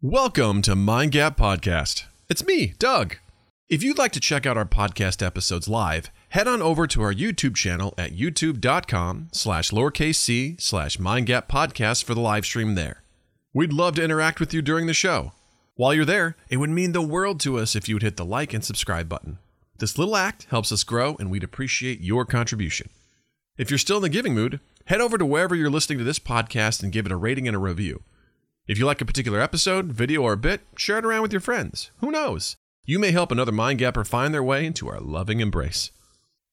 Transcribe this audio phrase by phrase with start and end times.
[0.00, 2.04] Welcome to Mind Gap Podcast.
[2.28, 3.16] It's me, Doug.
[3.68, 7.12] If you'd like to check out our podcast episodes live, head on over to our
[7.12, 13.02] YouTube channel at youtube.com slash lowercase c slash mindgap podcast for the live stream there.
[13.52, 15.32] We'd love to interact with you during the show.
[15.74, 18.24] While you're there, it would mean the world to us if you would hit the
[18.24, 19.38] like and subscribe button.
[19.80, 22.88] This little act helps us grow, and we'd appreciate your contribution.
[23.56, 26.20] If you're still in the giving mood, head over to wherever you're listening to this
[26.20, 28.04] podcast and give it a rating and a review.
[28.68, 31.90] If you like a particular episode, video, or bit, share it around with your friends.
[32.00, 32.56] Who knows?
[32.84, 35.90] You may help another Mind Gapper find their way into our loving embrace.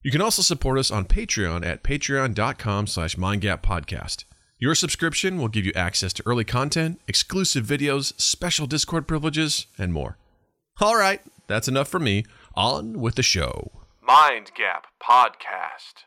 [0.02, 4.24] You can also support us on Patreon at patreon.com slash mindgappodcast.
[4.58, 9.92] Your subscription will give you access to early content, exclusive videos, special Discord privileges, and
[9.92, 10.18] more.
[10.80, 12.24] All right, that's enough for me.
[12.56, 13.72] On with the show.
[14.02, 16.06] Mind Gap Podcast.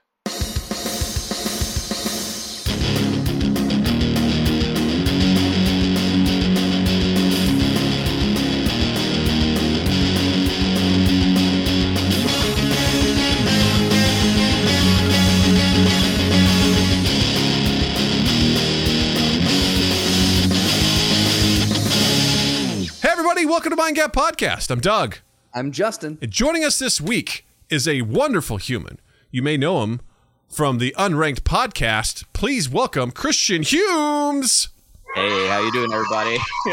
[23.28, 24.70] Everybody, welcome to Mind Gap Podcast.
[24.70, 25.18] I'm Doug.
[25.52, 26.16] I'm Justin.
[26.22, 28.98] And joining us this week is a wonderful human.
[29.30, 30.00] You may know him
[30.48, 32.24] from the Unranked podcast.
[32.32, 34.70] Please welcome Christian Humes.
[35.14, 36.38] Hey, how you doing, everybody?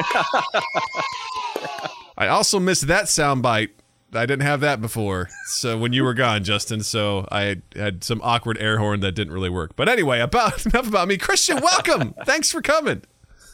[2.17, 3.71] I also missed that soundbite.
[4.13, 5.27] I didn't have that before.
[5.47, 9.33] So when you were gone, Justin, so I had some awkward air horn that didn't
[9.33, 9.75] really work.
[9.75, 11.17] But anyway, about enough about me.
[11.17, 12.15] Christian, welcome.
[12.25, 13.01] Thanks for coming.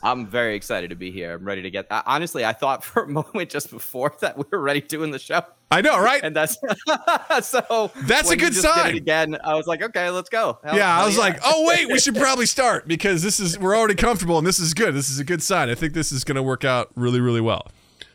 [0.03, 1.33] I'm very excited to be here.
[1.33, 1.87] I'm ready to get.
[1.91, 5.19] I, honestly, I thought for a moment just before that we were ready doing the
[5.19, 6.21] show, I know, right?
[6.23, 6.57] and that's
[7.41, 7.91] so.
[8.03, 8.95] That's a good just did it sign.
[8.97, 10.59] Again, I was like, okay, let's go.
[10.63, 13.77] Hell- yeah, I was like, oh wait, we should probably start because this is we're
[13.77, 14.93] already comfortable and this is good.
[14.93, 15.69] This is a good sign.
[15.69, 17.67] I think this is going to work out really, really well.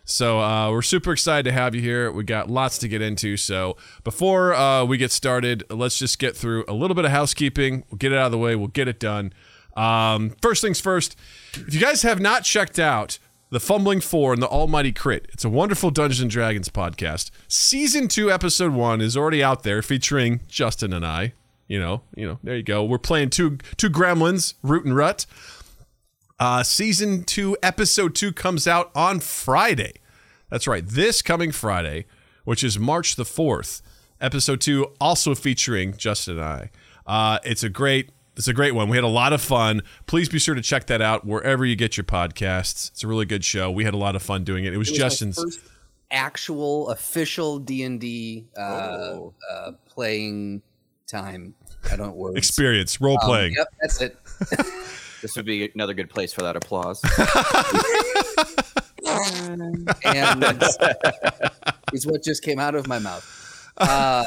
[0.08, 2.12] So uh, we're super excited to have you here.
[2.12, 3.36] We got lots to get into.
[3.36, 7.82] So before uh, we get started, let's just get through a little bit of housekeeping.
[7.90, 8.54] We'll get it out of the way.
[8.54, 9.32] We'll get it done.
[9.76, 11.16] Um, first things first.
[11.54, 13.18] If you guys have not checked out
[13.50, 17.30] the Fumbling Four and the Almighty Crit, it's a wonderful Dungeons and Dragons podcast.
[17.48, 21.32] Season two, episode one is already out there, featuring Justin and I.
[21.68, 22.84] You know, you know, there you go.
[22.84, 25.26] We're playing two two gremlins, Root and Rut.
[26.38, 29.94] Uh, season two, episode two comes out on Friday.
[30.50, 32.06] That's right, this coming Friday,
[32.44, 33.82] which is March the 4th.
[34.20, 36.70] Episode two, also featuring Justin and I.
[37.06, 38.10] Uh, it's a great.
[38.36, 38.88] It's a great one.
[38.88, 39.82] We had a lot of fun.
[40.06, 42.90] Please be sure to check that out wherever you get your podcasts.
[42.90, 43.70] It's a really good show.
[43.70, 44.74] We had a lot of fun doing it.
[44.74, 45.42] It was, It was Justin's.
[45.42, 45.60] first
[46.10, 49.20] actual official D and D uh,
[49.50, 50.62] uh, playing
[51.06, 51.54] time.
[51.90, 52.36] I don't words.
[52.36, 53.54] experience role Um, playing.
[53.56, 54.16] Yep, that's it.
[55.22, 57.00] this would be another good place for that applause.
[60.04, 60.62] and
[61.92, 63.70] is what just came out of my mouth.
[63.78, 64.24] Uh,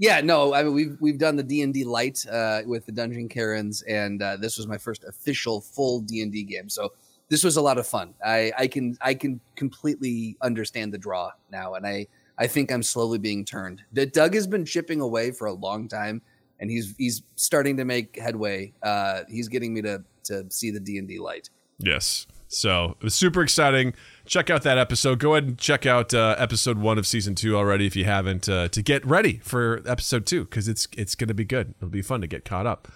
[0.00, 2.92] yeah, no, I mean we've we've done the D and D light uh, with the
[2.92, 6.70] Dungeon Karens, and uh, this was my first official full D and D game.
[6.70, 6.94] So
[7.28, 8.14] this was a lot of fun.
[8.24, 12.06] I, I can I can completely understand the draw now, and I
[12.38, 13.82] I think I'm slowly being turned.
[13.92, 16.22] Doug has been chipping away for a long time,
[16.60, 18.72] and he's he's starting to make headway.
[18.82, 21.50] Uh, he's getting me to to see the D and D light.
[21.78, 22.26] Yes.
[22.52, 23.94] So it was super exciting.
[24.26, 25.20] Check out that episode.
[25.20, 28.48] Go ahead and check out uh, episode one of season two already if you haven't
[28.48, 31.74] uh, to get ready for episode two because it's it's going to be good.
[31.78, 32.88] It'll be fun to get caught up.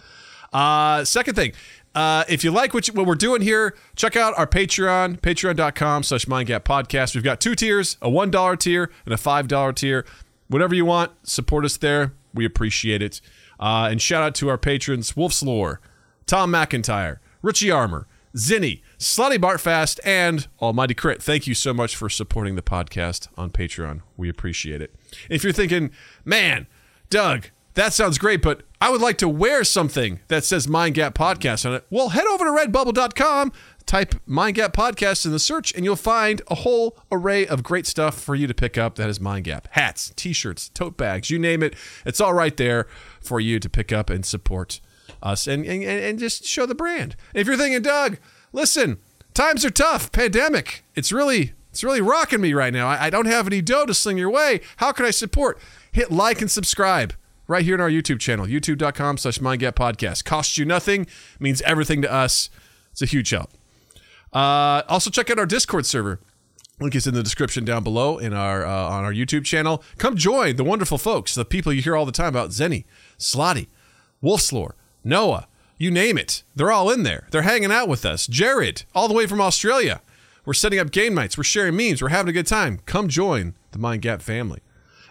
[0.53, 1.53] Uh, second thing,
[1.94, 6.03] uh, if you like what, you, what we're doing here, check out our Patreon, patreon.com
[6.03, 7.15] slash mindgap podcast.
[7.15, 10.04] We've got two tiers, a $1 tier and a $5 tier.
[10.48, 12.12] Whatever you want, support us there.
[12.32, 13.21] We appreciate it.
[13.59, 15.81] Uh, and shout out to our patrons, Wolf's Lore,
[16.26, 18.06] Tom McIntyre, Richie Armor,
[18.37, 21.22] Zinni, Slutty Bartfast, and Almighty Crit.
[21.22, 24.03] Thank you so much for supporting the podcast on Patreon.
[24.17, 24.95] We appreciate it.
[25.31, 25.93] If you're thinking,
[26.25, 26.67] man,
[27.11, 31.15] Doug, that sounds great, but I would like to wear something that says Mind Gap
[31.15, 31.87] Podcast on it.
[31.91, 33.53] Well, head over to redbubble.com,
[33.87, 37.87] type Mind Gap Podcast in the search, and you'll find a whole array of great
[37.87, 39.69] stuff for you to pick up that is Mind Gap.
[39.72, 41.75] Hats, t shirts, tote bags, you name it.
[42.04, 42.87] It's all right there
[43.21, 44.80] for you to pick up and support
[45.22, 47.16] us and, and, and just show the brand.
[47.34, 48.18] If you're thinking, Doug,
[48.53, 48.98] listen,
[49.33, 50.84] times are tough, pandemic.
[50.95, 52.86] It's really it's really rocking me right now.
[52.86, 54.60] I, I don't have any dough to sling your way.
[54.77, 55.59] How can I support?
[55.91, 57.15] Hit like and subscribe
[57.48, 60.24] right here in our YouTube channel, youtube.com slash mindgappodcast.
[60.24, 61.06] Costs you nothing,
[61.41, 62.48] means everything to us.
[62.92, 63.51] It's a huge help.
[64.33, 66.21] Uh, also, check out our Discord server.
[66.80, 69.83] Link is in the description down below in our uh, on our YouTube channel.
[69.98, 72.84] Come join the wonderful folks, the people you hear all the time about Zenny,
[73.18, 73.68] Slotty,
[74.22, 74.72] Wolfslore,
[75.04, 75.47] Noah,
[75.77, 76.42] you name it.
[76.56, 77.27] They're all in there.
[77.30, 78.27] They're hanging out with us.
[78.27, 80.01] Jared, all the way from Australia.
[80.47, 81.36] We're setting up game nights.
[81.36, 82.01] We're sharing memes.
[82.01, 82.80] We're having a good time.
[82.86, 84.60] Come join the Mind Gap family.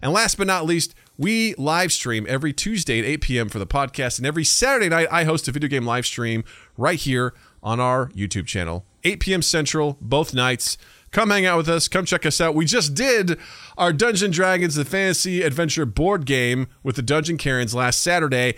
[0.01, 3.49] And last but not least, we live stream every Tuesday at 8 p.m.
[3.49, 4.17] for the podcast.
[4.17, 6.43] And every Saturday night, I host a video game live stream
[6.75, 9.41] right here on our YouTube channel, 8 p.m.
[9.41, 10.77] Central, both nights.
[11.11, 11.87] Come hang out with us.
[11.87, 12.55] Come check us out.
[12.55, 13.37] We just did
[13.77, 18.55] our Dungeon Dragons, the fantasy adventure board game with the Dungeon Karens last Saturday.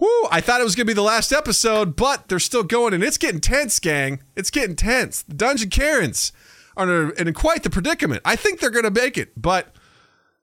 [0.00, 2.94] Whoo, I thought it was going to be the last episode, but they're still going,
[2.94, 4.20] and it's getting tense, gang.
[4.34, 5.22] It's getting tense.
[5.22, 6.32] The Dungeon Karens
[6.76, 8.20] are in quite the predicament.
[8.24, 9.80] I think they're going to make it, but Oh,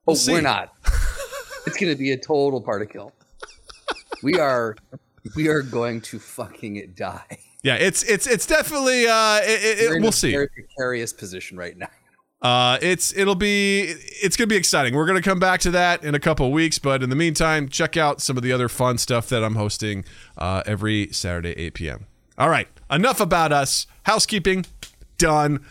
[0.08, 0.32] We'll see.
[0.34, 0.74] we're not.
[1.68, 3.12] it's going to be a total party kill.
[4.24, 4.76] We are,
[5.36, 7.38] we are going to fucking die.
[7.62, 10.34] yeah, it's it's it's definitely uh, it, it- We're in we'll a see.
[10.34, 11.90] Precarious position right now.
[12.42, 14.96] Uh, it's it'll be it's gonna be exciting.
[14.96, 17.96] We're gonna come back to that in a couple weeks, but in the meantime, check
[17.96, 20.06] out some of the other fun stuff that I'm hosting
[20.38, 22.06] uh, every Saturday 8 p.m.
[22.38, 23.86] All right, enough about us.
[24.04, 24.66] Housekeeping
[25.20, 25.64] done.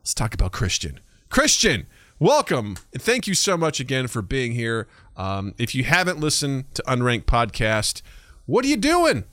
[0.00, 0.98] Let's talk about Christian.
[1.28, 1.86] Christian,
[2.18, 4.88] welcome and thank you so much again for being here.
[5.16, 8.02] Um, if you haven't listened to Unranked Podcast,
[8.46, 9.24] what are you doing?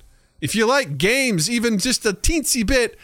[0.41, 2.99] If you like games, even just a teensy bit,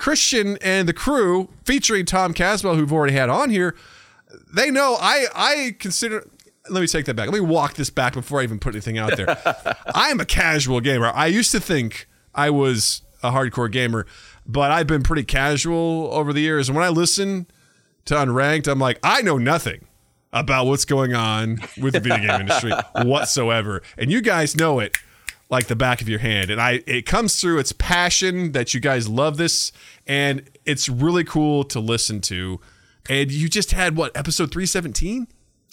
[0.00, 3.76] Christian and the crew, featuring Tom Caswell, who've already had on here,
[4.52, 6.26] they know I I consider.
[6.70, 7.26] Let me take that back.
[7.26, 9.36] Let me walk this back before I even put anything out there.
[9.94, 11.12] I'm a casual gamer.
[11.14, 14.06] I used to think I was a hardcore gamer,
[14.46, 16.68] but I've been pretty casual over the years.
[16.68, 17.46] And when I listen
[18.06, 19.86] to Unranked, I'm like, I know nothing
[20.32, 22.72] about what's going on with the video game industry
[23.02, 23.82] whatsoever.
[23.98, 24.96] And you guys know it
[25.50, 26.50] like the back of your hand.
[26.50, 29.72] And I it comes through its passion that you guys love this
[30.06, 32.60] and it's really cool to listen to.
[33.08, 35.26] And you just had what, episode 317?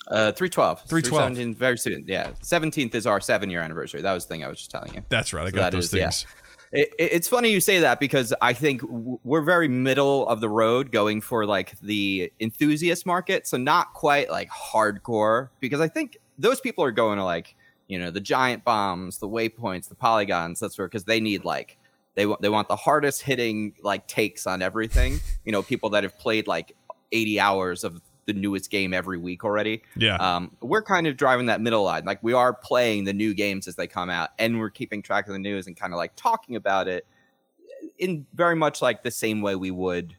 [0.07, 0.83] Uh, 312.
[0.87, 0.89] 312.
[0.89, 2.05] 317 very soon.
[2.07, 2.31] Yeah.
[2.41, 4.01] 17th is our seven year anniversary.
[4.01, 5.01] That was the thing I was just telling you.
[5.09, 5.45] That's right.
[5.45, 6.05] I So got those is- yeah.
[6.05, 6.25] things.
[6.71, 10.49] It, it- it's funny you say that because I think we're very middle of the
[10.49, 13.47] road going for like the enthusiast market.
[13.47, 17.55] So not quite like hardcore because I think those people are going to like,
[17.87, 20.59] you know, the giant bombs, the waypoints, the polygons.
[20.59, 21.77] That's where, because they need like,
[22.15, 25.19] they want, they want the hardest hitting like takes on everything.
[25.45, 26.75] You know, people that have played like
[27.11, 30.15] 80 hours of the newest game every week already Yeah.
[30.17, 32.03] um, we're kind of driving that middle line.
[32.03, 35.27] Like we are playing the new games as they come out, and we're keeping track
[35.27, 37.05] of the news and kind of like talking about it
[37.97, 40.15] in very much like the same way we would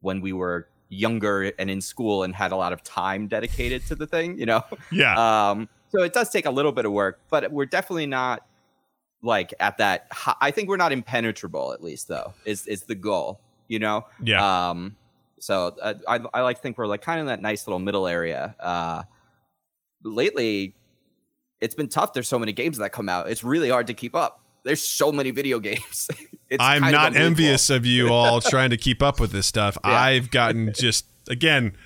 [0.00, 3.94] when we were younger and in school and had a lot of time dedicated to
[3.94, 4.38] the thing.
[4.40, 5.50] You know, yeah.
[5.50, 8.46] um, so it does take a little bit of work, but we're definitely not
[9.22, 10.06] like at that.
[10.10, 11.72] Hi- I think we're not impenetrable.
[11.72, 13.40] At least though is is the goal.
[13.68, 14.06] You know.
[14.22, 14.70] yeah.
[14.70, 14.96] Um,
[15.38, 17.78] so uh, I, I like to think we're like kind of in that nice little
[17.78, 18.54] middle area.
[18.60, 19.02] Uh,
[20.04, 20.74] lately,
[21.60, 22.12] it's been tough.
[22.12, 23.28] There's so many games that come out.
[23.28, 24.40] It's really hard to keep up.
[24.64, 26.08] There's so many video games.
[26.48, 29.46] it's I'm kind of not envious of you all trying to keep up with this
[29.46, 29.76] stuff.
[29.84, 29.90] Yeah.
[29.90, 31.76] I've gotten just again,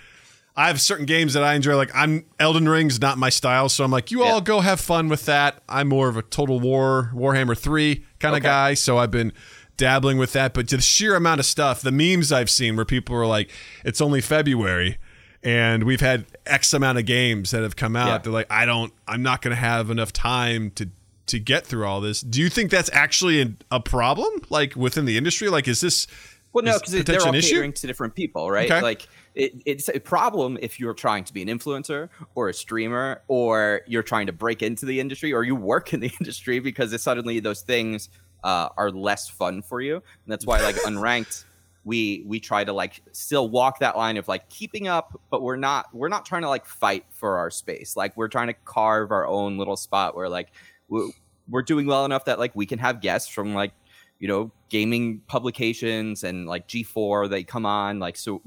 [0.57, 1.77] I have certain games that I enjoy.
[1.77, 4.31] Like I'm Elden Ring's not my style, so I'm like, you Yeah.
[4.33, 5.63] all go have fun with that.
[5.69, 8.49] I'm more of a Total War Warhammer Three kind of Okay.
[8.49, 9.33] guy, so I've been
[9.77, 10.55] dabbling with that.
[10.55, 13.51] But to the sheer amount of stuff, the memes I've seen where people are like,
[13.85, 14.97] it's only February.
[15.43, 18.09] And we've had X amount of games that have come out.
[18.09, 18.19] Yeah.
[18.19, 20.89] They're like, I don't, I'm not going to have enough time to
[21.27, 22.21] to get through all this.
[22.21, 25.49] Do you think that's actually a, a problem, like within the industry?
[25.49, 26.07] Like, is this
[26.53, 27.55] Well, no, because they're all an issue?
[27.57, 28.71] catering to different people, right?
[28.71, 28.81] Okay.
[28.81, 33.23] Like it, it's a problem if you're trying to be an influencer or a streamer,
[33.29, 37.01] or you're trying to break into the industry, or you work in the industry, because
[37.01, 38.09] suddenly those things
[38.43, 39.97] uh, are less fun for you.
[39.97, 41.45] And that's why, like unranked,
[41.85, 45.57] we we try to like still walk that line of like keeping up, but we're
[45.57, 47.95] not we're not trying to like fight for our space.
[47.95, 50.49] Like we're trying to carve our own little spot where like
[50.89, 51.09] we're,
[51.49, 53.73] we're doing well enough that like we can have guests from like
[54.19, 58.41] you know gaming publications and like G4 they come on like so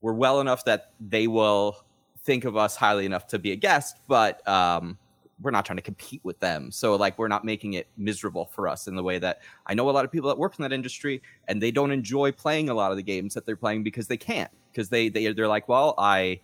[0.00, 1.84] we're, we're well enough that they will
[2.24, 4.98] think of us highly enough to be a guest but um
[5.40, 6.72] we're not trying to compete with them.
[6.72, 9.88] So like we're not making it miserable for us in the way that I know
[9.88, 12.74] a lot of people that work in that industry and they don't enjoy playing a
[12.74, 15.68] lot of the games that they're playing because they can't because they they they're like
[15.68, 16.40] well I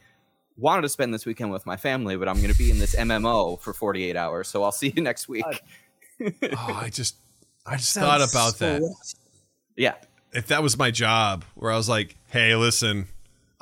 [0.56, 2.94] wanted to spend this weekend with my family but I'm going to be in this
[2.94, 5.44] MMO for 48 hours so I'll see you next week.
[5.46, 7.16] Oh, I just,
[7.66, 9.14] I just thought about that.
[9.76, 9.94] yeah.
[10.32, 13.06] If that was my job, where I was like, hey, listen,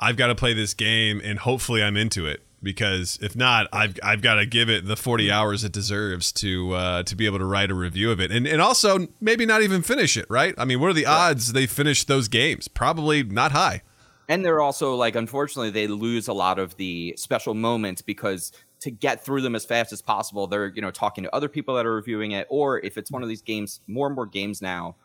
[0.03, 2.41] I've got to play this game, and hopefully I'm into it.
[2.61, 6.73] Because if not, I've I've got to give it the forty hours it deserves to
[6.73, 9.61] uh, to be able to write a review of it, and and also maybe not
[9.61, 10.25] even finish it.
[10.29, 10.55] Right?
[10.57, 12.67] I mean, what are the odds they finish those games?
[12.69, 13.81] Probably not high.
[14.29, 18.91] and they're also like unfortunately they lose a lot of the special moments because to
[18.91, 21.85] get through them as fast as possible they're you know talking to other people that
[21.85, 24.95] are reviewing it or if it's one of these games more and more games now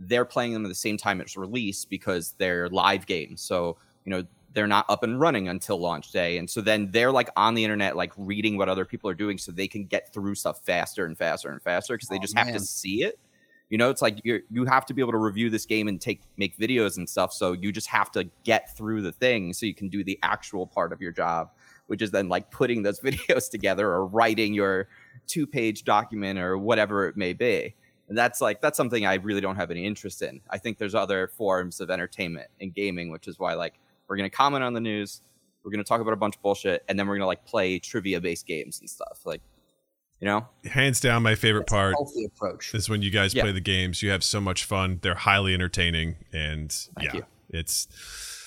[0.00, 3.42] they're playing them at the same time it's released because they're live games.
[3.42, 6.38] So, you know, they're not up and running until launch day.
[6.38, 9.38] And so then they're like on the internet, like reading what other people are doing
[9.38, 12.36] so they can get through stuff faster and faster and faster because they Oh, just
[12.36, 13.18] have to see it.
[13.68, 16.00] You know, it's like you you have to be able to review this game and
[16.00, 17.32] take make videos and stuff.
[17.32, 20.66] So you just have to get through the thing so you can do the actual
[20.66, 21.50] part of your job,
[21.86, 24.88] which is then like putting those videos together or writing your
[25.28, 27.76] two page document or whatever it may be.
[28.08, 30.40] And that's like that's something I really don't have any interest in.
[30.50, 33.74] I think there's other forms of entertainment and gaming, which is why like
[34.10, 35.22] we're gonna comment on the news,
[35.64, 38.20] we're gonna talk about a bunch of bullshit, and then we're gonna like play trivia
[38.20, 39.20] based games and stuff.
[39.24, 39.40] Like,
[40.20, 41.94] you know, Hands down, my favorite That's part
[42.26, 42.74] approach.
[42.74, 43.44] is when you guys Yeah.
[43.44, 44.02] play the games.
[44.02, 44.98] You have so much fun.
[45.02, 47.26] They're highly entertaining, and Thank yeah, you.
[47.50, 47.86] it's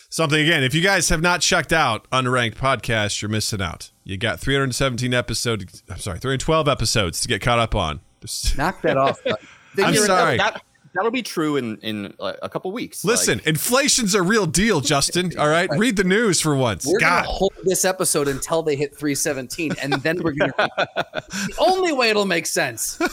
[0.09, 0.39] something.
[0.39, 3.89] Again, if you guys have not checked out Unranked Podcast, you're missing out.
[4.03, 5.81] You got 317 episodes.
[5.89, 8.01] I'm sorry, 312 episodes to get caught up on.
[8.21, 9.19] Just- Knock that off.
[9.77, 10.37] I'm sorry.
[10.37, 10.61] That,
[10.93, 13.03] that'll be true in in uh, a couple weeks.
[13.03, 15.31] Listen, Like, inflation's a real deal, Justin.
[15.39, 16.85] All right, read the news for once.
[16.85, 20.53] We're God, gonna hold this episode until they hit 317, and then we're gonna.
[20.57, 22.99] the only way it'll make sense.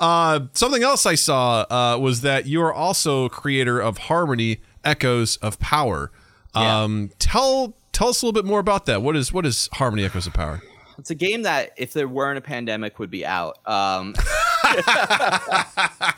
[0.00, 5.38] Uh, something else I saw uh, was that you are also creator of Harmony Echoes
[5.38, 6.12] of Power.
[6.54, 6.82] Yeah.
[6.84, 9.02] Um, tell tell us a little bit more about that.
[9.02, 10.62] What is what is Harmony Echoes of Power?
[10.98, 13.58] it's a game that if there weren't a pandemic would be out.
[13.66, 14.14] Um,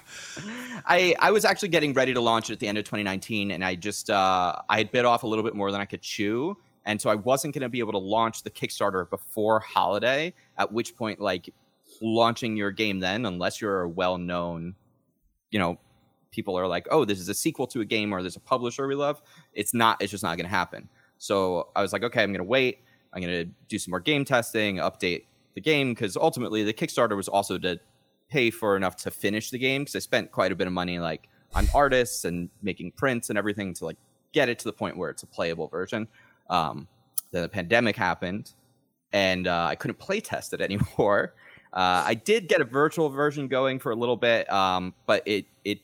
[0.87, 3.65] I I was actually getting ready to launch it at the end of 2019, and
[3.65, 6.57] I just uh, I had bit off a little bit more than I could chew,
[6.85, 10.35] and so I wasn't going to be able to launch the Kickstarter before holiday.
[10.59, 11.53] At which point, like
[12.01, 14.75] launching your game then, unless you're a well-known,
[15.51, 15.79] you know,
[16.31, 18.87] people are like, oh, this is a sequel to a game or there's a publisher
[18.87, 19.21] we love.
[19.53, 20.01] It's not.
[20.01, 20.89] It's just not going to happen.
[21.19, 22.79] So I was like, okay, I'm going to wait.
[23.13, 27.17] I'm going to do some more game testing, update the game because ultimately the Kickstarter
[27.17, 27.79] was also to
[28.31, 30.99] pay for enough to finish the game because I spent quite a bit of money
[30.99, 33.97] like on artists and making prints and everything to like
[34.33, 36.07] get it to the point where it's a playable version.
[36.49, 36.87] Um,
[37.33, 38.53] then the pandemic happened
[39.13, 41.35] and uh, I couldn't play test it anymore.
[41.73, 45.47] Uh, I did get a virtual version going for a little bit, um, but it
[45.65, 45.79] it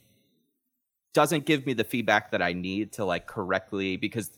[1.15, 4.31] doesn't give me the feedback that I need to like correctly because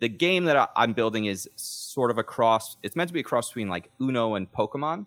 [0.00, 2.76] the game that I'm building is sort of a cross.
[2.82, 5.06] It's meant to be a cross between like Uno and Pokemon,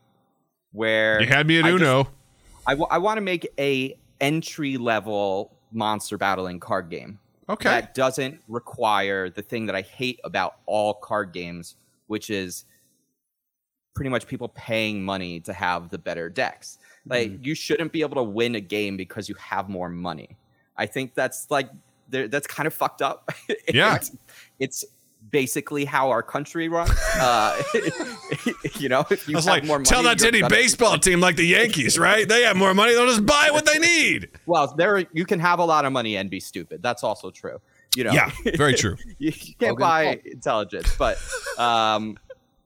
[0.72, 1.84] where You had me at I just-
[2.70, 2.86] Uno.
[2.86, 7.20] I want to make a entry level monster battling card game
[7.50, 7.70] okay.
[7.70, 11.76] that doesn't require the thing that I hate about all card games,
[12.08, 12.66] which is
[13.94, 16.80] pretty much people paying money to have the better decks.
[17.08, 17.44] Like mm-hmm.
[17.44, 20.38] you shouldn't be able to win a game because you have more money.
[20.78, 21.70] I think that's like
[22.10, 23.32] that's kind of fucked up.
[23.74, 23.96] Yeah.
[23.96, 24.12] it's,
[24.60, 24.86] it's
[25.32, 26.92] basically how our country runs.
[27.20, 27.62] Uh,
[28.78, 30.98] you know, if you I was have like, more money, tell that to any baseball
[30.98, 32.28] team like the Yankees, right?
[32.28, 34.30] They have more money; they'll just buy what they need.
[34.48, 36.84] Well, there you can have a lot of money and be stupid.
[36.84, 37.60] That's also true.
[37.96, 38.96] You know, Yeah, very true.
[39.18, 41.18] you, you can't Hogan buy intelligence, but
[41.58, 42.18] um,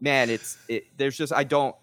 [0.01, 1.75] man, it's it, there's just I don't.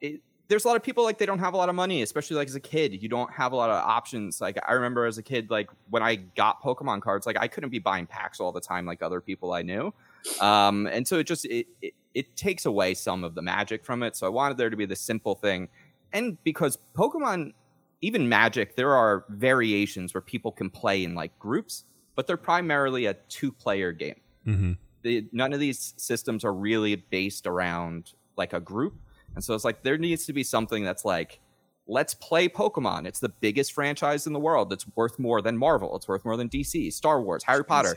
[0.00, 2.36] It, there's a lot of people like they don't have a lot of money, especially
[2.36, 3.02] like as a kid.
[3.02, 4.40] You don't have a lot of options.
[4.40, 7.70] Like I remember as a kid, like when I got Pokemon cards, like I couldn't
[7.70, 9.92] be buying packs all the time like other people I knew,
[10.40, 14.02] um, and so it just it, it it takes away some of the magic from
[14.02, 14.16] it.
[14.16, 15.68] So I wanted there to be the simple thing,
[16.12, 17.52] and because Pokemon,
[18.00, 21.84] even Magic, there are variations where people can play in like groups,
[22.16, 27.46] but they're primarily a two-player game hmm the, none of these systems are really based
[27.46, 28.94] around like a group.
[29.34, 31.40] And so it's like there needs to be something that's like,
[31.86, 33.06] let's play Pokemon.
[33.06, 34.72] It's the biggest franchise in the world.
[34.72, 35.94] It's worth more than Marvel.
[35.96, 37.96] It's worth more than DC, Star Wars, Harry Potter,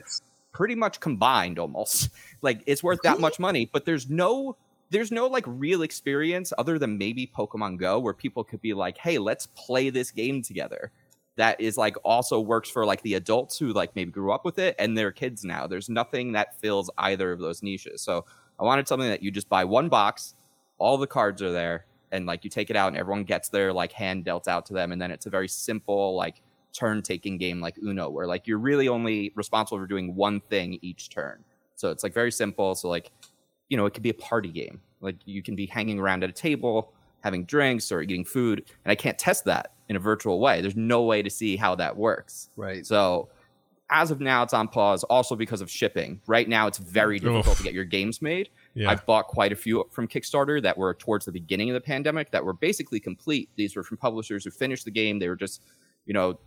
[0.56, 2.10] pretty much combined almost.
[2.42, 4.56] Like it's worth that much money, but there's no
[4.92, 9.00] there's no like real experience other than maybe Pokemon Go where people could be like,
[9.00, 10.92] "Hey, let's play this game together."
[11.38, 14.60] That is like also works for like the adults who like maybe grew up with
[14.60, 15.66] it and they're kids now.
[15.66, 18.04] There's nothing that fills either of those niches.
[18.04, 18.26] So
[18.60, 20.36] I wanted something that you just buy one box,
[20.78, 23.74] all the cards are there, and like you take it out and everyone gets their
[23.74, 26.44] like hand dealt out to them, and then it's a very simple like
[26.76, 30.78] turn taking game like Uno, where like you're really only responsible for doing one thing
[30.82, 31.44] each turn.
[31.76, 32.76] So it's like very simple.
[32.76, 33.12] So like,
[33.70, 34.82] you know, it could be a party game.
[35.02, 38.92] Like you can be hanging around at a table, having drinks or eating food, and
[38.92, 40.62] I can't test that in a virtual way.
[40.62, 42.50] There's no way to see how that works.
[42.56, 42.86] Right.
[42.86, 43.30] So
[43.90, 45.04] as of now, it's on pause.
[45.04, 46.22] Also because of shipping.
[46.26, 47.58] Right now, it's very difficult Oof.
[47.58, 48.50] to get your games made.
[48.74, 48.90] Yeah.
[48.90, 52.32] I've bought quite a few from Kickstarter that were towards the beginning of the pandemic
[52.32, 53.50] that were basically complete.
[53.56, 55.20] These were from publishers who finished the game.
[55.20, 55.62] They were just,
[56.06, 56.40] you know,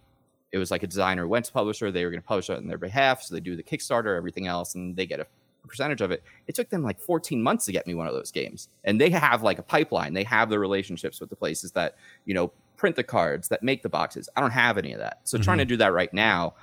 [0.53, 1.91] it was like a designer went to publisher.
[1.91, 4.47] They were going to publish it on their behalf, so they do the Kickstarter, everything
[4.47, 5.27] else, and they get a
[5.67, 6.23] percentage of it.
[6.47, 9.11] It took them like 14 months to get me one of those games, and they
[9.11, 10.15] have like a pipeline.
[10.15, 13.83] They have the relationships with the places that you know print the cards, that make
[13.83, 14.29] the boxes.
[14.37, 15.21] I don't have any of that.
[15.25, 15.69] So trying to Mm-hmm.
[15.71, 16.55] do that right now,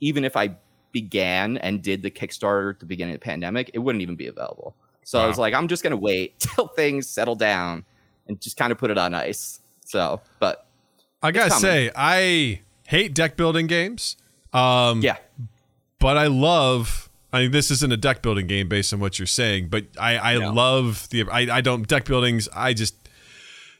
[0.00, 0.56] even if I
[0.92, 4.26] began and did the Kickstarter at the beginning of the pandemic, it wouldn't even be
[4.26, 4.74] available.
[5.04, 7.84] So I was like, I'm just gonna wait till things settle down
[8.26, 9.60] and just kind of put it on ice.
[9.84, 10.66] So, but
[11.22, 14.16] I gotta say, I hate deck building games.
[14.52, 15.16] Um, yeah,
[16.00, 17.08] but I love.
[17.32, 20.18] I mean, this isn't a deck building game based on what you're saying, but I,
[20.18, 20.52] I No.
[20.52, 21.22] love the.
[21.30, 22.48] I, I don't deck buildings.
[22.52, 22.94] I just,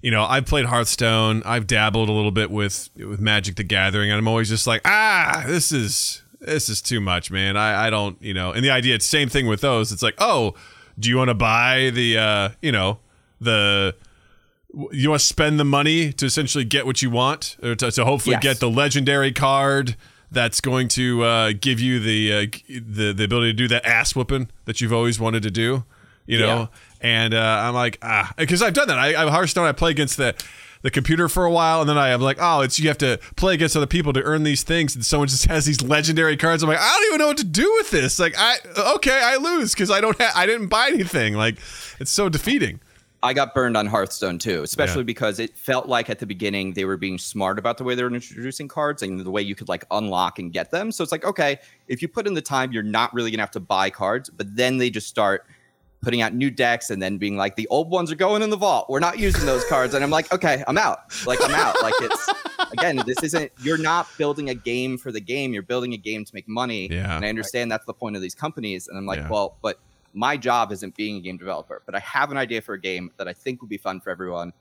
[0.02, 1.42] you know, I've played Hearthstone.
[1.44, 4.82] I've dabbled a little bit with with Magic the Gathering, and I'm always just like,
[4.84, 7.56] ah, this is this is too much, man.
[7.56, 8.52] I, I don't, you know.
[8.52, 9.90] And the idea, it's same thing with those.
[9.92, 10.54] It's like, oh,
[10.98, 12.98] do you want to buy the, uh, you know,
[13.40, 13.94] the
[14.92, 18.04] you want to spend the money to essentially get what you want, or to, to
[18.04, 18.42] hopefully Yes.
[18.42, 19.96] get the legendary card
[20.30, 24.14] that's going to uh, give you the, uh, the the ability to do that ass
[24.14, 25.84] whooping that you've always wanted to do.
[26.26, 26.66] You know, Yeah.
[27.24, 28.98] and uh, I'm like, ah, because I've done that.
[28.98, 29.66] I, I Hearthstone.
[29.66, 30.34] I play against the
[30.82, 33.18] the computer for a while, and then I am like, oh, it's you have to
[33.36, 36.62] play against other people to earn these things, and someone just has these legendary cards.
[36.62, 38.20] I'm like, I don't even know what to do with this.
[38.20, 38.56] Like, I
[38.94, 41.34] okay, I lose because I don't have, I didn't buy anything.
[41.34, 41.56] Like,
[41.98, 42.78] it's so defeating.
[43.22, 45.04] I got burned on Hearthstone too, especially Yeah.
[45.04, 48.02] because it felt like at the beginning they were being smart about the way they
[48.02, 50.90] were introducing cards and the way you could like unlock and get them.
[50.90, 53.50] So it's like, okay, if you put in the time, you're not really gonna have
[53.52, 55.44] to buy cards, but then they just start
[56.02, 58.56] putting out new decks and then being like, the old ones are going in the
[58.56, 58.88] vault.
[58.88, 59.92] We're not using those cards.
[59.92, 61.00] And I'm like, okay, I'm out.
[61.26, 61.82] Like I'm out.
[61.82, 62.28] Like it's
[62.72, 65.52] again, this isn't you're not building a game for the game.
[65.52, 66.88] You're building a game to make money.
[66.90, 67.16] Yeah.
[67.16, 68.88] And I understand that's the point of these companies.
[68.88, 69.28] And I'm like, Yeah.
[69.28, 69.78] well, but
[70.12, 73.10] my job isn't being a game developer, but I have an idea for a game
[73.16, 74.52] that I think would be fun for everyone.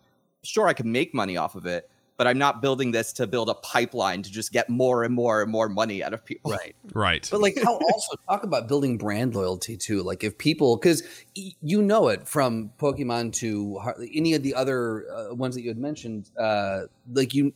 [0.44, 3.50] Sure, I can make money off of it, but I'm not building this to build
[3.50, 6.52] a pipeline to just get more and more and more money out of people.
[6.52, 6.76] Right.
[6.94, 7.28] Right.
[7.30, 10.02] But like how also talk about building brand loyalty too.
[10.02, 11.04] Like if people, because
[11.36, 13.80] you know it from Pokemon to
[14.14, 16.82] any of the other uh, ones that you had mentioned, uh,
[17.14, 17.54] like you,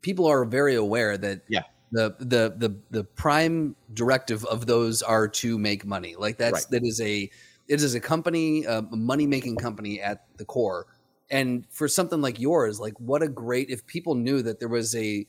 [0.00, 1.62] people are very aware that Yeah.
[1.90, 6.16] The the the the prime directive of those are to make money.
[6.16, 6.66] Like that's Right.
[6.66, 7.30] that is a
[7.68, 10.86] it is a company, a money making company at the core.
[11.30, 14.94] And for something like yours, like what a great if people knew that there was
[14.96, 15.26] a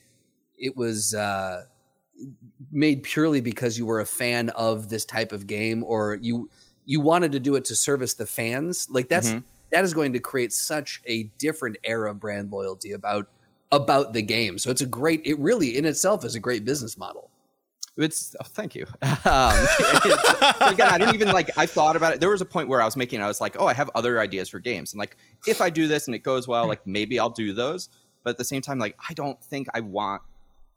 [0.58, 1.66] it was uh
[2.70, 6.48] made purely because you were a fan of this type of game or you
[6.84, 9.44] you wanted to do it to service the fans like that's Mhm.
[9.70, 13.28] that is going to create such a different era of brand loyalty about
[13.72, 16.96] about the game so it's a great it really in itself is a great business
[16.96, 17.30] model
[17.96, 18.86] It's oh, thank you.
[19.24, 19.54] Um,
[20.72, 21.50] again, I didn't even like.
[21.56, 22.20] I thought about it.
[22.20, 23.20] There was a point where I was making.
[23.22, 25.86] I was like, oh, I have other ideas for games, and like, if I do
[25.86, 27.88] this and it goes well, like maybe I'll do those.
[28.24, 30.22] But at the same time, like, I don't think I want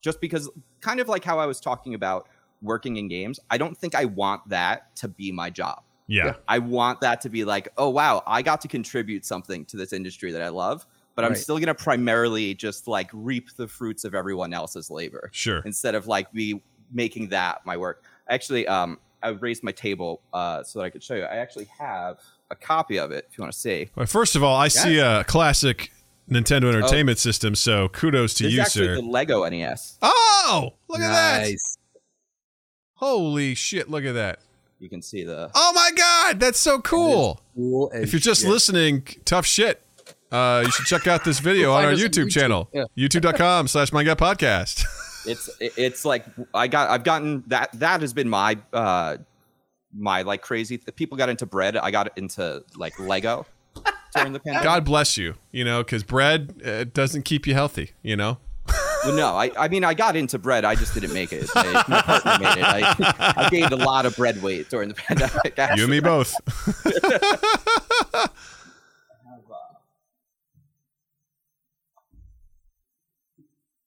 [0.01, 0.49] just because
[0.81, 2.27] kind of like how I was talking about
[2.61, 3.39] working in games.
[3.49, 5.83] I don't think I want that to be my job.
[6.07, 6.33] yeah.
[6.47, 9.93] I want that to be like, oh wow, I got to contribute something to this
[9.93, 10.85] industry that I love.
[11.15, 11.37] But I'm Right.
[11.39, 15.61] still gonna primarily just like reap the fruits of everyone else's labor Sure.
[15.65, 18.03] instead of like me making that my work.
[18.29, 21.23] Actually, um, I raised my table uh, so that I could show you.
[21.23, 22.17] I actually have
[22.51, 23.89] a copy of it if you want to see.
[23.95, 25.91] Well, first of all, I see a classic
[26.29, 28.95] Nintendo Entertainment System, so kudos to This is you, actually sir.
[28.95, 29.97] the Lego NES.
[30.01, 31.41] oh, look at that!
[31.47, 31.77] nice
[32.95, 33.89] Holy shit!
[33.89, 34.39] Look at that!
[34.79, 35.49] You can see the.
[35.55, 37.41] Oh my god, that's so cool!
[37.55, 38.49] cool If you're just shit.
[38.49, 39.81] listening, tough shit.
[40.35, 42.31] Uh, you should check out this video on our us on YouTube, YouTube.
[42.31, 42.83] channel, Yeah.
[42.97, 44.83] youtube.com slash my gut podcast.
[45.27, 49.17] It's it's like I got I've gotten that that has been my uh
[49.91, 50.77] my like crazy.
[50.77, 51.75] People got into bread.
[51.75, 53.47] I got into like Lego
[54.15, 54.63] during the pandemic.
[54.63, 58.37] God bless you, you know, because bread uh, doesn't keep you healthy, you know?
[59.03, 60.63] Well, no, I, I mean, I got into bread.
[60.63, 61.49] I just didn't make it.
[61.55, 62.63] I, my partner made it.
[62.63, 65.57] I, I gained a lot of bread weight during the pandemic.
[65.75, 66.35] You and me both.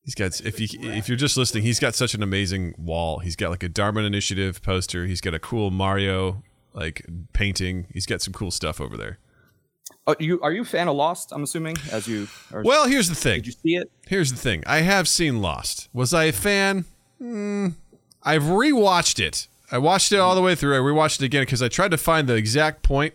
[0.08, 3.18] He's got if you if you're just listening, he's got such an amazing wall.
[3.18, 5.04] He's got like a Dharma Initiative poster.
[5.04, 6.42] He's got a cool Mario
[6.72, 7.88] like painting.
[7.92, 9.18] He's got some cool stuff over there.
[10.06, 11.30] Oh, you are you a fan of Lost?
[11.30, 12.26] I'm assuming as you.
[12.50, 13.40] Or, Well, here's the thing.
[13.40, 13.92] did you see it?
[14.06, 14.62] Here's the thing.
[14.66, 15.90] I have seen Lost.
[15.92, 16.86] Was I a fan?
[17.18, 17.68] Hmm.
[18.22, 19.46] I've rewatched it.
[19.70, 20.74] I watched it all the way through.
[20.74, 23.12] I rewatched it again because I tried to find the exact point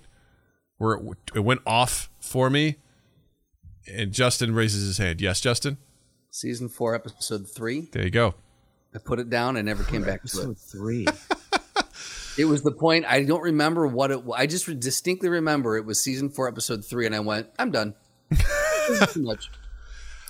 [0.77, 1.01] where it,
[1.33, 2.75] it went off for me.
[3.91, 5.21] And Justin raises his hand.
[5.21, 5.79] Yes, Justin.
[6.33, 8.33] Season four episode three There you go.
[8.95, 11.05] i put it down and never came back to it three.
[12.35, 13.05] It was the point.
[13.07, 14.23] I don't remember what it.
[14.23, 14.35] was.
[14.39, 17.93] I just distinctly remember it was season four, episode three, and I went, "I'm done.
[19.11, 19.51] Too much.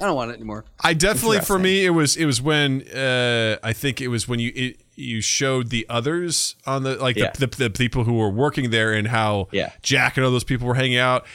[0.02, 3.56] I don't want it anymore." I definitely for me it was it was when uh
[3.64, 7.32] I think it was when you it, you showed the others on the like Yeah.
[7.40, 9.72] the, the the people who were working there and how Yeah.
[9.82, 11.26] Jack and all those people were hanging out.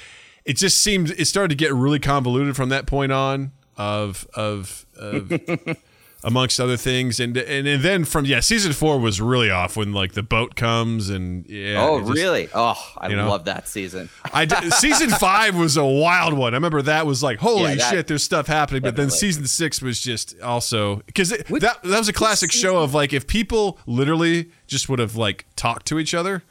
[0.45, 3.53] It just seemed it started to get really convoluted from that point on.
[3.79, 5.33] Of of, of
[6.25, 9.93] amongst other things, and, and and then from yeah, season four was really off when
[9.93, 11.83] like the boat comes and yeah.
[11.83, 12.49] oh, just- really?
[12.53, 13.29] Oh, I you know?
[13.29, 14.11] love that season.
[14.33, 16.55] I did, season five was a wild one.
[16.55, 18.83] I remember that was like holy Yeah, that- shit, there's stuff happening.
[18.83, 22.95] But then season six was just also because that that was a classic show of
[22.95, 26.43] like if people literally just would have like talked to each other,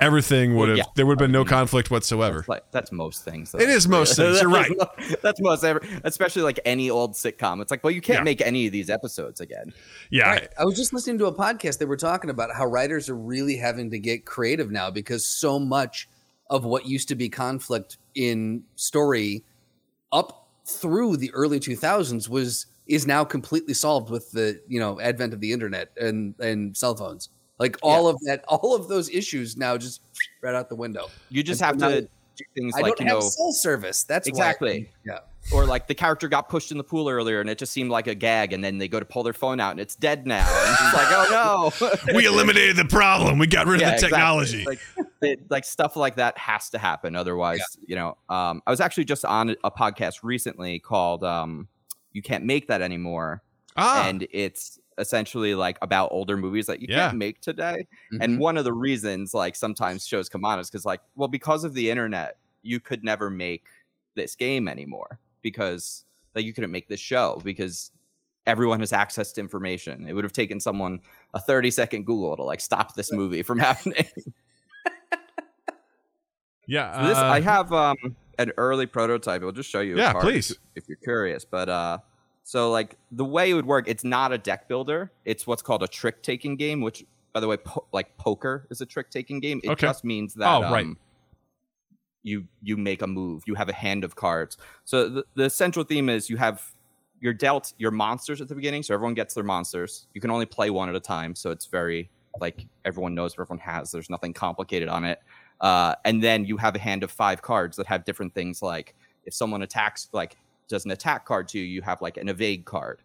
[0.00, 0.84] everything would have yeah.
[0.96, 2.44] there would have been no conflict whatsoever.
[2.48, 3.52] Like that's most things.
[3.52, 3.58] Though.
[3.58, 4.70] It is most things, you're right.
[5.22, 7.60] that's most ever, especially like any old sitcom.
[7.60, 8.24] It's like, well, you can't Yeah.
[8.24, 9.72] make any of these episodes again.
[10.10, 10.48] Yeah, Right.
[10.58, 11.78] I was just listening to a podcast.
[11.78, 15.58] They were talking about how writers are really having to get creative now because so
[15.58, 16.08] much
[16.48, 19.44] of what used to be conflict in story
[20.12, 25.32] up through the early 2000s was is now completely solved with the you know advent
[25.32, 27.28] of the internet and and cell phones.
[27.60, 30.00] Like all of that, all of those issues now just
[30.42, 31.08] right out the window.
[31.28, 33.52] You just And have to now- do things I like don't you have know, cell
[33.52, 34.02] service.
[34.04, 34.90] That's why- Exactly.
[35.06, 35.18] yeah.
[35.52, 38.06] or like the character got pushed in the pool earlier, and it just seemed like
[38.06, 40.46] a gag, and then they go to pull their phone out, and it's dead now.
[40.48, 41.70] And it's like, oh
[42.08, 42.14] no.
[42.14, 43.38] we eliminated the problem.
[43.38, 44.16] We got rid of Yeah, the exactly.
[44.16, 44.64] technology.
[44.64, 44.80] Like,
[45.22, 47.14] it, like stuff like that has to happen.
[47.14, 51.68] Otherwise, you know, um, I was actually just on a podcast recently called um,
[52.12, 53.42] "You Can't Make That Anymore,"
[53.76, 57.06] ah, and it's essentially like about older movies that you Yeah.
[57.08, 57.86] can't make today.
[58.12, 58.18] Mhm.
[58.20, 61.64] And one of the reasons like sometimes shows come on is because like, well, because
[61.64, 63.64] of the internet, you could never make
[64.14, 67.90] this game anymore because like you couldn't make this show because
[68.46, 70.06] everyone has access to information.
[70.08, 71.00] It would have taken someone
[71.34, 74.06] a 30 second Google to like stop this movie from happening.
[76.66, 77.00] yeah.
[77.02, 77.96] So this uh, I have um
[78.38, 79.42] an early prototype.
[79.42, 79.96] I'll just show you.
[79.96, 80.50] Yeah, please.
[80.50, 81.98] If, if you're curious, but uh,
[82.50, 85.12] so like the way it would work, it's not a deck builder.
[85.24, 86.80] It's what's called a trick taking game.
[86.80, 89.60] Which, by the way, po- like poker is a trick taking game.
[89.62, 89.86] It Okay.
[89.86, 90.84] just means that Oh, right.
[90.84, 90.98] um,
[92.24, 93.44] you you make a move.
[93.46, 94.56] You have a hand of cards.
[94.84, 96.72] So the, the central theme is you have
[97.20, 98.82] you're dealt your monsters at the beginning.
[98.82, 100.08] So everyone gets their monsters.
[100.12, 101.36] You can only play one at a time.
[101.36, 102.10] So it's very
[102.40, 103.92] like everyone knows what everyone has.
[103.92, 105.20] There's nothing complicated on it.
[105.60, 108.96] Uh, and then you have a hand of five cards that have different things like
[109.24, 110.36] if someone attacks like
[110.70, 113.02] does an attack card to you you have like an evade card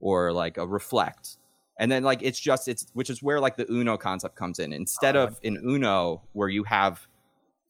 [0.00, 1.36] or like a reflect.
[1.78, 4.72] And then like it's just it's which is where like the uno concept comes in.
[4.72, 7.06] Instead ah, of in uno where you have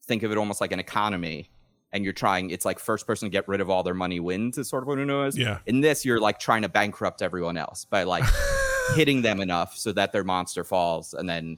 [0.05, 1.49] think of it almost like an economy
[1.91, 4.57] and you're trying it's like first person to get rid of all their money wins
[4.57, 5.37] is sort of what uno is.
[5.37, 5.59] Yeah.
[5.65, 8.23] in this you're like trying to bankrupt everyone else by like
[8.95, 11.57] hitting them enough so that their monster falls and then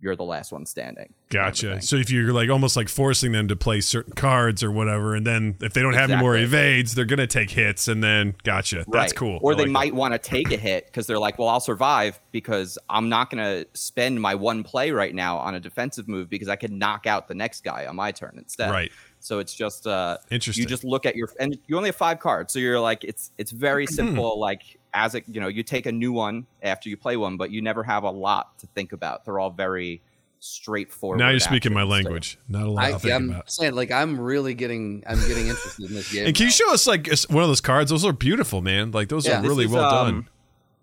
[0.00, 1.82] you're the last one standing Gotcha.
[1.82, 5.26] So if you're like almost like forcing them to play certain cards or whatever, and
[5.26, 8.84] then if they don't have any more evades, they're gonna take hits, and then gotcha.
[8.86, 9.40] That's cool.
[9.42, 11.60] Or I they like might want to take a hit because they're like, well, I'll
[11.60, 16.08] survive because I'm not going to spend my one play right now on a defensive
[16.08, 18.70] move because I can knock out the next guy on my turn instead.
[18.70, 18.92] Right.
[19.20, 20.62] So it's just uh, Interesting.
[20.62, 23.32] you just look at your and you only have five cards, so you're like it's
[23.38, 24.38] it's very simple.
[24.38, 27.50] like as a you know, you take a new one after you play one, but
[27.50, 29.24] you never have a lot to think about.
[29.24, 30.00] They're all very
[30.38, 31.18] straightforward.
[31.18, 31.88] now you're speaking my actions.
[31.88, 32.38] So- language.
[32.48, 33.50] Not a lot I, to think I'm about.
[33.50, 36.26] saying like I'm really getting I'm getting interested in this game.
[36.26, 37.90] And can you show us like one of those cards?
[37.90, 38.90] Those are beautiful, man.
[38.92, 39.40] Like those Yeah.
[39.40, 40.14] are really is, well done.
[40.14, 40.28] um,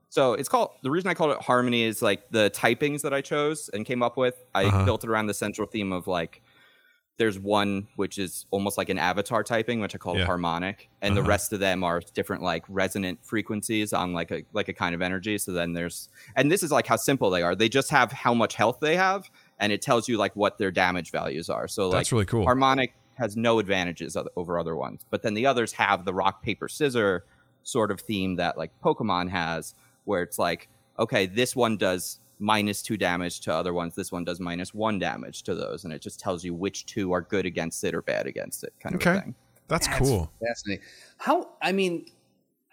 [0.10, 3.22] So it's called the reason I called it Harmony is like the typings that I
[3.22, 4.36] chose and came up with.
[4.54, 4.86] I Uh-huh.
[4.86, 6.42] built it around the central theme of like
[7.18, 10.26] there's one which is almost like an avatar typing, which I call Yeah.
[10.26, 11.30] harmonic, and the Uh-huh.
[11.30, 15.02] rest of them are different like resonant frequencies on like a like a kind of
[15.02, 15.38] energy.
[15.38, 17.56] So then there's and this is like how simple they are.
[17.56, 20.72] They just have how much health they have, and it tells you like what their
[20.72, 21.68] damage values are.
[21.68, 22.46] So like That's really cool.
[22.46, 26.68] Harmonic has no advantages over other ones, but then the others have the rock paper
[26.68, 27.26] scissor
[27.62, 32.82] sort of theme that like Pokemon has, where it's like, okay, this one does minus
[32.82, 36.02] two damage to other ones, this one does minus one damage to those, and it
[36.02, 39.02] just tells you which two are good against it or bad against it, kind of
[39.02, 39.18] Okay.
[39.18, 39.36] a thing.
[39.70, 40.30] That's That's cool.
[40.46, 40.84] Fascinating.
[41.18, 42.06] How I mean,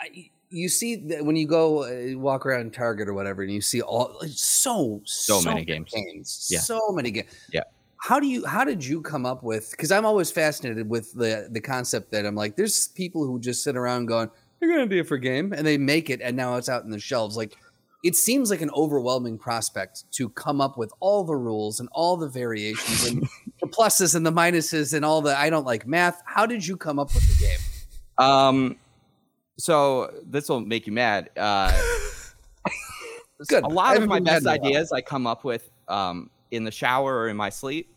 [0.01, 3.61] I, you see that when you go uh, walk around Target or whatever, and you
[3.61, 6.49] see all like, so So many games.
[6.51, 6.59] Yeah.
[6.59, 7.29] so many games.
[7.53, 7.63] Yeah.
[7.99, 8.45] How do you?
[8.47, 9.71] How did you come up with?
[9.71, 13.63] Because I'm always fascinated with the the concept that I'm like, there's people who just
[13.63, 16.35] sit around going, "They're going to be a for game," and they make it, and
[16.37, 17.37] now it's out in the shelves.
[17.37, 17.57] Like,
[18.03, 22.17] it seems like an overwhelming prospect to come up with all the rules and all
[22.17, 23.23] the variations and
[23.61, 25.37] the pluses and the minuses and all the.
[25.37, 26.23] I don't like math.
[26.25, 27.59] How did you come up with the game?
[28.27, 28.77] Um,
[29.59, 31.31] so this will make you mad.
[31.37, 31.73] Uh,
[33.49, 33.65] Good.
[33.65, 34.67] A lot of my best in a while.
[34.67, 37.89] ideas I come up with um, in the shower or in my sleep.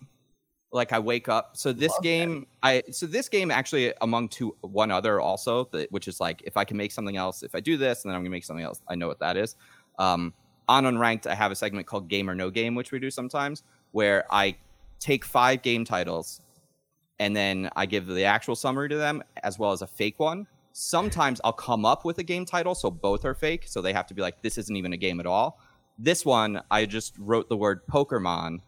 [0.71, 1.55] Like I wake up.
[1.55, 2.03] So this Love that.
[2.03, 6.41] game, I so this game actually among two one other also, that, which is like
[6.45, 8.45] if I can make something else, if I do this, and then I'm gonna make
[8.45, 8.81] something else.
[8.87, 9.55] I know what that is.
[9.99, 10.33] Um,
[10.67, 13.63] on Unranked, I have a segment called Game or No Game, which we do sometimes,
[13.91, 14.55] where I
[14.99, 16.39] take five game titles
[17.19, 20.47] and then I give the actual summary to them as well as a fake one.
[20.73, 23.65] sometimes I'll come up with a game title, so both are fake.
[23.67, 25.59] So they have to be like, this isn't even a game at all.
[25.99, 28.59] This one, I just wrote the word Pokemon,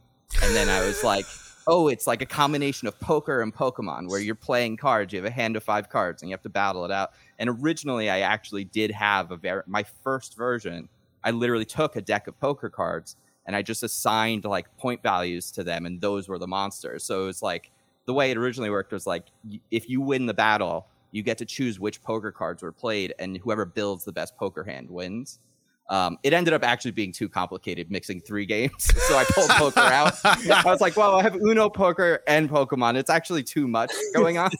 [0.44, 1.26] and then I was like,
[1.68, 5.12] oh, it's like a combination of poker and Pokemon, where you're playing cards.
[5.14, 7.12] You have a hand of five cards, and you have to battle it out.
[7.40, 10.90] And originally, I actually did have a very my first version.
[11.26, 15.52] I literally took a deck of poker cards and I just assigned like point values
[15.52, 17.04] to them, and those were the monsters.
[17.04, 17.72] So it was like
[18.06, 19.26] the way it originally worked was like
[19.72, 23.38] if you win the battle, you get to choose which poker cards were played, and
[23.38, 25.40] whoever builds the best poker hand wins.
[25.88, 29.82] Um, it ended up actually being too complicated mixing three games, so I pulled poker
[29.82, 30.14] out.
[30.26, 32.96] I was like, "Well, I have Uno, poker, and Pokemon.
[32.96, 34.52] It's actually too much going on."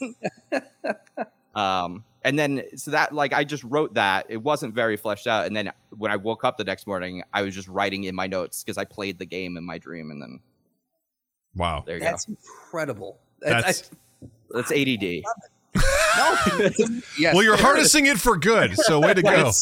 [1.56, 4.26] um, and then so that like I just wrote that.
[4.28, 7.42] It wasn't very fleshed out, and then when I woke up the next morning, I
[7.42, 10.22] was just writing in my notes because I played the game in my dream, and
[10.22, 10.40] then
[11.56, 11.82] Wow.
[11.86, 12.32] there you That's go.
[12.34, 13.18] incredible.
[13.40, 13.90] That's, That's
[14.50, 15.22] That's ADD.
[15.76, 16.68] no,
[17.18, 17.34] yes.
[17.34, 18.76] well, you're harnessing it for good.
[18.76, 19.52] So way to go.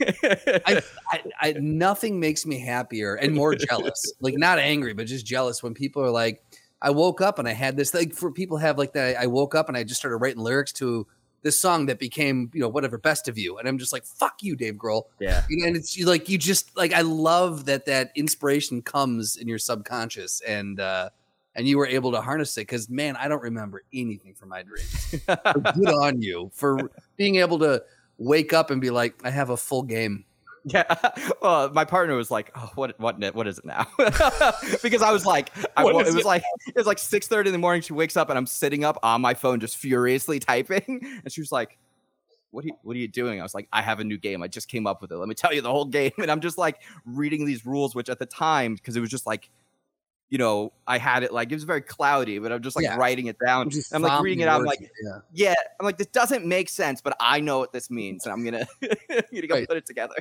[0.00, 4.12] I, I, I, nothing makes me happier and more jealous.
[4.20, 6.42] like not angry, but just jealous when people are like,
[6.82, 7.94] I woke up and I had this.
[7.94, 9.16] Like for people have like that.
[9.16, 11.06] I woke up and I just started writing lyrics to
[11.42, 14.42] this song that became you know whatever best of you, and I'm just like, fuck
[14.42, 15.04] you, Dave Grohl.
[15.20, 15.44] yeah.
[15.48, 19.36] You know, and it's you like you just like I love that that inspiration comes
[19.36, 21.10] in your subconscious and uh
[21.54, 24.62] and you were able to harness it because man, I don't remember anything from my
[24.62, 25.14] dreams.
[25.26, 27.82] Good on you for being able to
[28.18, 30.24] wake up and be like, I have a full game.
[30.72, 30.94] Yeah.
[31.40, 32.98] Well, my partner was like, oh, "What?
[33.00, 33.34] What?
[33.34, 33.84] What is it now?"
[34.82, 36.24] because I was like, I, it was it?
[36.24, 37.82] like it was like six thirty in the morning.
[37.82, 41.40] She wakes up and I'm sitting up on my phone, just furiously typing, and she
[41.40, 41.78] was like.
[42.52, 43.40] What are, you, what are you doing?
[43.40, 44.42] I was like, I have a new game.
[44.42, 45.16] I just came up with it.
[45.16, 46.12] Let me tell you the whole game.
[46.18, 49.26] And I'm just like reading these rules, which at the time, because it was just
[49.26, 49.48] like,
[50.28, 52.96] you know, I had it like it was very cloudy, but I'm just like Yeah.
[52.96, 53.70] writing it down.
[53.94, 54.60] I'm like reading it out.
[54.60, 55.18] I'm like, yeah.
[55.32, 58.44] yeah, I'm like, this doesn't make sense, but I know what this means, and I'm
[58.44, 60.16] gonna, I'm gonna go put it together.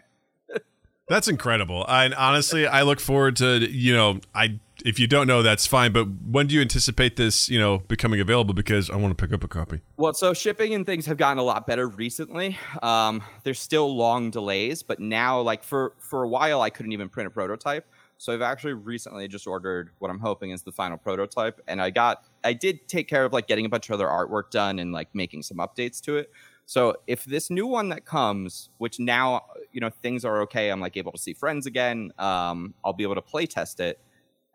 [1.07, 1.85] That's incredible.
[1.89, 5.91] And honestly, I look forward to you know, I if you don't know, that's fine.
[5.91, 8.53] But when do you anticipate this, you know, becoming available?
[8.53, 9.81] Because I want to pick up a copy.
[9.97, 12.57] Well, so shipping and things have gotten a lot better recently.
[12.81, 17.09] Um, there's still long delays, but now, like for for a while, I couldn't even
[17.09, 17.85] print a prototype.
[18.17, 21.89] So I've actually recently just ordered what I'm hoping is the final prototype, and I
[21.89, 24.91] got I did take care of like getting a bunch of other artwork done and
[24.91, 26.31] like making some updates to it.
[26.65, 30.79] So if this new one that comes, which now you know things are okay, I'm
[30.79, 32.11] like able to see friends again.
[32.17, 33.99] Um, I'll be able to play test it,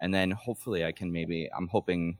[0.00, 2.16] and then hopefully I can maybe I'm hoping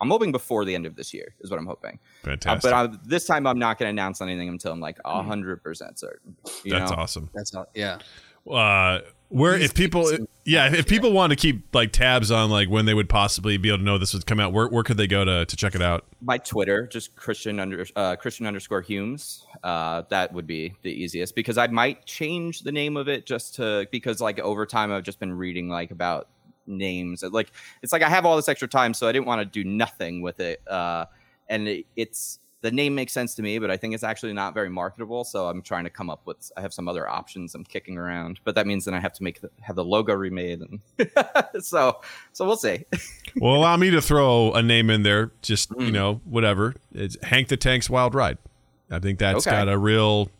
[0.00, 1.98] I'm hoping before the end of this year is what I'm hoping.
[2.22, 2.70] Uh, Fantastic.
[2.70, 5.98] but I, this time I'm not going to announce anything until I'm like hundred percent
[5.98, 6.36] certain.
[6.62, 6.96] You that's know?
[6.98, 7.30] awesome.
[7.34, 7.66] That's all.
[7.74, 7.98] Yeah.
[8.48, 10.10] Uh, where if people,
[10.44, 13.70] yeah, if people want to keep like tabs on like when they would possibly be
[13.70, 15.74] able to know this would come out, where where could they go to to check
[15.74, 16.04] it out?
[16.20, 19.46] My Twitter, just Christian under uh, Christian underscore Humes.
[19.62, 23.54] Uh, that would be the easiest because I might change the name of it just
[23.56, 26.28] to because like over time I've just been reading like about
[26.66, 27.52] names like
[27.82, 30.20] it's like I have all this extra time so I didn't want to do nothing
[30.20, 30.66] with it.
[30.68, 31.06] Uh,
[31.48, 34.54] and it, it's the name makes sense to me, but I think it's actually not
[34.54, 35.22] very marketable.
[35.22, 36.50] So I'm trying to come up with.
[36.56, 39.22] I have some other options I'm kicking around, but that means then I have to
[39.22, 40.80] make the, have the logo remade, and
[41.62, 42.00] so
[42.32, 42.86] so we'll see.
[43.36, 45.30] well, allow me to throw a name in there.
[45.42, 45.92] Just you Mm.
[45.92, 46.74] know, whatever.
[46.94, 48.38] It's Hank the Tank's Wild Ride.
[48.90, 49.54] I think that's Okay.
[49.54, 50.30] got a real.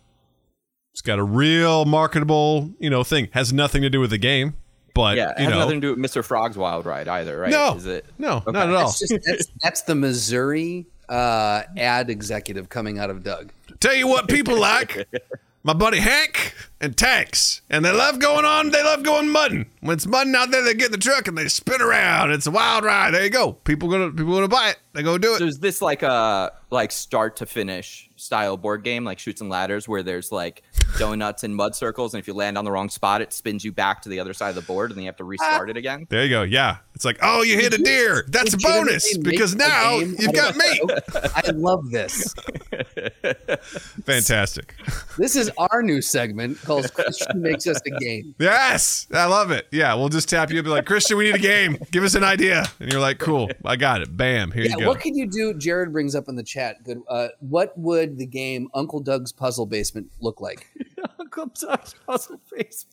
[0.92, 3.28] It's got a real marketable, you know, thing.
[3.32, 4.54] Has nothing to do with the game,
[4.94, 6.24] but yeah, it you has know, nothing to do with Mr.
[6.24, 7.50] Frog's Wild Ride either, right?
[7.50, 8.06] no, Is it?
[8.16, 8.52] no, Okay.
[8.52, 8.86] not at all.
[8.86, 13.52] That's just that's that's the Missouri uh, ad executive coming out of Doug.
[13.80, 15.08] Tell you what people like.
[15.66, 17.62] My buddy Hank and Tanks.
[17.70, 19.64] And they love going on, they love going mudding.
[19.80, 22.32] When it's mudding out there, they get in the truck and they spin around.
[22.32, 23.14] It's a wild ride.
[23.14, 23.52] There you go.
[23.52, 24.78] People gonna people gonna buy it.
[24.92, 25.38] They go do it.
[25.38, 29.48] So is this like a like start to finish style board game, like Chutes and
[29.48, 30.62] Ladders, where there's like
[30.98, 33.72] donuts and mud circles, and if you land on the wrong spot, it spins you
[33.72, 35.78] back to the other side of the board, and then you have to restart it
[35.78, 36.06] again?
[36.10, 36.42] There you go.
[36.42, 36.78] Yeah.
[36.94, 38.24] It's like, oh, you hit a deer.
[38.28, 40.80] That's a bonus because now you've got of me.
[40.88, 42.32] a- I love this.
[44.04, 44.74] Fantastic.
[45.18, 48.34] This is our new segment called Christian Makes Us a Game.
[48.38, 49.06] Yes.
[49.12, 49.66] I love it.
[49.72, 49.94] Yeah.
[49.94, 51.78] We'll just tap you and be like, Christian, we need a game.
[51.90, 52.64] Give us an idea.
[52.80, 53.50] And you're like, cool.
[53.64, 54.16] I got it.
[54.16, 54.52] Bam.
[54.52, 54.88] Here Yeah, you go.
[54.88, 55.54] what could you do?
[55.54, 56.82] Jared brings up in the chat.
[56.84, 57.02] Good.
[57.08, 60.68] Uh, what would the game Uncle Doug's Puzzle Basement look like?
[61.18, 62.86] Uncle Doug's puzzle face.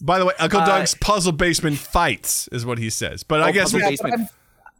[0.00, 3.22] By the way, Uncle Uh, Doug's puzzle basement fights is what he says.
[3.22, 4.30] But I Oh, guess puzzle we, basement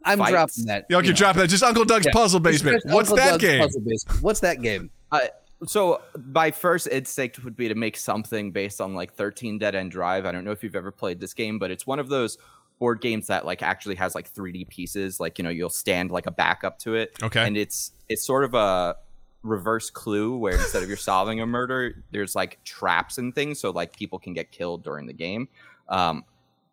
[0.05, 0.85] I'm, I'm dropping that.
[0.89, 1.17] Yeah, okay, you know.
[1.17, 1.49] drop that.
[1.49, 2.11] Just Uncle Doug's Yeah.
[2.13, 2.83] Puzzle Just Basement.
[2.85, 3.61] Uncle What's that Doug's game?
[3.61, 4.21] Puzzle Basement.
[4.23, 4.89] What's that game?
[5.11, 5.19] Uh,
[5.65, 6.01] so
[6.33, 10.25] my first instinct would be to make something based on like 13 Dead End Drive.
[10.25, 12.37] I don't know if you've ever played this game, but it's one of those
[12.79, 15.19] board games that like actually has like 3D pieces.
[15.19, 17.17] Like you know, you'll stand like a backup to it.
[17.21, 17.45] Okay.
[17.45, 18.95] And it's it's sort of a
[19.43, 23.71] reverse clue where instead of you're solving a murder, there's like traps and things, so
[23.71, 25.47] like people can get killed during the game.
[25.87, 26.25] Um,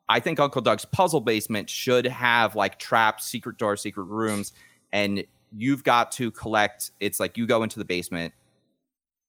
[0.09, 4.53] I think Uncle Doug's puzzle basement should have like traps, secret doors, secret rooms,
[4.93, 5.25] and
[5.57, 6.91] you've got to collect.
[7.01, 8.35] It's like you go into the basement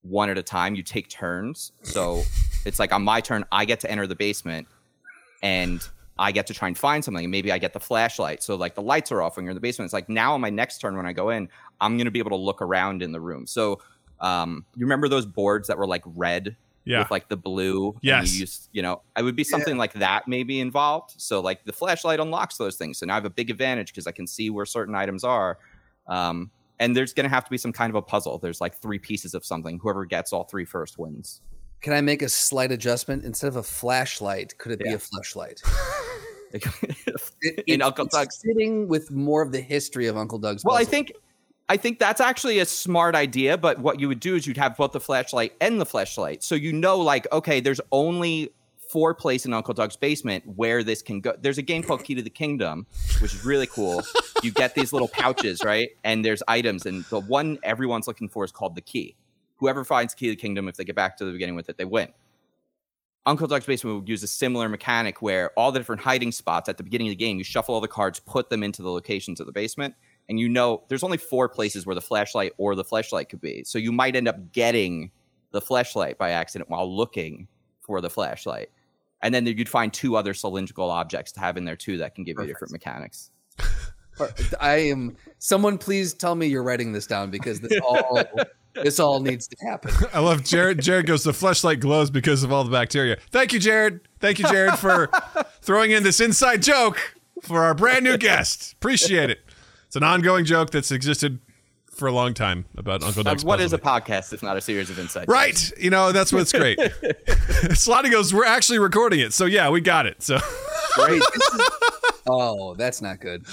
[0.01, 0.75] one at a time.
[0.75, 2.23] You take turns, so
[2.65, 4.67] it's like on my turn, I get to enter the basement,
[5.41, 5.87] and
[6.19, 7.29] I get to try and find something.
[7.29, 8.41] Maybe I get the flashlight.
[8.41, 9.87] So like the lights are off when you're in the basement.
[9.87, 11.49] It's like now on my next turn when I go in,
[11.81, 13.45] I'm gonna be able to look around in the room.
[13.47, 13.79] So
[14.19, 16.99] um, you remember those boards that were like red Yeah.
[16.99, 17.89] with like the blue?
[17.91, 18.33] and Yes.
[18.33, 21.13] You use, you know, it would be something like that maybe involved.
[21.17, 22.97] So like the flashlight unlocks those things.
[22.97, 25.59] So now I have a big advantage because I can see where certain items are.
[26.07, 28.37] Um, and there's gonna have to be some kind of a puzzle.
[28.39, 29.79] There's like three pieces of something.
[29.79, 31.41] Whoever gets all three first wins.
[31.81, 33.23] Can I make a slight adjustment?
[33.23, 35.61] Instead of a flashlight, could it be a flashlight?
[36.53, 40.39] It- It, In it's- Uncle it's Doug's- fitting with more of the history of Uncle
[40.39, 40.63] Doug's.
[40.63, 41.11] Well, I think
[41.69, 44.77] I think that's actually a smart idea, but what you would do is you'd have
[44.77, 46.43] both the flashlight and the flashlight.
[46.43, 48.51] So you know like okay, there's only
[48.89, 51.33] four places in Uncle Doug's basement where this can go.
[51.39, 52.85] There's a game called Key to the Kingdom,
[53.19, 54.01] which is really cool.
[54.43, 55.89] you get these little pouches, right?
[56.03, 59.15] And there's items and the one everyone's looking for is called the key.
[59.57, 61.77] Whoever finds Key to the Kingdom if they get back to the beginning with it,
[61.77, 62.09] they win.
[63.25, 66.77] Uncle Doug's Basement would use a similar mechanic where all the different hiding spots at
[66.77, 69.41] the beginning of the game, you shuffle all the cards, put them into the locations
[69.41, 69.95] of the basement,
[70.29, 73.63] and you know there's only four places where the flashlight or the flashlight could be.
[73.65, 75.11] So you might end up getting
[75.51, 77.47] the flashlight by accident while looking
[77.81, 78.69] for the flashlight.
[79.21, 82.23] And then you'd find two other cylindrical objects to have in there too that can
[82.23, 83.31] give you different mechanics.
[84.59, 85.15] I am.
[85.39, 88.21] Someone, please tell me you're writing this down because this all
[88.73, 89.91] this all needs to happen.
[90.13, 90.81] I love Jared.
[90.81, 93.17] Jared goes, the flashlight glows because of all the bacteria.
[93.31, 94.01] Thank you, Jared.
[94.19, 95.09] Thank you, Jared, for
[95.61, 98.73] throwing in this inside joke for our brand new guest.
[98.73, 99.39] Appreciate it.
[99.87, 101.39] It's an ongoing joke that's existed
[101.91, 103.43] for a long time about Uncle Uh, Doug's.
[103.43, 105.27] what Puzzle is a podcast if not a series of insights?
[105.27, 105.71] Right.
[105.79, 106.77] You know, that's what's great.
[107.73, 109.33] Slotty goes, we're actually recording it.
[109.33, 110.21] So, yeah, we got it.
[110.21, 110.37] So,
[110.95, 111.21] Great.
[111.21, 111.69] Is-
[112.27, 113.45] oh, that's not good.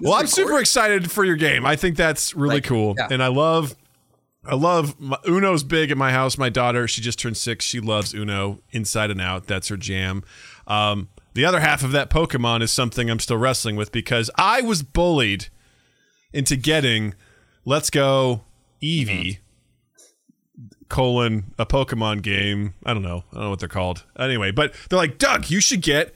[0.00, 1.64] well, I'm super excited for your game.
[1.66, 2.68] I think that's really Thank you.
[2.70, 2.94] cool.
[2.98, 3.08] Yeah.
[3.10, 3.76] And I love.
[4.44, 6.36] I love my, Uno's big at my house.
[6.36, 7.64] My daughter, she just turned six.
[7.64, 9.46] She loves Uno inside and out.
[9.46, 10.24] That's her jam.
[10.66, 14.62] Um, the other half of that Pokemon is something I'm still wrestling with because I
[14.62, 15.48] was bullied
[16.32, 17.14] into getting
[17.64, 18.42] Let's Go
[18.82, 19.38] Eevee
[20.88, 22.74] colon a Pokemon game.
[22.84, 23.24] I don't know.
[23.32, 24.04] I don't know what they're called.
[24.18, 26.12] Anyway, but they're like, Doug, you should get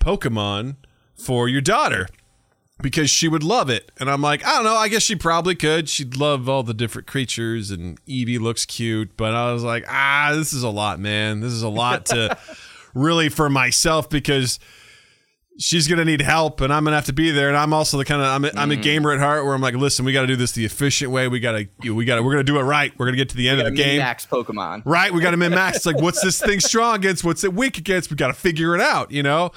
[0.00, 0.76] Pokemon
[1.14, 2.08] for your daughter
[2.80, 3.92] because she would love it.
[3.98, 4.76] And I'm like, I don't know.
[4.76, 5.88] I guess she probably could.
[5.88, 9.16] She'd love all the different creatures, and Eevee looks cute.
[9.16, 11.40] But I was like, ah, this is a lot, man.
[11.40, 12.38] This is a lot to
[12.96, 14.58] really for myself because
[15.58, 17.48] she's gonna need help, and I'm gonna have to be there.
[17.48, 19.60] And I'm also the kind of I'm a, I'm a gamer at heart where I'm
[19.60, 21.28] like, listen, we got to do this the efficient way.
[21.28, 22.92] We gotta we gotta we're gonna do it right.
[22.98, 23.98] We're gonna get to the end of the game.
[23.98, 24.82] Max Pokemon.
[24.84, 25.78] Right, we got to min max.
[25.78, 27.24] It's like, what's this thing strong against?
[27.24, 28.10] What's it weak against?
[28.10, 29.52] We got to figure it out, you know.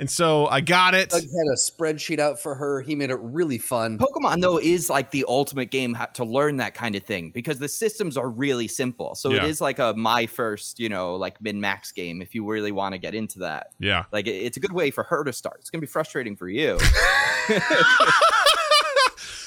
[0.00, 1.10] And so I got it.
[1.10, 2.80] Doug had a spreadsheet out for her.
[2.80, 3.98] He made it really fun.
[3.98, 7.68] Pokemon though is like the ultimate game to learn that kind of thing because the
[7.68, 9.14] systems are really simple.
[9.14, 9.46] So it Yeah.
[9.46, 12.92] is like a my first, you know, like min max game if you really want
[12.94, 13.68] to get into that.
[13.78, 15.58] Yeah, Like it's a good way for her to start.
[15.60, 16.78] It's gonna be frustrating for you.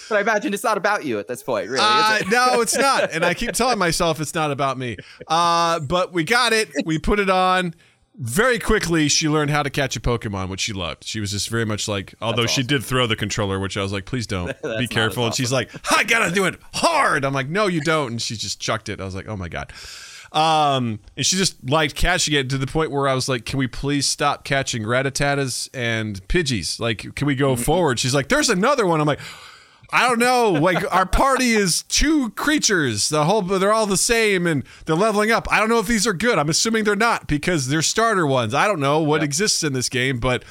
[0.09, 1.83] but I imagine it's not about you at this point, really.
[1.83, 2.29] Uh, is it?
[2.31, 3.11] no, it's not.
[3.11, 4.95] And I keep telling myself it's not about me.
[5.27, 6.69] Uh, but we got it.
[6.85, 7.75] We put it on.
[8.19, 11.03] Very quickly, she learned how to catch a Pokemon, which she loved.
[11.03, 13.93] She was just very much like, although she did throw the controller, which I was
[13.93, 15.27] like, please don't be careful.
[15.27, 17.23] And she's like, I gotta do it hard.
[17.23, 18.13] I'm like, no, you don't.
[18.13, 18.99] And she just chucked it.
[18.99, 19.71] I was like, oh my god.
[20.31, 23.59] Um, and she just liked catching it to the point where I was like, can
[23.59, 26.79] we please stop catching Ratatatas and Pidgeys?
[26.79, 27.99] Like, can we go forward?
[27.99, 28.99] She's like, there's another one.
[28.99, 29.21] I'm like,
[29.91, 30.51] I don't know.
[30.51, 33.09] Like our party is two creatures.
[33.09, 35.47] The whole they're all the same and they're leveling up.
[35.51, 36.37] I don't know if these are good.
[36.37, 38.53] I'm assuming they're not because they're starter ones.
[38.53, 40.43] I don't know what exists in this game, but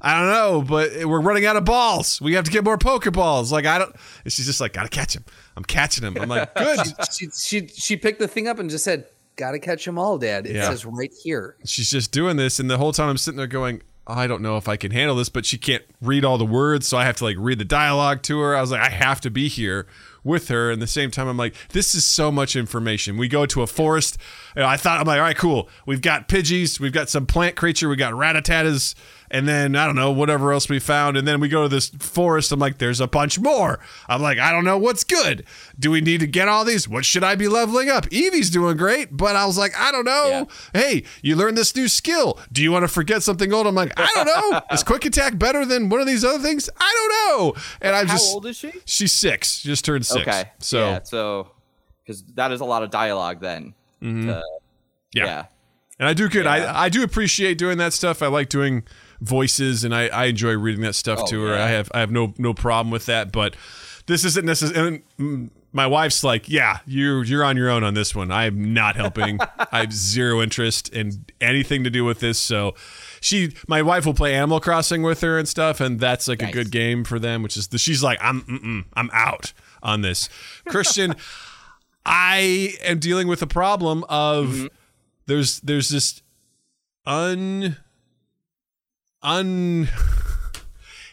[0.00, 0.62] I don't know.
[0.62, 2.20] But we're running out of balls.
[2.22, 3.50] We have to get more Pokeballs.
[3.52, 3.94] Like I don't.
[4.24, 5.24] And she's just like, gotta catch him.
[5.56, 6.16] I'm catching him.
[6.16, 6.78] I'm like, good.
[7.12, 9.04] She she she picked the thing up and just said,
[9.36, 10.70] "Gotta catch them all, Dad." It Yeah.
[10.70, 11.56] says right here.
[11.66, 14.56] she's just doing this and the whole time i'm sitting there going i don't know
[14.56, 17.16] if i can handle this but she can't read all the words so i have
[17.16, 18.56] to like read the dialogue to her.
[18.56, 19.86] I was like i have to be here
[20.22, 20.70] with her.
[20.70, 23.16] And the same time i'm like this is so much information.
[23.16, 24.18] We go to a forest
[24.56, 25.68] i thought i'm like all right cool.
[25.86, 28.94] We've got pidgeys we've got some plant creature we got ratatatas
[29.30, 31.88] and then I don't know whatever else we found, and then we go to this
[32.00, 32.50] forest.
[32.52, 33.78] I'm like, there's a bunch more.
[34.08, 35.44] I'm like, I don't know what's good.
[35.78, 36.88] Do we need to get all these?
[36.88, 38.06] What should I be leveling up?
[38.10, 40.48] Eevee's doing great, but I was like, I don't know.
[40.74, 42.38] Hey, you learned this new skill.
[42.52, 43.66] Do you want to forget something old?
[43.66, 44.60] I'm like, I don't know.
[44.72, 46.68] Is quick attack better than one of these other things?
[46.78, 47.62] I don't know.
[47.80, 48.72] And I'm How just old is she?
[48.84, 49.58] She's six.
[49.58, 50.22] She just turned six.
[50.26, 50.50] Okay.
[50.58, 51.50] So yeah, so
[52.04, 53.74] because that is a lot of dialogue then.
[54.02, 54.26] Mm-hmm.
[54.28, 54.42] to-
[55.12, 55.24] Yeah.
[55.24, 55.44] yeah.
[55.98, 56.46] And I do good.
[56.46, 56.52] Yeah.
[56.72, 58.22] I I do appreciate doing that stuff.
[58.22, 58.84] I like doing
[59.20, 61.54] voices, and I, I enjoy reading that stuff Oh, to her.
[61.56, 61.64] yeah.
[61.64, 63.32] I have I have no no problem with that.
[63.32, 63.54] But
[64.06, 65.02] this isn't necessarily.
[65.72, 68.32] My wife's like, yeah, you're you're on your own on this one.
[68.32, 69.38] I'm not helping.
[69.70, 72.40] I have zero interest in anything to do with this.
[72.40, 72.74] So,
[73.20, 76.50] she, my wife will play Animal Crossing with her and stuff, and that's like a
[76.50, 77.44] good game for them.
[77.44, 80.28] Which is the, she's like, I'm mm-mm, I'm out on this.
[80.66, 81.14] Christian,
[82.04, 84.66] I am dealing with a problem of Mm-hmm.
[85.26, 86.20] there's there's this
[87.06, 87.76] un
[89.22, 89.88] un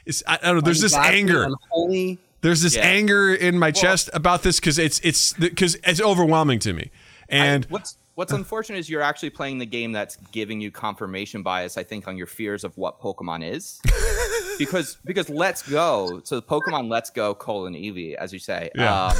[0.05, 2.19] it's, I, I don't know there's this anger unholy.
[2.41, 2.83] there's this Yeah.
[2.83, 6.91] anger in my chest about this because it's it's because it's overwhelming to me
[7.29, 11.43] and I- what's what's unfortunate is you're actually playing the game that's giving you confirmation
[11.43, 11.77] bias.
[11.77, 13.79] I think on your fears of what Pokemon is,
[14.57, 19.07] because because Let's Go, so Pokemon Let's Go colon Eevee, as you say, Yeah.
[19.09, 19.17] um,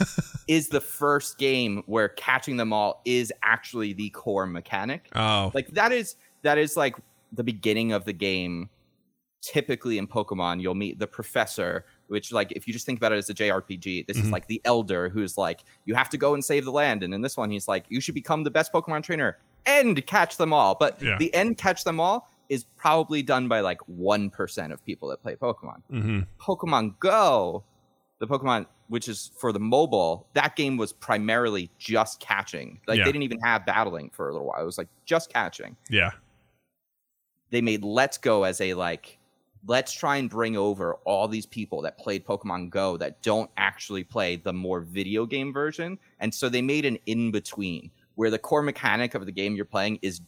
[0.46, 5.08] is the first game where catching them all is actually the core mechanic.
[5.16, 6.94] oh like that is that is like
[7.36, 8.68] the beginning of the game
[9.42, 13.16] typically in pokemon you'll meet the professor which like if you just think about it
[13.18, 16.44] as a jrpg this is like the elder who's like you have to go and
[16.44, 17.02] save the land.
[17.04, 20.36] And in this one he's like you should become the best pokemon trainer and catch
[20.36, 20.74] them all.
[20.74, 21.16] But Yeah.
[21.18, 25.34] the end catch them all is probably done by like 1% of people that play
[25.36, 25.82] pokemon.
[25.90, 27.62] Hmm pokemon go
[28.18, 32.80] the pokemon which is for the mobile that game was primarily just catching.
[32.88, 33.04] Like Yeah.
[33.04, 34.62] they didn't even have battling for a little while.
[34.62, 35.76] It was like just catching.
[35.90, 36.10] Yeah
[37.50, 39.18] they made Let's Go as a like
[39.66, 44.04] let's try and bring over all these people that played Pokemon Go that don't actually
[44.04, 45.98] play the more video game version.
[46.20, 49.64] And so they made an in between where the core mechanic of the game you're
[49.64, 50.20] playing is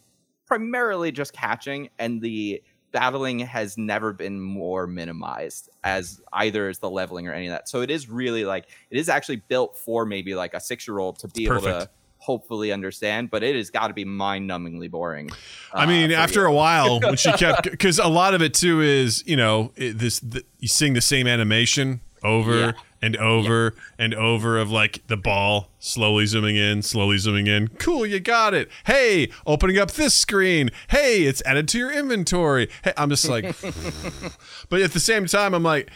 [0.46, 6.90] primarily just catching and the battling has never been more minimized as either as the
[6.90, 7.68] leveling or any of that.
[7.68, 11.28] So it is really like it is actually built for maybe like a 6-year-old to
[11.28, 11.80] be able perfect.
[11.82, 15.30] to hopefully understand, but it has got to be mind-numbingly boring.
[15.72, 16.46] I uh, mean, after you.
[16.48, 19.98] a while, when she kept, because a lot of it too is, you know, it,
[19.98, 22.72] this the, you sing the same animation over Yeah.
[23.00, 27.68] and over and over of like the ball slowly zooming in, slowly zooming in.
[27.78, 28.68] Cool, you got it.
[28.86, 30.70] Hey, opening up this screen.
[30.88, 32.68] Hey, it's added to your inventory.
[32.82, 33.54] Hey, I'm just like,
[34.68, 35.90] but at the same time, I'm like.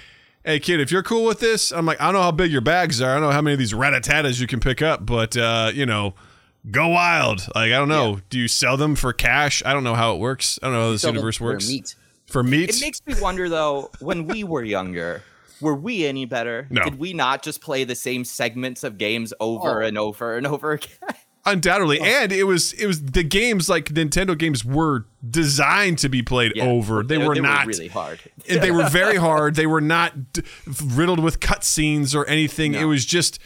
[0.44, 2.60] Hey kid, if you're cool with this, I'm like, I don't know how big your
[2.62, 3.10] bags are.
[3.10, 5.86] I don't know how many of these rat-a-tatas you can pick up, but uh, you
[5.86, 6.14] know,
[6.70, 7.46] go wild.
[7.54, 8.18] Like I don't know.
[8.28, 9.62] Do you sell them for cash?
[9.64, 10.58] I don't know how it works.
[10.60, 11.68] I don't know how this Sell them universe for works.
[11.68, 11.94] Meat.
[12.26, 12.70] For meat?
[12.70, 15.22] It makes me wonder though, when we were younger,
[15.60, 16.66] were we any better?
[16.70, 16.82] No.
[16.82, 19.86] Did we not just play the same segments of games over Oh.
[19.86, 20.90] and over and over again?
[21.44, 22.04] Undoubtedly, oh.
[22.04, 26.52] and it was it was the games like Nintendo games were designed to be played
[26.54, 26.66] Yeah.
[26.66, 27.02] over.
[27.02, 28.20] They, were not really hard.
[28.46, 29.56] they were very hard.
[29.56, 30.42] They were not d-
[30.84, 32.74] riddled with cutscenes or anything.
[32.74, 33.40] It was just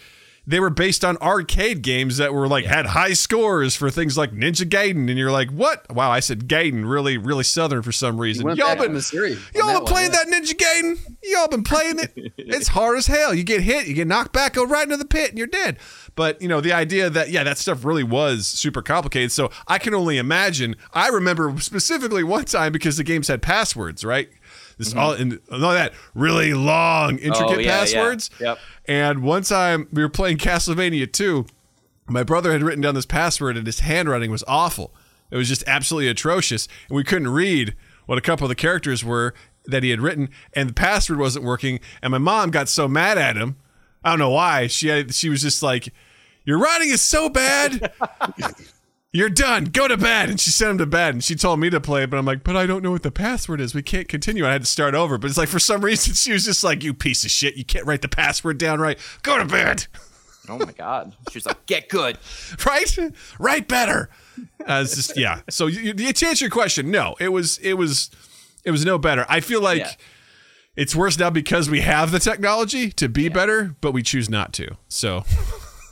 [0.47, 4.31] they were based on arcade games that were like had high scores for things like
[4.31, 5.93] Ninja Gaiden, and you're like, what?
[5.93, 8.47] Wow, I said Gaiden, really, really southern for some reason.
[8.57, 9.39] Y'all been Missouri.
[9.55, 10.23] y'all been one, playing yeah.
[10.25, 11.17] that Ninja Gaiden?
[11.25, 12.13] Y'all been playing it?
[12.37, 13.35] it's hard as hell.
[13.35, 15.79] You get hit, you get knocked back, go right into the pit, and you're dead.
[16.17, 19.31] But you know the idea that yeah, that stuff really was super complicated.
[19.31, 20.75] So I can only imagine.
[20.93, 24.29] I remember specifically one time because the games had passwords, right?
[24.79, 27.55] This all and all that really long, intricate Mm-hmm.
[27.55, 27.79] Oh, yeah, yeah.
[27.79, 28.31] passwords.
[28.41, 28.59] Yep.
[28.87, 31.47] And one time we were playing Castlevania 2.
[32.09, 34.95] My brother had written down this password and his handwriting was awful.
[35.31, 36.69] It was just absolutely atrocious.
[36.89, 37.75] And we couldn't read
[38.07, 41.45] what a couple of the characters were that he had written and the password wasn't
[41.45, 43.57] working and my mom got so mad at him.
[44.05, 44.69] I don't know why.
[44.69, 45.93] She had, she was just like,
[46.47, 47.93] "Your writing is so bad.
[49.13, 49.65] You're done.
[49.67, 52.07] Go to bed." And she sent him to bed and she told me to play
[52.07, 53.75] but I'm like, "But I don't know what the password is.
[53.75, 55.19] We can't continue." I had to start over.
[55.19, 57.57] But it's like for some reason she was just like, "You piece of shit.
[57.57, 58.99] You can't write the password down right.
[59.23, 59.87] Go to bed."
[60.49, 61.13] Oh my god.
[61.33, 62.19] She's like, get good.
[62.67, 62.97] right?
[63.41, 64.09] Right better.
[64.65, 65.41] Uh, just yeah.
[65.51, 68.11] So you, you, to answer your question, no, it was it was
[68.65, 69.27] it was no better.
[69.29, 69.91] I feel like Yeah.
[70.77, 74.53] it's worse now because we have the technology to be better, but we choose not
[74.53, 74.77] to.
[74.87, 75.25] So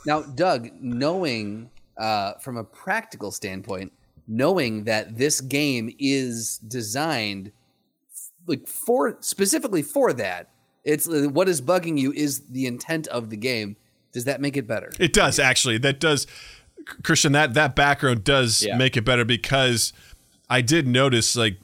[0.05, 3.91] Now, Doug, knowing uh, from a practical standpoint,
[4.27, 7.51] knowing that this game is designed
[8.47, 10.49] like for specifically for that,
[10.83, 13.75] it's what is bugging you is the intent of the game.
[14.11, 14.91] Does that make it better?
[14.99, 15.77] it does actually.
[15.79, 16.27] That does,
[17.03, 17.31] Christian.
[17.31, 18.77] That that background does Yeah.
[18.77, 19.93] make it better because
[20.49, 21.57] I did notice like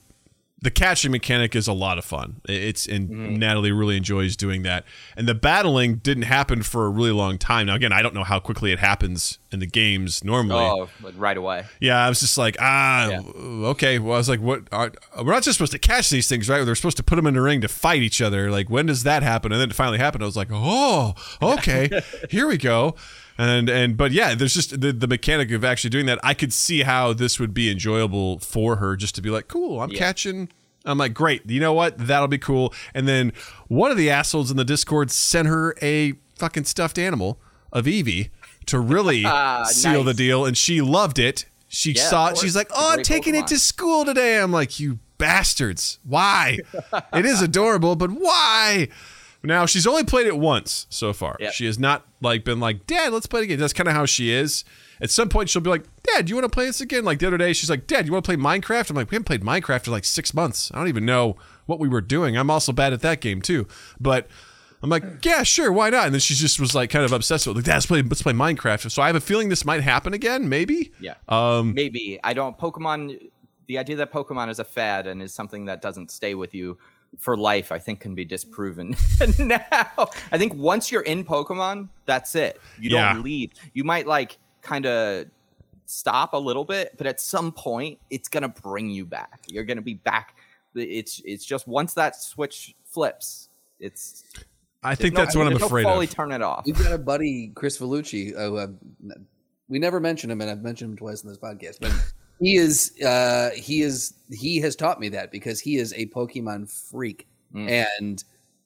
[0.64, 2.40] the catching mechanic is a lot of fun.
[2.48, 3.36] It's and Mm-hmm.
[3.38, 4.86] Natalie really enjoys doing that.
[5.18, 7.66] And the battling didn't happen for a really long time.
[7.66, 10.64] Now again, I don't know how quickly it happens in the games normally.
[10.64, 11.66] Oh, like right away.
[11.80, 13.22] Yeah, I was just like, ah, Yeah.
[13.72, 13.98] okay.
[13.98, 14.62] Well, I was like, what?
[14.72, 16.64] Are, we're not just supposed to catch these things, right?
[16.64, 18.52] They're supposed to put them in the ring to fight each other.
[18.52, 19.52] Like, when does that happen?
[19.52, 20.24] And then it finally happened.
[20.24, 21.90] I was like, oh, okay,
[22.30, 22.96] here we go.
[23.44, 26.20] And and but yeah, there's just the, the mechanic of actually doing that.
[26.24, 29.82] I could see how this would be enjoyable for her, just to be like, cool,
[29.82, 29.98] I'm Yeah.
[29.98, 30.50] catching.
[30.86, 31.50] I'm like, great.
[31.50, 31.98] You know what?
[31.98, 32.72] That'll be cool.
[32.94, 33.34] And then
[33.68, 37.40] one of the assholes in the Discord sent her a fucking stuffed animal
[37.72, 38.30] of Eevee
[38.68, 41.46] to really Ah, seal the deal, and she loved it.
[41.68, 42.38] She Yeah, saw it.
[42.38, 45.98] She's like, "Oh, I'm taking it to school today." I'm like, "You bastards!
[46.04, 46.60] Why?
[47.14, 48.88] it is adorable, but why?"
[49.44, 51.36] Now she's only played it once so far.
[51.40, 51.52] Yeah.
[51.52, 54.06] She has not like been like, "Dad, let's play it again." That's kind of how
[54.06, 54.64] she is.
[55.02, 57.20] At some point, she'll be like, "Dad, do you want to play this again?" Like
[57.20, 59.26] the other day, she's like, "Dad, you want to play Minecraft?" I'm like, "We haven't
[59.26, 60.72] played Minecraft in like six months.
[60.74, 62.38] I don't even know what we were doing.
[62.38, 63.68] I'm also bad at that game too."
[64.00, 64.28] But
[64.84, 67.48] I'm like, "Yeah, sure, why not?" And then she just was like, kind of obsessed
[67.48, 67.60] with, it.
[67.60, 70.14] like, "Dad, let's play, let's play Minecraft." So I have a feeling this might happen
[70.14, 70.92] again, maybe.
[71.00, 71.16] Yeah.
[71.28, 72.58] Um, Maybe I don't.
[72.60, 73.30] Pokemon.
[73.68, 76.78] The idea that Pokemon is a fad and is something that doesn't stay with you
[77.20, 78.96] for life, I think, can be disproven
[79.40, 79.62] now.
[80.32, 82.60] I think once you're in Pokemon, that's it.
[82.80, 83.14] You Yeah.
[83.14, 83.52] don't leave.
[83.74, 85.26] You might like kind of
[85.86, 89.42] stop a little bit, but at some point, it's gonna bring you back.
[89.48, 90.38] You're gonna be back.
[90.74, 93.50] It's it's just once that switch flips,
[93.80, 94.24] it's.
[94.84, 96.12] I think no- that's what I'm there's no afraid fully of.
[96.12, 96.66] turn it off.
[96.66, 98.34] We've got a buddy, Chris Vellucci.
[98.36, 98.74] Uh, who I've-
[99.70, 101.78] we never mentioned him, and I've mentioned him twice in this podcast.
[101.82, 101.92] But
[102.42, 106.70] he is, uh, he is, he has taught me that because he is a Pokemon
[106.70, 107.86] freak, Mm.
[108.00, 108.24] and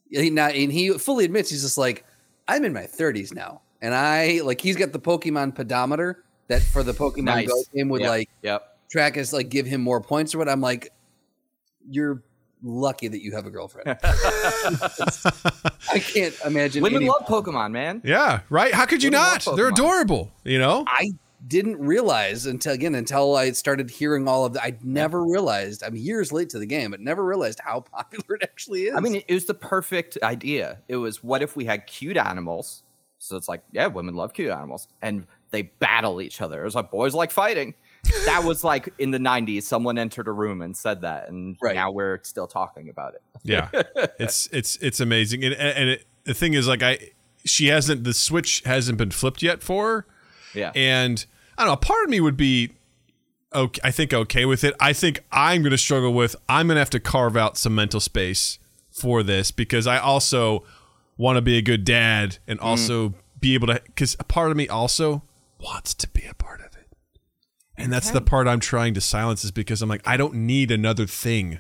[0.10, 2.06] he now, and he fully admits he's just like,
[2.48, 6.84] I'm in my 30s now, and I like he's got the Pokemon pedometer that for
[6.84, 7.48] the Pokemon Nice.
[7.48, 8.78] Go game would Yep, like Yep.
[8.92, 10.48] track us like give him more points or what.
[10.48, 10.92] I'm like,
[11.90, 12.22] you're
[12.62, 13.98] lucky that you have a girlfriend.
[14.04, 16.84] I can't imagine.
[16.84, 18.02] Women any- love Pokemon, man.
[18.06, 18.74] Yeah, right.
[18.74, 19.48] How could you Women not?
[19.56, 20.32] They're adorable.
[20.44, 20.84] You know.
[20.88, 21.12] I
[21.48, 24.64] didn't realize until again until I started hearing all of that.
[24.64, 25.84] I never realized.
[25.84, 28.96] I'm years late to the game, but never realized how popular it actually is.
[28.96, 30.80] I mean, it was the perfect idea.
[30.88, 32.84] It was what if we had cute animals?
[33.20, 36.62] So it's like, yeah, women love cute animals, and they battle each other.
[36.62, 37.74] It was like boys like fighting.
[38.26, 39.64] That was like in the '90s.
[39.64, 41.76] Someone entered a room and said that, and Right.
[41.76, 43.22] now we're still talking about it.
[43.44, 43.70] Yeah,
[44.20, 47.12] it's it's it's amazing, and and it, the thing is, like, I
[47.46, 50.08] she hasn't the switch hasn't been flipped yet for her,
[50.56, 51.24] Yeah, and
[51.58, 51.78] I don't know.
[51.78, 52.72] Part of me would be
[53.54, 53.82] okay.
[53.84, 54.76] I think okay with it.
[54.80, 56.36] I think I'm going to struggle with.
[56.50, 58.60] I'm going to have to carve out some mental space
[58.92, 60.64] for this because I also
[61.18, 62.64] want to be a good dad and mm.
[62.64, 63.82] also be able to.
[63.86, 65.24] Because a part of me also
[65.60, 66.88] wants to be a part of it,
[67.78, 69.44] and that's the part I'm trying to silence.
[69.44, 71.60] Is because I'm like I don't need another thing.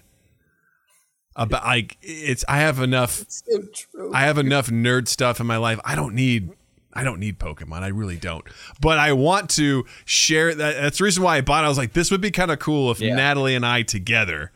[1.37, 4.13] About like it's I have enough so true.
[4.13, 5.79] I have enough nerd stuff in my life.
[5.83, 6.51] I don't need
[6.95, 7.81] I don't need Pokemon.
[7.81, 8.45] I really don't.
[8.79, 11.65] But I want to share that that's the reason why I bought it.
[11.65, 13.15] I was like, this would be kind of cool if Yeah.
[13.15, 14.51] Natalie and I together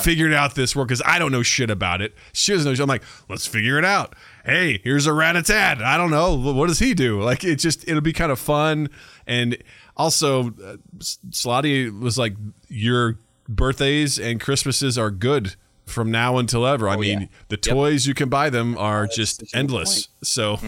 [0.00, 2.14] figured out this work because I don't know shit about it.
[2.32, 2.82] She doesn't know shit.
[2.82, 4.14] I'm like, let's figure it out.
[4.42, 5.82] Hey, here's a Ratatat.
[5.82, 6.34] I don't know.
[6.54, 7.20] What does he do?
[7.20, 8.88] Like it just it'll be kind of fun.
[9.26, 9.58] And
[9.94, 12.32] also uh, Slotty was like,
[12.68, 15.54] your birthdays and Christmases are good
[15.86, 16.88] from now until ever.
[16.88, 17.26] I mean, yeah.
[17.48, 20.08] the toys you can buy them are just such a good endless.
[20.22, 20.58] So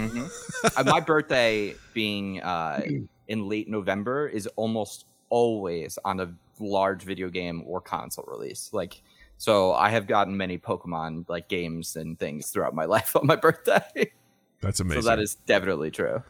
[0.76, 2.82] Uh, my birthday being uh,
[3.28, 8.70] in late November is almost always on a large video game or console release.
[8.72, 9.02] Like,
[9.38, 13.36] so I have gotten many Pokemon like games and things throughout my life on my
[13.36, 14.10] birthday.
[14.60, 15.02] that's amazing.
[15.02, 16.22] so that is definitely true.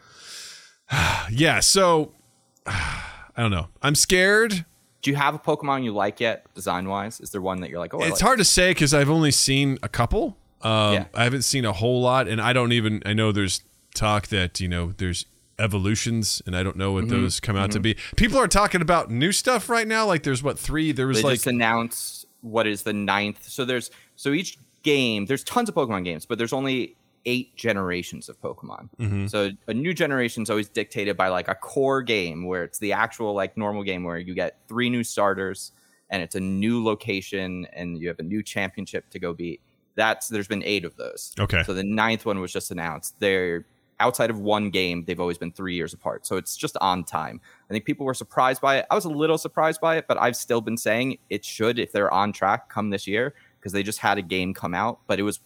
[1.30, 1.60] yeah.
[1.60, 2.12] So
[2.66, 3.68] I don't know.
[3.82, 4.64] I'm scared.
[5.02, 7.20] Do you have a Pokemon you like yet, design wise?
[7.20, 9.10] Is there one that you're like, oh, I it's like hard to say because I've
[9.10, 10.36] only seen a couple.
[10.62, 11.04] Um, Yeah.
[11.14, 13.02] I haven't seen a whole lot, and I don't even.
[13.06, 13.62] I know there's
[13.94, 15.26] talk that you know there's
[15.58, 17.22] evolutions, and I don't know what Mm-hmm.
[17.22, 17.96] those come out to be.
[18.16, 20.06] People are talking about new stuff right now.
[20.06, 20.92] Like there's what three?
[20.92, 23.48] There was They like just announced what is the ninth.
[23.48, 28.28] So there's so each game there's tons of Pokemon games, but there's only eight generations
[28.28, 28.88] of Pokemon.
[28.98, 29.26] Mm-hmm.
[29.26, 32.92] So a new generation is always dictated by like a core game where it's the
[32.92, 35.72] actual like normal game where you get three new starters
[36.08, 39.60] and it's a new location and you have a new championship to go beat.
[39.96, 41.34] That's there's been eight of those.
[41.38, 41.62] Okay.
[41.64, 43.18] So the ninth one was just announced.
[43.18, 43.66] They're
[44.00, 46.26] outside of one game, they've always been three years apart.
[46.26, 47.40] So it's just on time.
[47.68, 48.86] I think people were surprised by it.
[48.90, 51.92] I was a little surprised by it, but I've still been saying it should, if
[51.92, 55.00] they're on track, come this year because they just had a game come out.
[55.06, 55.40] But it was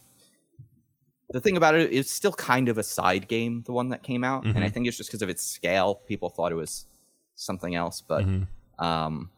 [1.33, 4.24] the thing about it is still kind of a side game, the one that came
[4.24, 4.45] out.
[4.45, 6.87] And I think it's just because of its scale, people thought it was
[7.37, 8.01] something else.
[8.01, 8.24] But
[8.78, 9.31] um,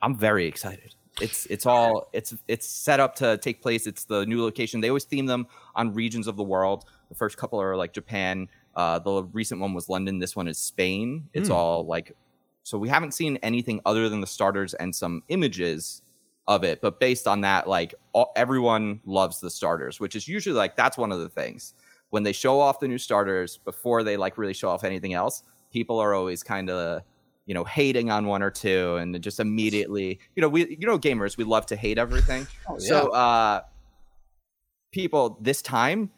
[0.00, 0.94] I'm very excited.
[1.20, 3.86] It's it's all it's it's set up to take place.
[3.86, 4.80] It's the new location.
[4.80, 6.84] They always theme them on regions of the world.
[7.10, 8.48] The first couple are like Japan.
[8.74, 10.18] Uh, the recent one was London.
[10.18, 11.28] This one is Spain.
[11.34, 11.54] It's Hmm.
[11.54, 12.16] all like
[12.64, 16.01] so we haven't seen anything other than the starters and some images
[16.48, 16.80] of it.
[16.80, 20.98] But based on that, like all, everyone loves the starters, which is usually like that's
[20.98, 21.74] one of the things
[22.10, 25.42] when they show off the new starters before they like really show off anything else.
[25.72, 27.02] People are always kind of
[27.46, 30.98] you know hating on one or two and just immediately you know we you know
[30.98, 32.88] gamers we love to hate everything Oh, yeah.
[32.88, 33.60] so uh
[34.92, 36.10] people this time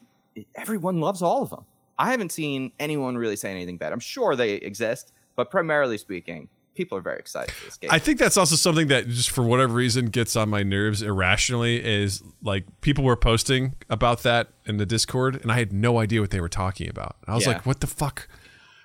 [0.55, 1.65] everyone loves all of them
[1.99, 6.49] i haven't seen anyone really say anything bad i'm sure they exist but primarily speaking
[6.75, 9.43] people are very excited for this game I think that's also something that just for
[9.45, 14.77] whatever reason gets on my nerves irrationally is like people were posting about that in
[14.79, 17.17] the Discord and I had no idea what they were talking about.
[17.27, 17.53] I was Yeah.
[17.53, 18.29] like, what the fuck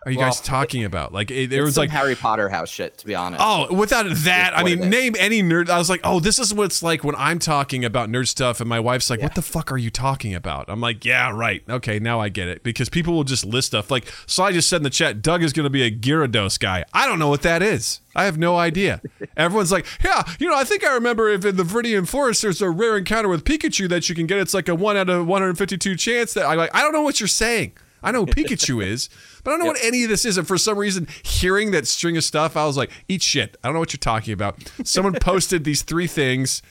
[0.06, 1.14] are you Well, guys talking about?
[1.14, 4.58] Like it, was some like harry potter house shit to be honest Oh, without that,
[4.58, 5.70] I mean, name any nerd.
[5.70, 8.60] I was like, oh, this is what it's like when I'm talking about nerd stuff,
[8.62, 10.66] and my wife's like, what the fuck are you talking about?
[10.70, 11.64] I'm like, yeah, right.
[11.70, 12.64] Okay, now I get it.
[12.64, 13.92] Because people will just list stuff.
[13.92, 16.60] Like, so I just said in the chat, Doug is going to be a Gyarados
[16.60, 16.86] guy.
[16.94, 18.02] I don't know what that is.
[18.16, 19.02] I have no idea.
[19.38, 22.62] Everyone's like, yeah, you know, I think I remember if in the Viridian Forest there's
[22.62, 24.38] a rare encounter with Pikachu that you can get.
[24.40, 26.74] It's like a one out of 152 chance that I like.
[26.74, 27.74] I don't know what you're saying.
[28.04, 29.10] I know who Pikachu is,
[29.44, 30.38] but I don't know what any of this is.
[30.38, 33.58] And for some reason, hearing that string of stuff, I was like, eat shit.
[33.64, 34.72] I don't know what you're talking about.
[34.84, 36.62] Someone posted these three things,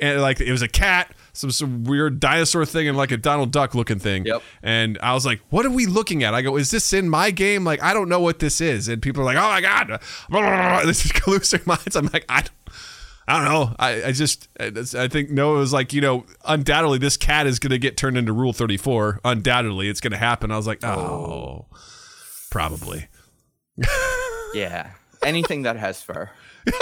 [0.00, 3.52] and like it was a cat, some some weird dinosaur thing, and like a Donald
[3.52, 4.24] Duck looking thing.
[4.26, 4.42] Yep.
[4.62, 6.34] And I was like, what are we looking at?
[6.34, 7.64] I go, is this in my game?
[7.64, 8.88] Like, I don't know what this is.
[8.88, 10.00] And people are like, oh my God,
[10.86, 11.96] this is losing minds.
[11.96, 12.52] I'm like, I don't.
[13.32, 13.74] I don't know.
[13.78, 14.66] I, I just I
[14.96, 18.18] I think Noah was like, you know, undoubtedly this cat is going to get turned
[18.18, 19.20] into Rule 34.
[19.24, 20.50] Undoubtedly, it's going to happen.
[20.50, 20.90] I was like, oh,
[21.70, 21.76] oh
[22.50, 23.08] probably.
[24.54, 24.90] yeah
[25.24, 26.28] anything that has fur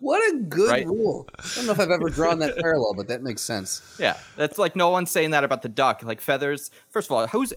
[0.00, 0.86] what a good Right.
[0.86, 1.28] rule.
[1.38, 3.82] I don't know if I've ever drawn that parallel, but that makes sense.
[3.98, 7.26] yeah that's like no one's saying that about the duck like feathers first of all
[7.26, 7.52] who's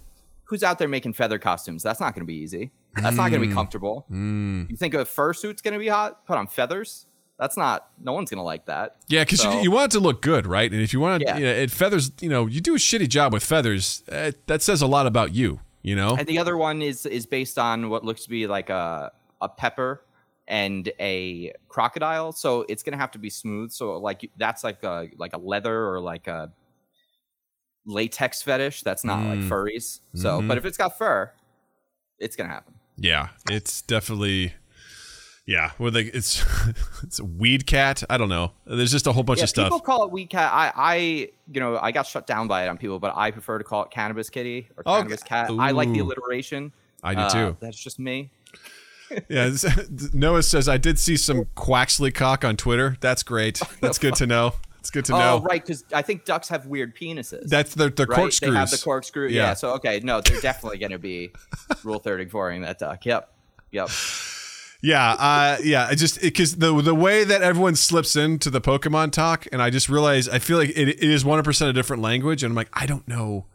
[0.45, 3.41] who's out there making feather costumes that's not going to be easy that's not going
[3.41, 7.05] to be comfortable you think a fursuit's going to be hot put on feathers
[7.37, 9.97] that's not no one's going to like that Yeah, because So- you, you want it
[9.97, 10.71] to look good, right?
[10.71, 11.37] And if you want to, Yeah.
[11.37, 14.61] you know, it feathers, you know, you do a shitty job with feathers, uh, that
[14.61, 16.15] says a lot about you, you know?
[16.15, 19.49] And the other one is is based on what looks to be like a a
[19.49, 20.01] pepper
[20.47, 22.31] and a crocodile.
[22.31, 23.71] So it's gonna have to be smooth.
[23.73, 26.53] So like that's like a like a leather or like a
[27.86, 28.81] latex fetish.
[28.83, 29.49] That's not like Mm.
[29.49, 29.99] furries.
[30.15, 30.47] So, Mhm.
[30.47, 31.31] but if it's got fur,
[32.19, 32.73] it's gonna happen.
[32.97, 34.53] Yeah, it's definitely.
[35.47, 36.43] Yeah, with like it's
[37.03, 38.03] it's a weed cat.
[38.09, 38.53] I don't know.
[38.65, 39.65] There's just a whole bunch yeah, of stuff.
[39.67, 40.51] people call it weed cat.
[40.51, 40.95] I, I,
[41.51, 43.83] you know, I got shut down by it on people, but I prefer to call
[43.83, 45.51] it cannabis kitty or Oh, cannabis cat.
[45.59, 46.71] I like the alliteration.
[47.03, 47.57] I do Uh, too.
[47.59, 48.31] That's just me.
[49.29, 49.51] Yeah,
[50.13, 52.97] Noah says I did see some Quaxly cock on Twitter.
[53.01, 53.61] That's great.
[53.79, 54.55] That's good to know.
[54.86, 55.39] It's good to Oh, know.
[55.41, 57.47] right, because I think ducks have weird penises.
[57.49, 58.15] That's the the right?
[58.15, 58.53] corkscrews.
[58.53, 59.29] They have the corkscrew.
[59.29, 59.47] Yeah.
[59.47, 59.53] Yeah.
[59.55, 61.31] So okay, no, they're definitely going to be
[61.83, 63.03] rule thirty four in that duck.
[63.03, 63.27] Yep.
[63.71, 63.89] Yep.
[64.81, 65.88] Yeah, uh, yeah.
[65.89, 69.71] I just because the the way that everyone slips into the Pokemon talk, and I
[69.71, 72.51] just realize I feel like it, it is one hundred percent a different language, and
[72.51, 73.45] I'm like, I don't know.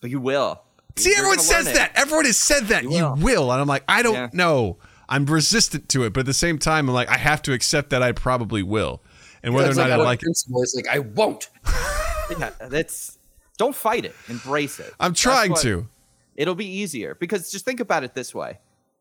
[0.00, 0.62] But you will.
[0.94, 1.92] See, You're everyone says that.
[1.96, 2.84] Everyone has said that.
[2.84, 3.16] You will.
[3.16, 3.52] will.
[3.52, 4.28] and I'm like, I don't Yeah.
[4.32, 4.78] know.
[5.08, 7.90] I'm resistant to it, but at the same time, I'm like, I have to accept
[7.90, 9.02] that I probably will,
[9.46, 10.24] and whether That's or not I like it.
[10.24, 11.48] principle is like I won't.
[12.40, 13.18] Yeah, that's
[13.56, 14.14] don't fight it.
[14.28, 14.92] Embrace it.
[14.98, 15.86] I'm trying what- to.
[16.34, 18.58] It'll be easier because just think about it this way.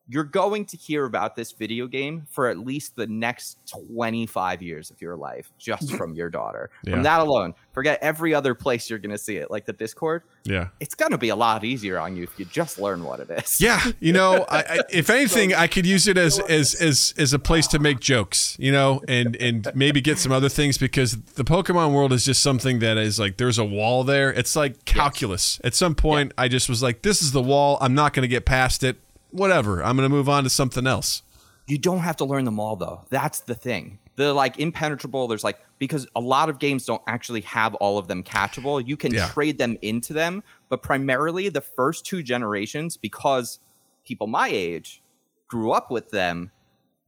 [0.07, 4.91] You're going to hear about this video game for at least the next 25 years
[4.91, 6.69] of your life just from your daughter.
[6.83, 6.93] Yeah.
[6.93, 10.23] From that alone, forget every other place you're going to see it, like the Discord.
[10.43, 10.67] Yeah.
[10.79, 13.29] It's going to be a lot easier on you if you just learn what it
[13.31, 13.59] is.
[13.59, 17.33] Yeah, you know, I, I, if anything, I could use it as as as as
[17.33, 21.17] a place to make jokes, you know, and and maybe get some other things because
[21.33, 24.31] the Pokemon world is just something that is like there's a wall there.
[24.31, 25.59] It's like calculus.
[25.63, 27.77] At some point, I just was like, this is the wall.
[27.81, 28.97] I'm not going to get past it.
[29.35, 29.83] Whatever.
[29.83, 31.21] I'm going to move on to something else.
[31.67, 33.01] You don't have to learn them all though.
[33.09, 33.99] That's the thing.
[34.17, 38.07] The like impenetrable, there's like because a lot of games don't actually have all of
[38.07, 38.85] them catchable.
[38.85, 39.27] You can Yeah.
[39.27, 43.59] trade them into them, but primarily the first two generations, because
[44.05, 45.01] people my age
[45.47, 46.51] grew up with them,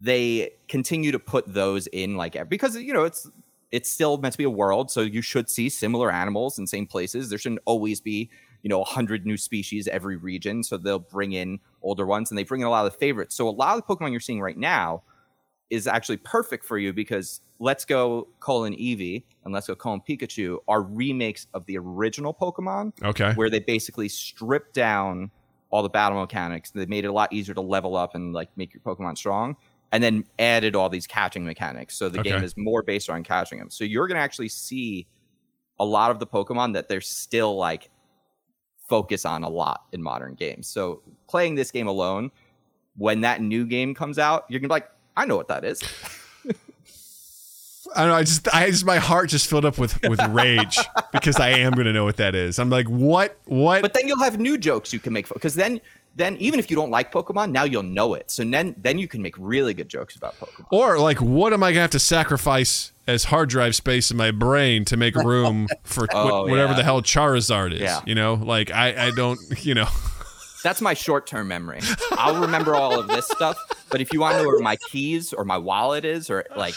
[0.01, 3.30] they continue to put those in like because you know it's
[3.71, 6.88] it's still meant to be a world, so you should see similar animals in same
[6.88, 7.30] places.
[7.30, 8.30] There shouldn't always be
[8.68, 12.43] you know 100 new species every region so they'll bring in older ones and they
[12.43, 14.41] bring in a lot of the favorites so a lot of the pokemon you're seeing
[14.41, 15.01] right now
[15.70, 20.57] is actually perfect for you because let's go colon eevee and let's go colon pikachu
[20.68, 23.32] are remakes of the original pokemon Okay.
[23.36, 25.32] where they basically stripped down
[25.70, 28.49] all the battle mechanics they made it a lot easier to level up and like
[28.57, 29.55] make your pokemon strong
[29.93, 31.95] and then added all these catching mechanics.
[31.97, 33.70] So the game is more based on catching them.
[33.70, 35.07] So you're going to actually see
[35.80, 37.89] a lot of the Pokemon that they're still like
[38.88, 40.67] focus on a lot in modern games.
[40.67, 42.31] So playing this game alone,
[42.95, 45.81] when that new game comes out, you're gonna be like, I know what that is.
[47.95, 48.15] I don't know.
[48.15, 50.77] I just, I just, my heart just filled up with with rage
[51.11, 52.59] because I am gonna know what that is.
[52.59, 53.81] I'm like, what, what?
[53.81, 55.79] But then you'll have new jokes you can make because then
[56.18, 58.30] then even if you don't like Pokemon, now you'll know it.
[58.30, 60.65] So then then you can make really good jokes about Pokemon.
[60.72, 64.32] or like, what am I gonna have to sacrifice as hard drive space in my
[64.32, 66.78] brain to make room for Oh, wh- whatever yeah.
[66.78, 67.80] the hell Charizard is?
[67.82, 68.01] Yeah.
[68.05, 69.88] You know, like I, I don't, you know.
[70.63, 71.80] That's my short term memory.
[72.13, 73.57] I'll remember all of this stuff,
[73.89, 76.74] but if you want to know where my keys or my wallet is, or like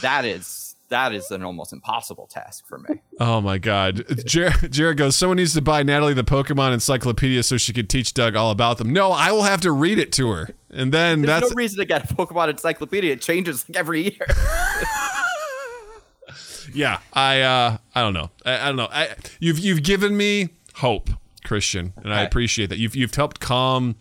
[0.00, 0.46] that is
[0.88, 2.96] that is an almost impossible task for me.
[3.20, 4.04] Oh my God.
[4.24, 8.14] Jer- Jared goes, someone needs to buy Natalie the Pokemon encyclopedia so she could teach
[8.14, 8.92] Doug all about them.
[8.92, 10.50] No, I will have to read it to her.
[10.70, 13.14] And then There's that's no reason to get a Pokemon encyclopedia.
[13.14, 14.26] It changes like every year.
[16.72, 18.30] yeah, I uh I don't know.
[18.46, 18.88] I, I don't know.
[18.90, 21.10] I you've you've given me hope,
[21.44, 22.78] Christian, and I appreciate that.
[22.78, 23.96] You've you've helped calm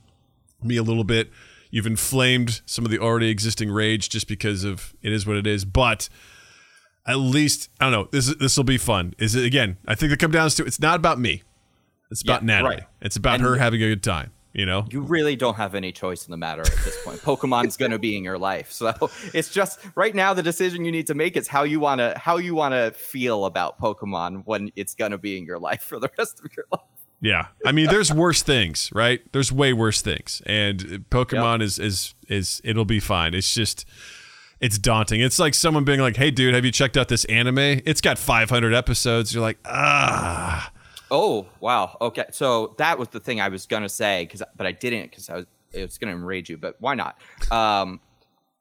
[0.61, 1.31] me a little bit.
[1.71, 5.47] You've inflamed some of the already existing rage just because of it is what it
[5.47, 6.07] is, but
[7.07, 8.07] at least I don't know.
[8.11, 9.13] This this will be fun.
[9.17, 9.77] Is it again?
[9.87, 11.43] I think it comes down to it's not about me.
[12.11, 12.75] It's about Yeah, Natalie.
[12.75, 12.83] right.
[13.01, 14.31] It's about And- her having a good time.
[14.53, 14.85] You know.
[14.89, 17.19] you really don't have any choice in the matter at this point.
[17.21, 18.71] Pokemon's going to be in your life.
[18.71, 18.91] So
[19.31, 22.17] it's just right now the decision you need to make is how you want to
[22.17, 25.83] how you want to feel about Pokemon when it's going to be in your life
[25.83, 26.81] for the rest of your life.
[27.21, 29.21] Yeah, I mean, there's worse things, right?
[29.31, 33.35] There's way worse things, and Pokemon is is is it'll be fine.
[33.35, 33.85] It's just
[34.59, 35.21] it's daunting.
[35.21, 37.57] It's like someone being like, "Hey, dude, have you checked out this anime?
[37.59, 40.71] It's got 500 episodes." You're like, ah,
[41.09, 41.95] Oh, wow.
[42.01, 42.25] Okay.
[42.31, 45.29] So that was the thing I was going to say cuz but I didn't cuz
[45.29, 47.17] I was it was going to enrage you, but why not?
[47.51, 47.99] Um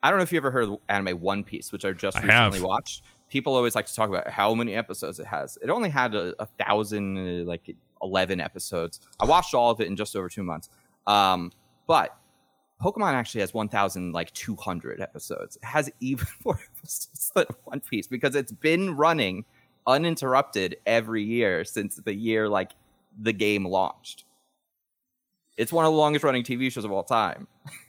[0.03, 2.21] I don't know if you ever heard of anime One Piece, which I just I
[2.21, 2.53] have.
[2.53, 3.03] recently watched.
[3.29, 5.59] People always like to talk about how many episodes it has.
[5.61, 9.01] It only had a, a thousand, uh, like eleven episodes.
[9.19, 10.69] I watched all of it in just over two months.
[11.09, 11.51] Um,
[11.89, 12.17] but
[12.83, 15.57] Pokemon actually has one thousand like two hundred episodes.
[15.57, 19.45] It has even more episodes than One Piece because it's been running
[19.87, 22.73] uninterrupted every year since the year like
[23.19, 24.25] the game launched.
[25.57, 27.47] It's one of the longest running TV shows of all time.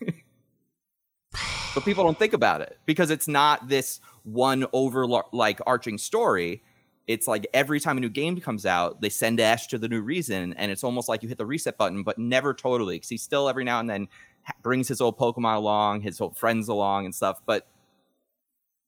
[1.74, 6.62] but people don't think about it because it's not this one over like arching story.
[7.06, 10.02] It's like every time a new game comes out, they send Ash to the new
[10.02, 12.96] reason, and it's almost like you hit the reset button, but never totally.
[12.96, 14.08] Because he still every now and then
[14.62, 17.40] brings his old Pokemon along, his old friends along, and stuff.
[17.46, 17.66] But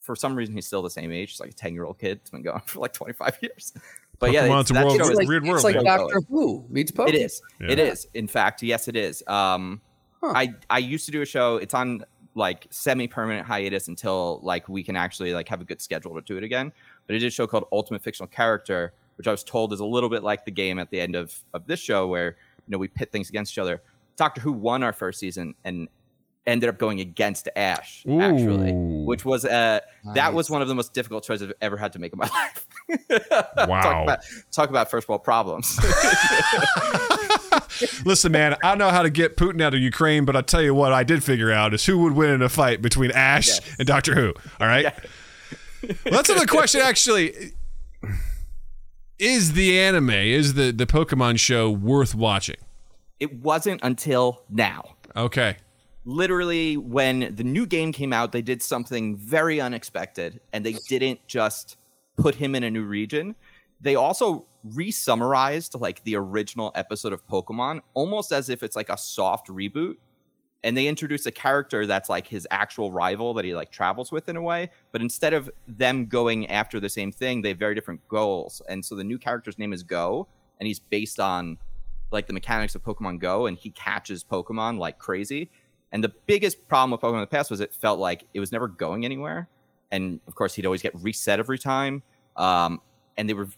[0.00, 1.30] for some reason, he's still the same age.
[1.32, 2.18] He's like a ten year old kid.
[2.22, 3.72] It's been going for like twenty five years.
[4.18, 5.84] But yeah, it's, a that world- show It's is- like, weird it's like man.
[5.84, 7.08] Doctor Who meets Pokemon.
[7.08, 7.42] it is.
[7.60, 7.70] Yeah.
[7.70, 8.06] It is.
[8.12, 9.22] In fact, yes, it is.
[9.26, 9.80] Um,
[10.22, 10.34] Huh.
[10.36, 11.56] I I used to do a show.
[11.56, 12.04] It's on
[12.34, 16.20] like semi permanent hiatus until like we can actually like have a good schedule to
[16.20, 16.70] do it again.
[17.06, 19.84] But I did a show called Ultimate Fictional Character, which I was told is a
[19.86, 22.36] little bit like the game at the end of of this show, where
[22.66, 23.80] you know we pit things against each other.
[24.16, 25.88] Doctor Who won our first season and
[26.46, 29.80] ended up going against Ash actually, which was uh
[30.14, 32.28] that was one of the most difficult choices I've ever had to make in my
[32.28, 32.66] life.
[33.68, 33.82] Wow.
[33.82, 34.18] talk about
[34.50, 35.78] talk about first world problems.
[38.04, 40.62] Listen, man, I don't know how to get Putin out of Ukraine, but I'll tell
[40.62, 43.48] you what I did figure out is who would win in a fight between Ash
[43.48, 43.60] Yes.
[43.78, 44.34] and Doctor Who.
[44.60, 44.84] All right.
[45.82, 47.52] well, that's another question, actually.
[49.18, 52.56] Is the anime, is the, the Pokemon show worth watching?
[53.20, 54.96] It wasn't until now.
[55.16, 55.56] Okay.
[56.04, 61.20] literally when the new game came out they did something very unexpected and they didn't
[61.26, 61.76] just
[62.16, 63.34] put him in a new region
[63.82, 68.96] they also re-summarized like the original episode of pokemon almost as if it's like a
[68.96, 69.96] soft reboot
[70.64, 74.28] and they introduced a character that's like his actual rival that he like travels with
[74.28, 77.74] in a way but instead of them going after the same thing they have very
[77.74, 80.26] different goals and so the new character's name is Goh
[80.58, 81.58] and he's based on
[82.12, 85.50] like the mechanics of Pokemon Go, and he catches Pokemon like crazy.
[85.92, 88.52] And the biggest problem with Pokemon in the past was it felt like it was
[88.52, 89.48] never going anywhere,
[89.90, 92.02] and of course he'd always get reset every time.
[92.36, 92.80] Um,
[93.16, 93.48] and they were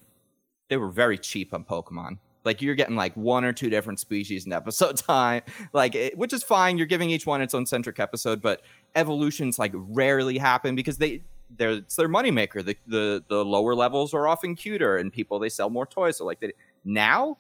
[0.69, 2.19] they were very cheap on Pokemon.
[2.45, 5.43] Like you're getting like one or two different species in episode time,
[5.73, 6.79] like it, which is fine.
[6.79, 8.63] You're giving each one its own centric episode, but
[8.95, 11.23] evolutions like rarely happen because they
[11.57, 12.65] they're it's their moneymaker.
[12.65, 16.17] The the the lower levels are often cuter, and people they sell more toys.
[16.19, 16.53] So like they,
[16.85, 17.39] now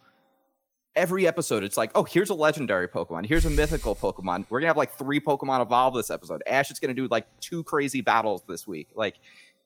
[0.94, 4.68] every episode it's like oh here's a legendary pokemon here's a mythical pokemon we're gonna
[4.68, 8.42] have like three pokemon evolve this episode ash is gonna do like two crazy battles
[8.46, 9.16] this week like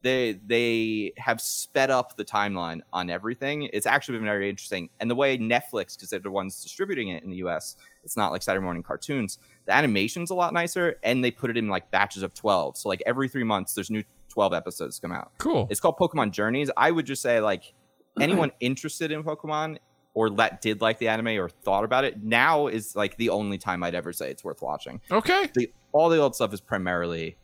[0.07, 3.69] they they have sped up the timeline on everything.
[3.73, 4.89] It's actually been very interesting.
[5.01, 8.31] And the way Netflix, because they're the ones distributing it in the US, it's not
[8.31, 9.39] like Saturday morning cartoons.
[9.65, 12.77] The animation's a lot nicer, and they put it in like batches of twelve.
[12.77, 15.33] So like every three months, there's new twelve episodes come out.
[15.39, 15.67] Cool.
[15.71, 16.71] It's called Pokemon Journeys.
[16.77, 17.75] I would just say like
[18.21, 19.79] anyone interested in Pokemon
[20.17, 23.59] or that did like the anime or thought about it, now is like the only
[23.59, 25.03] time I'd ever say it's worth watching.
[25.11, 25.51] Okay.
[25.55, 27.37] The all the old stuff is primarily,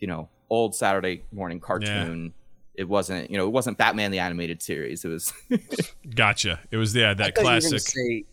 [0.00, 2.32] you know, old Saturday morning cartoon.
[2.74, 5.04] It wasn't, you know, it wasn't Batman the animated series.
[5.04, 5.34] It was
[6.14, 6.60] Gotcha.
[6.70, 7.80] It was yeah I that you were classic.
[7.80, 8.24] say,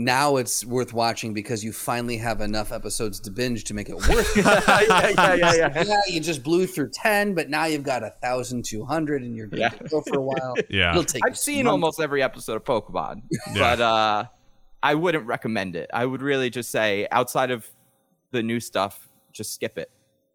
[0.00, 3.96] now it's worth watching because you finally have enough episodes to binge to make it
[3.96, 4.44] worth it.
[4.46, 5.82] yeah, yeah, yeah, yeah.
[5.86, 9.36] yeah, you just blew through ten, but now you've got a thousand two hundred, and
[9.36, 9.70] you're good Yeah.
[9.70, 10.54] to go for a while.
[10.70, 10.92] Yeah.
[10.92, 11.72] It'll take I've seen months.
[11.72, 13.22] almost every episode of Pokemon,
[13.52, 13.76] Yeah.
[13.76, 14.24] but uh,
[14.82, 15.90] I wouldn't recommend it.
[15.92, 17.68] I would really just say outside of
[18.30, 19.90] the new stuff, just skip it.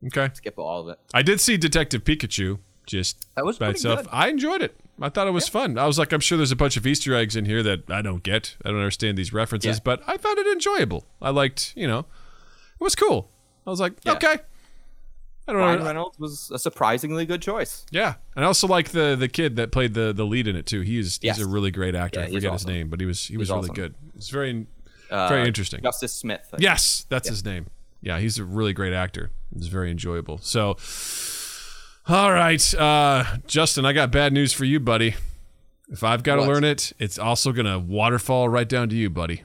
[0.07, 0.29] Okay.
[0.33, 0.99] Skip all of it.
[1.13, 3.99] I did see Detective Pikachu just That was by pretty itself.
[4.01, 4.09] good.
[4.11, 4.75] I enjoyed it.
[5.01, 5.77] I thought it was fun.
[5.77, 8.01] I was like, I'm sure there's a bunch of Easter eggs in here that I
[8.01, 8.55] don't get.
[8.63, 9.81] I don't understand these references, Yeah.
[9.83, 11.05] but I found it enjoyable.
[11.21, 12.05] I liked, you know, it
[12.79, 13.29] was cool.
[13.65, 14.13] I was like, Yeah.
[14.13, 14.37] okay.
[15.45, 15.85] I don't Ryan know.
[15.85, 17.85] Reynolds was a surprisingly good choice.
[17.91, 20.65] Yeah, and I also like the the kid that played the the lead in it
[20.65, 20.81] too.
[20.81, 21.35] He's Yes.
[21.37, 22.21] he's a really great actor.
[22.21, 23.75] Yeah, I forget his name, but he was he was He's really awesome.
[23.75, 23.95] good.
[24.15, 24.67] It's very
[25.11, 25.81] Uh, very interesting.
[25.83, 26.47] Justice Smith.
[26.59, 27.65] Yes, that's his name.
[28.01, 29.31] Yeah, he's a really great actor.
[29.55, 30.37] It's very enjoyable.
[30.37, 30.77] So,
[32.07, 35.15] all right, uh, Justin, I got bad news for you, buddy.
[35.89, 39.43] If I've got to learn it, it's also gonna waterfall right down to you, buddy.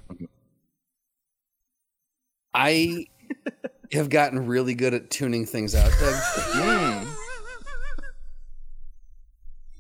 [2.55, 3.07] I
[3.93, 5.91] have gotten really good at tuning things out.
[5.91, 7.07] Mm.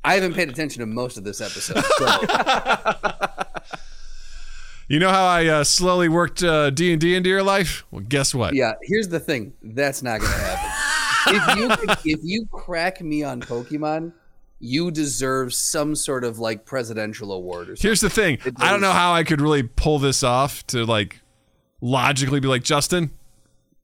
[0.04, 1.84] I haven't paid attention to most of this episode.
[1.98, 2.06] So
[4.88, 7.84] You know how I uh, slowly worked uh, D and D into your life?
[7.90, 8.54] Well, guess what?
[8.54, 9.52] yeah, here's the thing.
[9.62, 10.77] That's not going to happen.
[11.26, 14.12] If you if you crack me on Pokemon,
[14.60, 17.88] you deserve some sort of like presidential award or something.
[17.88, 18.38] Here's the thing.
[18.56, 21.20] I don't know how I could really pull this off to like
[21.80, 23.10] logically be like Justin.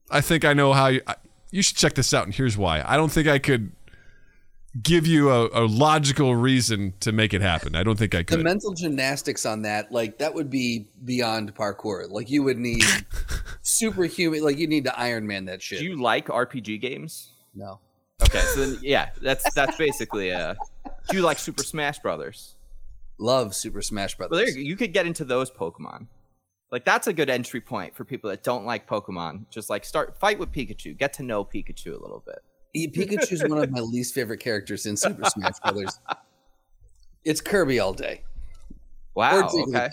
[0.09, 1.01] I think I know how you.
[1.07, 1.15] I,
[1.51, 2.83] you should check this out, and here's why.
[2.85, 3.71] I don't think I could
[4.81, 7.75] give you a, a logical reason to make it happen.
[7.75, 8.39] I don't think I could.
[8.39, 12.09] the mental gymnastics on that, like that would be beyond parkour.
[12.09, 12.83] Like you would need
[13.61, 14.43] superhuman.
[14.43, 15.79] Like you need to Iron Man that shit.
[15.79, 17.31] Do you like RPG games?
[17.53, 17.79] no.
[18.23, 20.55] Okay, so then, yeah, that's that's basically uh
[21.09, 22.55] Do you like Super Smash Brothers?
[23.17, 24.31] Love Super Smash Brothers.
[24.31, 26.07] Well, there you, you could get into those Pokemon.
[26.71, 29.49] Like that's a good entry point for people that don't like Pokemon.
[29.49, 32.41] Just like start fight with Pikachu, get to know Pikachu a little bit.
[32.75, 35.99] E- Pikachu's one of my least favorite characters in Super Smash Brothers.
[37.23, 38.23] It's Kirby all day.
[39.15, 39.47] Wow.
[39.47, 39.89] or Okay.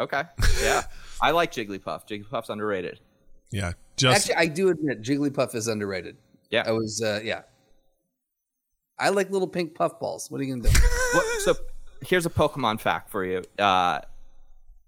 [0.00, 0.22] Okay.
[0.62, 0.82] Yeah.
[1.20, 2.06] I like Jigglypuff.
[2.08, 3.00] Jigglypuff's underrated.
[3.50, 6.16] yeah, just Actually, I do admit Jigglypuff is underrated.
[6.50, 6.64] Yeah.
[6.66, 7.42] I was, uh, yeah.
[8.98, 10.30] I like little pink puff balls.
[10.30, 10.78] What are you gonna do?
[11.14, 11.54] What, so
[12.04, 13.42] here's a Pokemon fact for you.
[13.58, 14.00] Uh,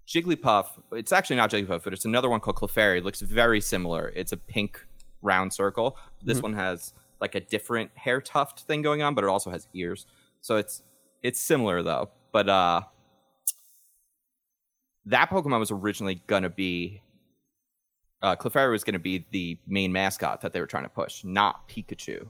[0.07, 2.97] Jigglypuff, it's actually not Jigglypuff, but it's another one called Clefairy.
[2.97, 4.11] It looks very similar.
[4.15, 4.85] It's a pink
[5.21, 5.97] round circle.
[6.23, 9.67] This one has like a different hair tuft thing going on, but it also has
[9.73, 10.05] ears.
[10.41, 10.83] So it's
[11.23, 12.09] it's similar though.
[12.31, 12.81] But uh
[15.05, 17.01] that Pokemon was originally gonna be
[18.21, 21.67] uh Clefairy was gonna be the main mascot that they were trying to push, not
[21.67, 22.27] Pikachu.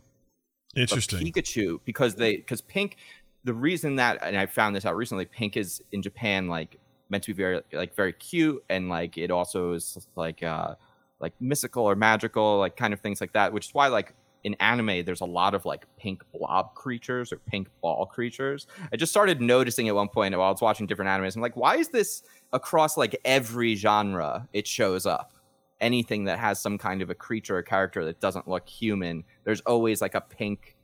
[0.73, 1.25] But interesting.
[1.25, 2.97] Pikachu because they because Pink
[3.43, 6.77] the reason that and I found this out recently Pink is in Japan like
[7.09, 10.75] meant to be very like very cute and like it also is like uh
[11.19, 14.13] like mystical or magical like kind of things like that which is why like
[14.43, 18.67] in anime there's a lot of like pink blob creatures or pink ball creatures.
[18.91, 21.57] I just started noticing at one point while I was watching different animes I'm like
[21.57, 22.23] why is this
[22.53, 25.33] across like every genre it shows up
[25.81, 29.61] anything that has some kind of a creature or character that doesn't look human, there's
[29.61, 30.75] always like a pink,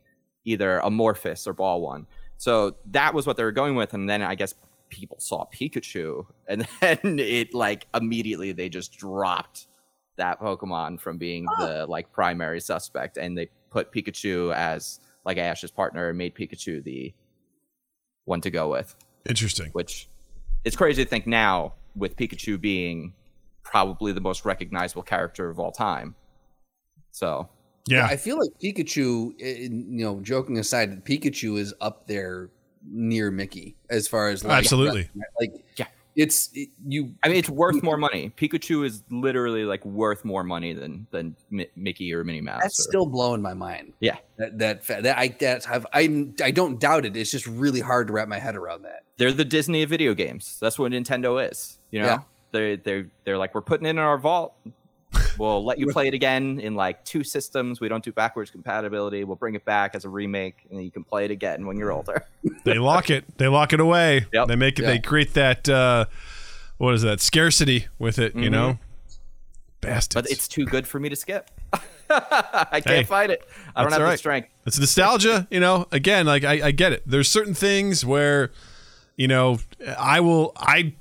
[0.44, 2.06] either amorphous or ball one.
[2.36, 4.54] So that was what they were going with, and then I guess
[4.90, 9.66] people saw Pikachu, and then it like immediately they just dropped
[10.16, 15.70] that Pokemon from being the like primary suspect, and they put Pikachu as like Ash's
[15.70, 17.14] partner and made Pikachu the
[18.24, 18.94] one to go with
[19.28, 19.70] interesting.
[19.72, 20.08] which
[20.64, 23.12] it's crazy to think now with Pikachu being
[23.62, 26.14] probably the most recognizable character of all time.
[27.10, 27.48] So
[27.88, 32.50] Yeah, I feel like Pikachu, eh, you know, joking aside, Pikachu is up there
[32.86, 35.08] near Mickey as far as like, Absolutely.
[35.40, 35.86] like Yeah.
[36.16, 37.14] It's it, you.
[37.22, 38.32] I mean, it's worth more money.
[38.36, 41.34] Pikachu is literally like worth more money than than
[41.76, 42.60] Mickey or Minnie Mouse.
[42.62, 43.92] That's or- still blowing my mind.
[44.00, 44.16] yeah.
[44.36, 47.16] That that that I that have I I don't doubt it.
[47.16, 49.02] It's just really hard to wrap my head around that.
[49.16, 50.58] They're the Disney of video games.
[50.60, 51.78] That's what Nintendo is.
[51.90, 52.18] You know, Yeah.
[52.52, 54.54] they they they're like we're putting it in our vault.
[55.38, 57.80] We'll let you play it again in like two systems.
[57.80, 59.24] We don't do backwards compatibility.
[59.24, 61.92] We'll bring it back as a remake, and you can play it again when you're
[61.92, 62.24] older.
[62.64, 63.24] they lock it.
[63.38, 64.26] They lock it away.
[64.32, 64.48] Yep.
[64.48, 64.82] They make it.
[64.82, 65.68] They create that.
[65.68, 66.06] Uh,
[66.78, 68.34] what is that scarcity with it?
[68.34, 68.78] You know,
[69.80, 70.14] bastards.
[70.14, 71.50] but it's too good for me to skip.
[72.10, 73.42] I can't Hey, fight it.
[73.74, 74.48] I don't that's have all the strength.
[74.66, 75.86] It's nostalgia, you know.
[75.90, 77.02] Again, like I, I get it.
[77.06, 78.50] There's certain things where,
[79.16, 79.58] you know,
[79.98, 80.52] I will.
[80.56, 80.94] I,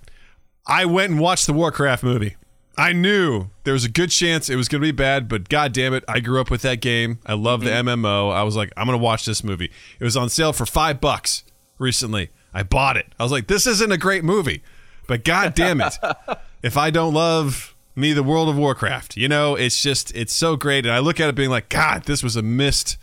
[0.65, 2.36] I went and watched the Warcraft movie.
[2.78, 5.74] I knew there was a good chance it was going to be bad, but god
[5.74, 7.19] damn it, I grew up with that game.
[7.26, 8.05] I love the mm-hmm.
[8.05, 8.34] MMO.
[8.34, 9.71] I was like, I'm going to watch this movie.
[9.99, 11.43] It was on sale for five bucks
[11.78, 12.30] recently.
[12.53, 13.07] I bought it.
[13.19, 14.63] I was like, this isn't a great movie,
[15.07, 15.95] but god damn it,
[16.63, 20.55] if I don't love me the World of Warcraft, you know, it's just it's so
[20.55, 20.86] great.
[20.86, 22.97] And I look at it being like, God, this was a missed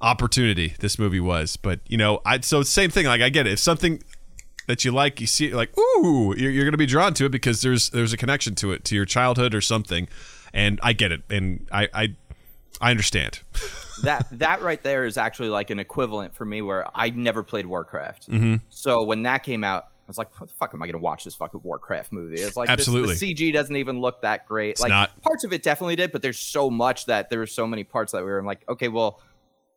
[0.00, 0.74] opportunity.
[0.78, 3.06] This movie was, but you know, I so same thing.
[3.06, 3.54] Like I get it.
[3.54, 4.02] If something
[4.68, 7.30] that you like, you see like, ooh, you're, you're going to be drawn to it
[7.30, 10.06] because there's there's a connection to it, to your childhood or something.
[10.54, 12.14] And I get it, and I I,
[12.80, 13.40] I understand.
[14.02, 17.66] that that right there is actually like an equivalent for me where I never played
[17.66, 18.30] Warcraft.
[18.30, 18.56] Mm-hmm.
[18.68, 20.98] So when that came out, I was like, "What the fuck am I going to
[20.98, 23.14] watch this fucking Warcraft movie?" It's like this- Absolutely.
[23.14, 24.80] the CG doesn't even look that great.
[24.80, 25.20] like not.
[25.22, 28.12] parts of it definitely did, but there's so much that there were so many parts
[28.12, 29.20] that we were like, okay, well,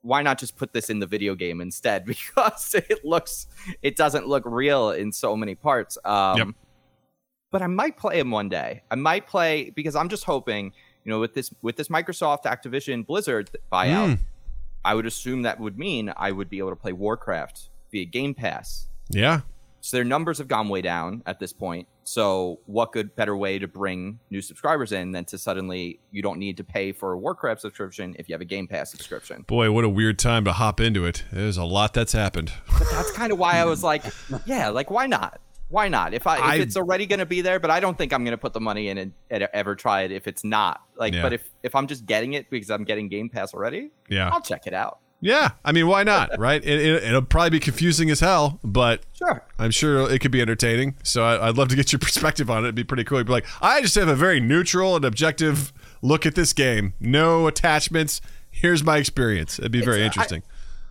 [0.01, 2.05] why not just put this in the video game instead?
[2.07, 3.47] Because it looks,
[3.81, 5.97] it doesn't look real in so many parts.
[6.05, 6.47] Um, Yep.
[7.51, 8.81] But I might play him one day.
[8.89, 10.71] I might play because I'm just hoping,
[11.03, 14.19] you know, with this with this Microsoft Activision Blizzard buyout, Mm.
[14.85, 18.33] I would assume that would mean I would be able to play Warcraft via Game
[18.33, 18.87] Pass.
[19.09, 19.41] Yeah,
[19.81, 21.87] So their numbers have gone way down at this point.
[22.03, 26.39] So what good better way to bring new subscribers in than to suddenly you don't
[26.39, 29.43] need to pay for a Warcraft subscription if you have a Game Pass subscription.
[29.47, 31.23] boy, what a weird time to hop into it.
[31.31, 32.51] There's a lot that's happened.
[32.77, 34.03] But that's kind of why I was like,
[34.45, 35.39] yeah, like why not?
[35.69, 36.13] Why not?
[36.13, 38.23] If I if I- it's already going to be there, but I don't think I'm
[38.25, 40.81] going to put the money in and, and ever try it if it's not.
[40.97, 41.21] Like, Yeah.
[41.21, 44.29] but if if I'm just getting it because I'm getting Game Pass already, Yeah.
[44.29, 44.99] I'll check it out.
[45.21, 46.31] Yeah, I mean, why not?
[46.39, 46.63] Right?
[46.65, 49.43] It, it, it'll probably be confusing as hell, but Sure.
[49.59, 50.95] I'm sure it could be entertaining.
[51.03, 52.69] So I, I'd love to get your perspective on it.
[52.69, 53.19] It'd be pretty cool.
[53.19, 56.93] You'd be like, I just have a very neutral and objective look at this game.
[56.99, 58.19] No attachments.
[58.49, 59.59] Here's my experience.
[59.59, 60.43] It'd be very It's, uh, I- interesting.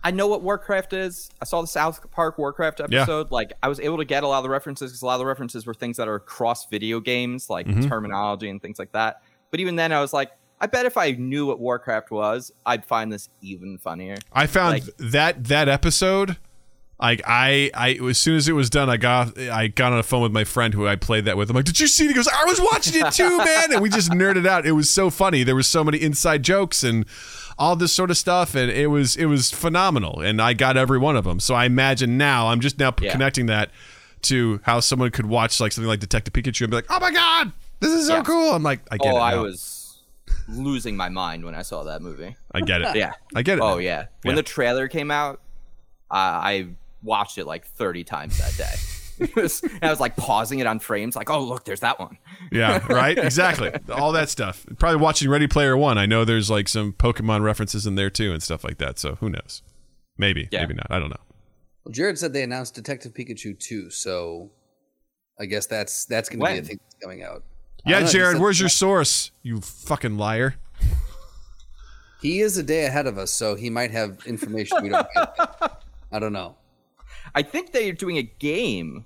[0.03, 1.29] I know what Warcraft is.
[1.41, 3.01] I saw the South Park Warcraft Yeah.
[3.01, 3.29] episode.
[3.29, 5.19] Like, I was able to get a lot of the references because a lot of
[5.19, 7.87] the references were things that are cross video games, like Mm-hmm.
[7.87, 9.21] terminology and things like that.
[9.51, 10.31] But even then, I was like,
[10.61, 14.15] I bet if I knew what Warcraft was, I'd find this even funnier.
[14.31, 16.37] I found like- that that episode.
[16.99, 20.03] Like I, I as soon as it was done, I got I got on a
[20.03, 21.49] phone with my friend who I played that with.
[21.49, 23.81] I'm like, "Did you see?" it?" He goes, "I was watching it too, man!" And
[23.81, 24.67] we just nerded out.
[24.67, 25.41] It was so funny.
[25.41, 27.07] There was so many inside jokes and
[27.57, 30.21] all this sort of stuff, and it was it was phenomenal.
[30.21, 31.39] And I got every one of them.
[31.39, 33.11] So I imagine now I'm just now Yeah.
[33.13, 33.71] connecting that
[34.23, 37.09] to how someone could watch like something like Detective Pikachu and be like, "Oh my
[37.11, 38.27] god, this is so Yes.
[38.27, 39.13] cool!" I'm like, I get it.
[39.15, 39.21] Oh, it.
[39.21, 39.80] I was
[40.47, 42.35] losing my mind when I saw that movie.
[42.53, 42.95] I get it.
[42.95, 43.13] Yeah.
[43.35, 43.61] I get it.
[43.61, 43.77] Oh now.
[43.77, 44.05] yeah.
[44.23, 44.37] When Yeah.
[44.37, 45.41] the trailer came out,
[46.09, 46.67] uh, I
[47.03, 49.27] watched it like 30 times that day.
[49.35, 52.17] Was- and I was like pausing it on frames, like, oh look, there's that one.
[52.51, 53.17] Yeah, right?
[53.23, 53.71] Exactly.
[53.91, 54.65] All that stuff.
[54.79, 55.97] Probably watching Ready Player One.
[55.99, 58.97] I know there's like some Pokemon references in there too and stuff like that.
[58.97, 59.61] So who knows?
[60.17, 60.61] Maybe, Yeah.
[60.61, 60.87] maybe not.
[60.89, 61.19] I don't know.
[61.85, 64.51] Well, Jared said they announced Detective Pikachu 2, so
[65.39, 67.43] I guess that's that's going to be a thing that's coming out.
[67.85, 69.31] I Yeah, don't know, he Jared, where's your source?
[69.41, 70.55] You fucking liar.
[72.21, 75.77] He is a day ahead of us, so he might have information we don't have.
[76.11, 76.55] I don't know.
[77.33, 79.05] I think they're doing a game.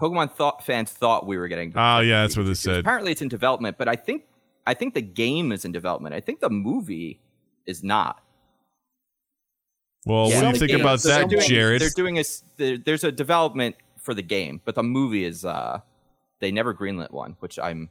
[0.00, 1.72] Pokemon thought fans thought we were getting.
[1.76, 2.78] Oh yeah, that's what it said.
[2.78, 4.22] Apparently, it's in development, but I think
[4.66, 6.14] I think the game is in development.
[6.14, 7.20] I think the movie
[7.66, 8.22] is not.
[10.06, 10.36] Well, Yeah.
[10.36, 11.82] what do you think games- about so that, they're doing- Jared?
[11.82, 12.20] They're doing a.
[12.20, 15.44] s- there- There's a development for the game, but the movie is.
[15.44, 15.80] uh
[16.40, 17.90] They never greenlit one, which I'm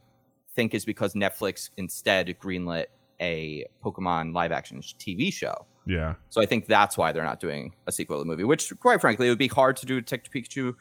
[0.54, 2.86] think is because Netflix instead greenlit
[3.20, 5.66] a Pokemon live action TV show.
[5.86, 6.14] Yeah.
[6.30, 8.44] So I think that's why they're not doing a sequel to the movie.
[8.44, 10.74] Which, quite frankly, it would be hard to do a Detective Pikachu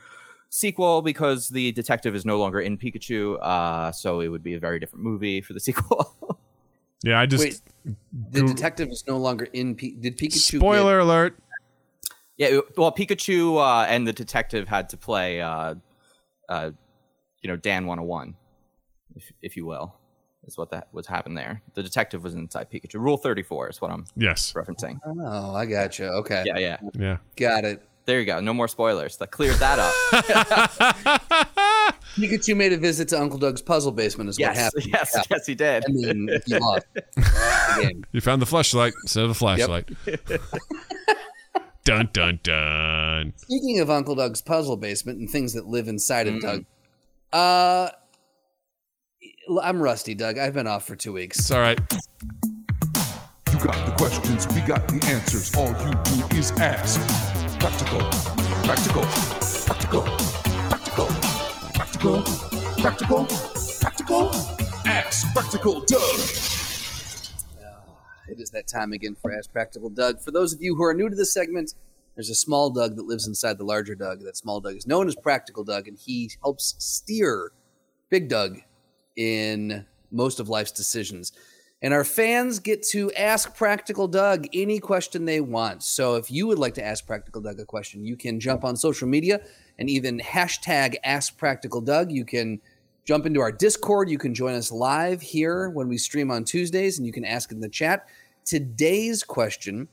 [0.49, 3.37] sequel because the detective is no longer in Pikachu.
[3.41, 6.39] Uh, so it would be a very different movie for the sequel.
[7.03, 7.61] Yeah, I just Wait,
[8.31, 9.75] the detective is no longer in.
[9.75, 10.57] P- did Pikachu?
[10.57, 11.37] spoiler alert.
[12.37, 15.75] yeah, well, Pikachu uh, and the detective had to play, uh,
[16.49, 16.71] uh,
[17.47, 18.35] you know, Dan 101,
[19.15, 19.95] if, if you will,
[20.45, 21.61] is what that was happened there.
[21.75, 22.95] The detective was inside Pikachu.
[22.95, 24.51] Rule 34 is what I'm Yes.
[24.53, 24.99] referencing.
[25.05, 26.07] Oh, I got you.
[26.07, 26.77] Okay, Yeah, yeah.
[26.93, 27.17] Yeah.
[27.37, 27.81] got it.
[28.03, 28.41] There you go.
[28.41, 29.15] No more spoilers.
[29.17, 29.93] That cleared that up.
[32.17, 34.29] Pikachu made a visit to Uncle Doug's puzzle basement.
[34.29, 34.85] Is what yes, happened.
[34.87, 35.23] yes, Yeah.
[35.29, 35.83] yes, he did.
[35.87, 36.85] I mean, he lost.
[38.11, 39.89] You found the flashlight instead of the flashlight.
[41.85, 43.33] dun dun dun.
[43.37, 46.35] Speaking of Uncle Doug's puzzle basement and things that live inside Mm.
[46.37, 46.65] of Doug,
[47.33, 47.89] uh,
[49.61, 50.37] I'm rusty, Doug.
[50.37, 51.39] I've been off for two weeks.
[51.39, 51.79] It's all right.
[53.51, 55.55] You got the questions, we got the answers.
[55.55, 56.99] All you do is ask.
[57.59, 57.99] Practical,
[58.63, 59.03] practical,
[59.65, 60.01] practical,
[60.69, 61.07] practical,
[61.73, 62.23] practical,
[62.77, 63.25] practical,
[63.79, 64.31] practical.
[64.85, 66.19] Ask Practical Doug.
[68.29, 70.21] It is that time again for Ask Practical Doug.
[70.21, 71.73] For those of you who are new to this segment,
[72.17, 74.23] there's a small Doug that lives inside the larger Doug.
[74.23, 77.51] That small Doug is known as Practical Doug, and he helps steer
[78.09, 78.57] Big Doug
[79.15, 81.31] in most of life's decisions.
[81.83, 85.83] And our fans get to ask Practical Doug any question they want.
[85.83, 88.75] So if you would like to ask Practical Doug a question, you can jump on
[88.75, 89.41] social media
[89.77, 92.11] and even hashtag Ask Practical Doug.
[92.11, 92.59] You can
[93.05, 94.09] jump into our Discord.
[94.09, 97.51] You can join us live here when we stream on Tuesdays, and you can ask
[97.51, 98.07] in the chat.
[98.43, 99.87] Today's question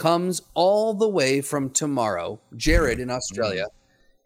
[0.00, 2.40] comes all the way from tomorrow.
[2.56, 3.66] Jared in Australia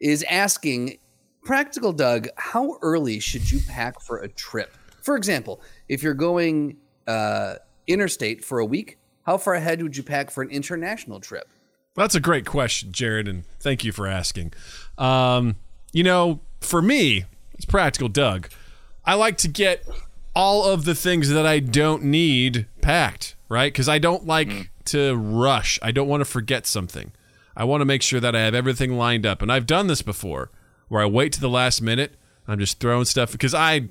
[0.01, 0.99] is asking
[1.43, 4.77] Practical Doug, how early should you pack for a trip?
[5.03, 6.77] For example, if you're going
[7.09, 7.57] uh,
[7.89, 11.49] interstate for a week, how far ahead would you pack for an international trip?
[11.97, 14.53] That's a great question, Jared, and thank you for asking.
[14.97, 15.57] Um,
[15.93, 18.49] you know, for me, it's practical, Doug.
[19.05, 19.85] I like to get
[20.37, 23.73] all of the things that I don't need packed, right?
[23.73, 25.79] Because I don't like to rush.
[25.83, 27.13] I don't want to forget something.
[27.57, 29.43] I want to make sure that I have everything lined up.
[29.43, 30.51] And I've done this before
[30.89, 32.15] where I wait to the last minute.
[32.47, 33.89] I'm just throwing stuff because I,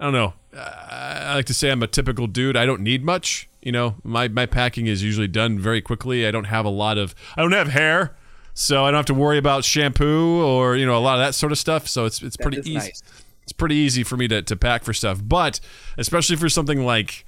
[0.00, 0.34] I don't know.
[0.56, 2.56] I like to say I'm a typical dude.
[2.56, 3.48] I don't need much.
[3.62, 6.26] You know, my, my packing is usually done very quickly.
[6.26, 8.16] I don't have a lot of, I don't have hair.
[8.54, 11.34] So I don't have to worry about shampoo or, you know, a lot of that
[11.34, 11.88] sort of stuff.
[11.88, 13.02] So it's, it's pretty easy nice.
[13.42, 15.20] it's pretty easy for me to, to pack for stuff.
[15.22, 15.60] But
[15.98, 17.26] especially for something like,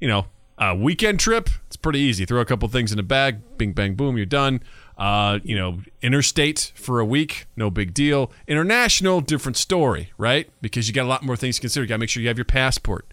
[0.00, 0.26] you know,
[0.58, 2.24] a weekend trip, it's pretty easy.
[2.24, 4.62] Throw a couple things in a bag, bing, bang, boom, you're done.
[4.96, 8.32] Uh, you know, interstate for a week, no big deal.
[8.48, 10.48] International, different story, right?
[10.62, 11.84] Because you got a lot more things to consider.
[11.84, 13.06] You got to make sure you have your passport.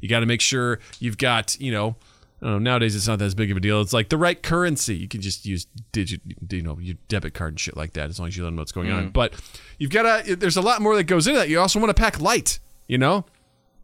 [0.00, 1.96] You got to make sure you've got, you know,
[2.40, 3.80] I don't know, nowadays it's not as big of a deal.
[3.80, 4.96] It's like the right currency.
[4.96, 6.20] You can just use digit,
[6.50, 8.72] you know, your debit card and shit like that as long as you know what's
[8.72, 9.10] going on.
[9.10, 9.34] But
[9.76, 10.36] you've got to.
[10.36, 11.48] There's a lot more that goes into that.
[11.48, 13.26] You also want to pack light, you know,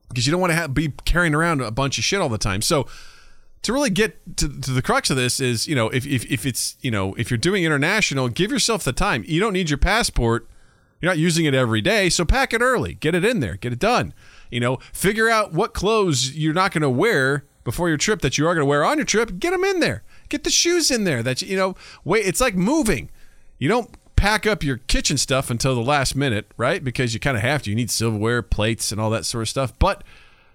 [0.08, 2.38] because you don't want to have, be carrying around a bunch of shit all the
[2.38, 2.62] time.
[2.62, 2.86] So
[3.64, 6.46] to really get to, to the crux of this is, you know, if, if if
[6.46, 9.24] it's you know if you're doing international, give yourself the time.
[9.26, 10.48] You don't need your passport.
[11.00, 12.94] You're not using it every day, so pack it early.
[12.94, 13.56] Get it in there.
[13.56, 14.14] Get it done.
[14.50, 18.38] You know, figure out what clothes you're not going to wear before your trip that
[18.38, 19.38] you are going to wear on your trip.
[19.38, 20.02] Get them in there.
[20.28, 21.22] Get the shoes in there.
[21.22, 21.74] That you you know,
[22.04, 22.26] wait.
[22.26, 23.10] It's like moving.
[23.58, 23.90] You don't
[24.24, 26.82] pack up your kitchen stuff until the last minute, right?
[26.82, 27.70] Because you kind of have to.
[27.70, 29.78] You need silverware, plates, and all that sort of stuff.
[29.78, 30.02] But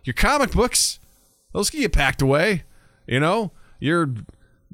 [0.04, 0.98] your comic books,
[1.54, 2.64] those can get packed away.
[3.06, 4.10] You know, your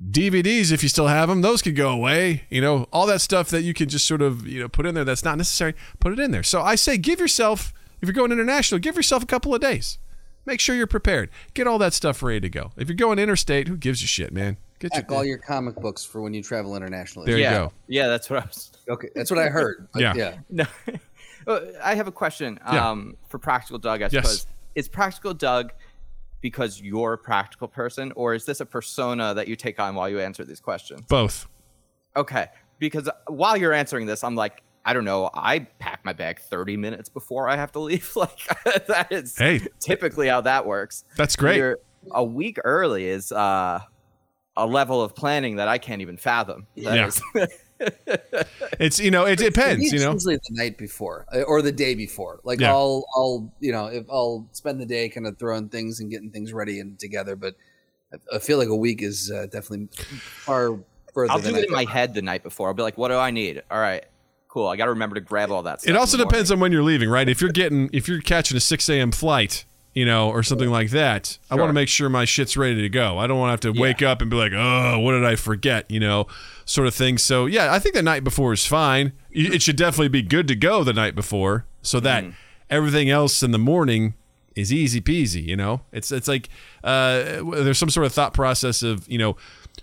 [0.02, 2.43] DVDs, if you still have them, those could go away.
[2.50, 4.96] You know, all that stuff that you can just sort of you know put in
[4.96, 6.43] there that's not necessary, put it in there.
[6.43, 9.98] So I say, give yourself if you're going international, give yourself a couple of days.
[10.46, 11.30] Make sure you're prepared.
[11.54, 12.72] Get all that stuff ready to go.
[12.78, 14.56] If you're going interstate, who gives a shit, man?
[14.80, 17.26] Get Pack all your comic books for when you travel internationally.
[17.28, 17.74] There you yeah, go.
[17.88, 18.72] yeah, that's what I was.
[18.90, 19.88] Okay, that's what I heard.
[19.94, 20.14] but Yeah.
[20.16, 20.38] yeah.
[20.50, 20.66] No,
[21.84, 22.90] I have a question Yeah.
[22.92, 24.02] um, for Practical Doug.
[24.04, 24.46] I Yes.
[24.76, 25.72] is Practical Doug
[26.42, 30.08] because you're a practical person, or is this a persona that you take on while
[30.10, 31.02] you answer these questions?
[31.08, 31.48] both.
[32.16, 32.48] Okay,
[32.80, 35.32] because while you're answering this, I'm like, I don't know.
[35.34, 38.12] I pack my bag 30 minutes before I have to leave.
[38.16, 39.62] Like that is Hey.
[39.80, 41.06] typically how that works.
[41.18, 41.58] That's great.
[41.58, 41.76] You're-
[42.12, 43.80] a week early is uh,
[44.58, 46.68] a level of planning that I can't even fathom.
[46.78, 47.08] That Yeah.
[47.08, 47.22] is-
[48.80, 49.91] It's you know it depends.
[49.91, 52.39] You know, usually the night before uh, or the day before.
[52.43, 52.72] Like Yeah.
[52.72, 56.32] I'll, I'll, you know, if I'll spend the day kind of throwing things and getting
[56.32, 57.36] things ready and together.
[57.36, 57.56] But
[58.14, 59.88] I- I feel like a week is uh, definitely
[60.18, 60.80] far
[61.14, 61.32] further.
[61.34, 62.68] I'll than do I it in my head the night before.
[62.70, 63.62] I'll be like, what do I need?
[63.70, 64.06] All right,
[64.47, 64.68] cool.
[64.68, 65.89] I got to remember to grab all that stuff.
[65.93, 67.28] it also depends on when you're leaving, right?
[67.28, 69.12] If you're getting if you're catching a 6 a.m.
[69.12, 69.66] flight,
[69.96, 72.89] you know, or something like that, I want to make sure my shit's ready to
[72.89, 73.18] go.
[73.18, 75.36] I don't want to have to wake up and be like, oh, what did I
[75.38, 75.89] forget?
[75.89, 76.28] You know,
[76.66, 77.18] sort of thing.
[77.18, 79.14] So yeah, I think the night before is fine.
[79.32, 82.26] It should definitely be good to go the night before, so that
[82.70, 84.16] everything else in the morning
[84.54, 85.43] is easy peasy.
[85.46, 86.50] You know, it's it's like
[86.84, 89.38] uh, there's some sort of thought process of you know.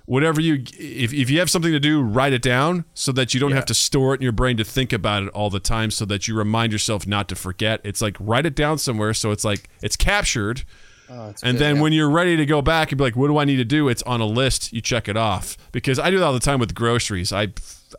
[0.07, 3.41] Whatever you, if, if you have something to do, write it down so that you
[3.41, 5.91] don't have to store it in your brain to think about it all the time,
[5.91, 7.81] so that you remind yourself not to forget.
[7.85, 10.65] It's like write it down somewhere, so it's like it's captured,
[11.09, 11.83] and good, then yeah.
[11.83, 13.89] when you're ready to go back and be like, what do I need to do?
[13.89, 14.73] It's on a list.
[14.73, 17.33] You check it off because I do that all the time with groceries.
[17.33, 17.49] I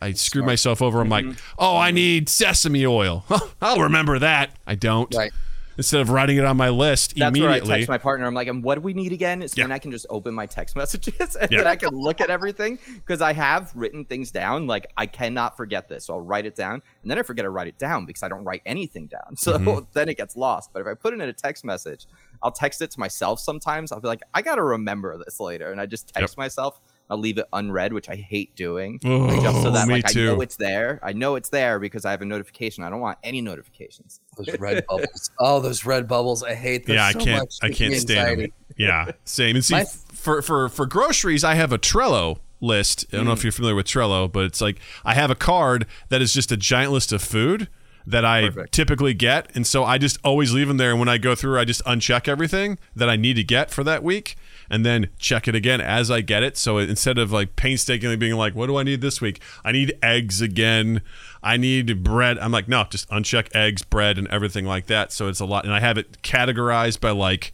[0.02, 1.00] I screw myself over.
[1.00, 1.26] I'm like,
[1.58, 3.24] oh, I need sesame oil.
[3.62, 4.50] I'll remember that.
[4.66, 5.14] I don't.
[5.14, 5.32] Right.
[5.76, 7.76] Instead of writing it on my list That's where I immediately.
[7.76, 8.26] text my partner.
[8.26, 9.46] I'm like, and what do we need again?
[9.48, 9.64] So Yeah.
[9.64, 11.58] then I can just open my text messages and Yeah.
[11.58, 14.66] then I can look at everything because I have written things down.
[14.66, 17.50] Like I cannot forget this, so I'll write it down, and then I forget to
[17.50, 19.36] write it down because I don't write anything down.
[19.36, 19.84] So Mm-hmm.
[19.92, 20.70] then it gets lost.
[20.72, 22.06] But if I put it in a text message,
[22.42, 23.92] I'll text it to myself sometimes.
[23.92, 26.80] I'll be like, I gotta remember this later, and I just text myself.
[27.10, 28.98] I'll leave it unread, which I hate doing.
[29.04, 30.98] Oh, just so that me like I know it's there.
[31.02, 32.82] I know it's there because I have a notification.
[32.82, 34.20] I don't want any notifications.
[34.38, 35.30] Those red bubbles.
[35.38, 36.42] Oh, those red bubbles.
[36.42, 37.38] I hate them yeah, so I can't.
[37.42, 37.54] much.
[37.62, 38.42] I can't stand anxiety.
[38.42, 38.52] them.
[38.78, 39.56] Yeah, same.
[39.56, 43.04] And see, My- for for for groceries, I have a Trello list.
[43.12, 43.36] I don't know Mm.
[43.36, 46.50] if you're familiar with Trello, but it's like I have a card that is just
[46.50, 47.68] a giant list of food
[48.06, 48.72] that I Perfect.
[48.72, 50.90] typically get, and so I just always leave them there.
[50.90, 53.82] And when I go through, I just uncheck everything that I need to get for
[53.84, 54.36] that week,
[54.68, 56.58] and then check it again as I get it.
[56.58, 59.96] So instead of like painstakingly being like, "What do I need this week?" I need
[60.02, 61.00] eggs again.
[61.42, 62.38] I need bread.
[62.38, 65.12] I'm like, no, just uncheck eggs, bread, and everything like that.
[65.12, 67.52] So it's a lot, and I have it categorized by like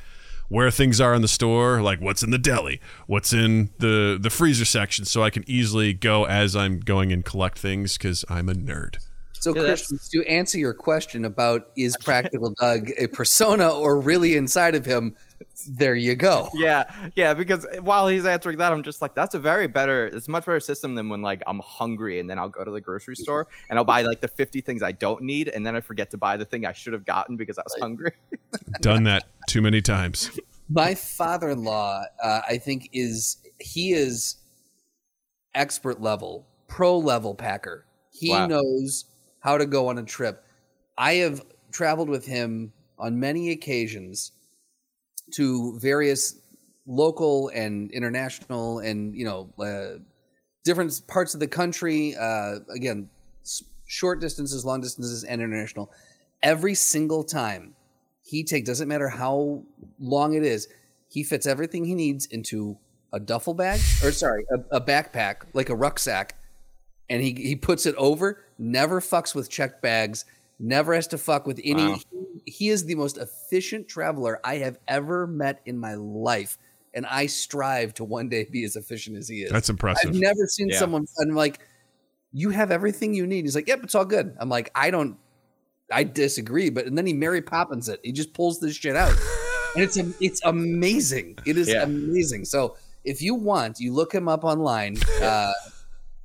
[0.49, 4.31] where things are in the store, like what's in the deli, what's in the the
[4.31, 8.49] freezer section, so I can easily go as I'm going and collect things because I'm
[8.49, 8.97] a nerd.
[9.41, 14.37] So, Yeah, Christian, to answer your question about is Practical Doug a persona or really
[14.37, 15.17] inside of him,
[15.67, 16.51] there you go.
[16.55, 16.85] Yeah,
[17.17, 17.33] yeah.
[17.33, 20.07] Because while he's answering that, I'm just like, that's a very better.
[20.07, 22.71] It's a much better system than when like I'm hungry and then I'll go to
[22.71, 25.75] the grocery store and I'll buy like the 50 things I don't need and then
[25.75, 28.13] I forget to buy the thing I should have gotten because I was hungry.
[28.83, 30.31] Done that too many times.
[30.69, 34.37] My father-in-law, uh, I think, is he is
[35.55, 37.87] expert level, pro level packer.
[38.13, 38.47] He Wow.
[38.47, 39.07] knows
[39.41, 40.45] how to go on a trip.
[40.97, 41.43] I have
[41.73, 44.33] traveled with him on many occasions
[45.33, 46.39] to various
[46.87, 49.99] local and international and you know uh,
[50.65, 52.15] different parts of the country.
[52.17, 53.09] Uh, again,
[53.87, 55.93] short distances, long distances, and international.
[56.43, 57.75] Every single time
[58.23, 59.63] he take doesn't matter how
[59.99, 60.69] long it is.
[61.09, 62.79] He fits everything he needs into
[63.13, 66.37] a duffel bag or sorry, a, a backpack like a rucksack,
[67.09, 68.45] and he he puts it over.
[68.61, 70.27] Never fucks with checked bags.
[70.59, 71.83] Never has to fuck with any.
[71.89, 71.99] Wow.
[72.45, 76.59] He, he is the most efficient traveler I have ever met in my life,
[76.93, 79.51] and I strive to one day be as efficient as he is.
[79.51, 80.11] That's impressive.
[80.11, 80.79] I've never seen Yeah.
[80.79, 81.61] someone and like,
[82.33, 83.47] you have everything you need.
[83.47, 84.37] He's like, yep, it's all good.
[84.39, 85.17] I'm like, I don't,
[85.91, 86.69] I disagree.
[86.69, 88.01] But and then he Mary Poppins it.
[88.05, 89.17] He just pulls this shit out,
[89.75, 91.39] and it's it's amazing.
[91.47, 91.85] It is Yeah.
[91.85, 92.45] amazing.
[92.45, 94.97] So if you want, you look him up online.
[95.23, 95.53] Uh,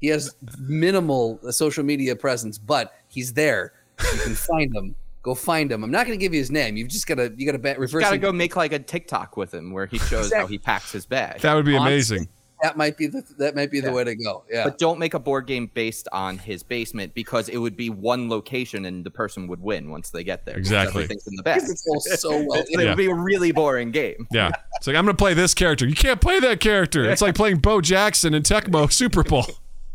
[0.06, 3.73] he has minimal social media presence, but he's there.
[4.14, 4.95] You can find him.
[5.23, 5.84] Go find him.
[5.84, 6.77] I'm not going to give you his name.
[6.77, 8.03] You've just got to you got to bet reverse.
[8.03, 11.07] gotta go make like a TikTok with him where he shows how he packs his
[11.07, 11.41] bag.
[11.41, 12.30] That would be Honestly, amazing.
[12.61, 14.44] That might be the that might be the way to go.
[14.48, 14.65] Yeah.
[14.65, 18.30] But don't make a board game based on his basement because it would be one
[18.30, 20.57] location and the person would win once they get there.
[20.57, 21.03] Exactly.
[21.03, 21.61] Everything's in the bag.
[21.64, 22.64] It's all so well.
[22.68, 24.27] It would be a really boring game.
[24.32, 25.88] Yeah, it's like I'm gonna play this character.
[25.88, 27.10] You can't play that character.
[27.10, 29.45] It's like playing Bo Jackson in Tecmo Super Bowl.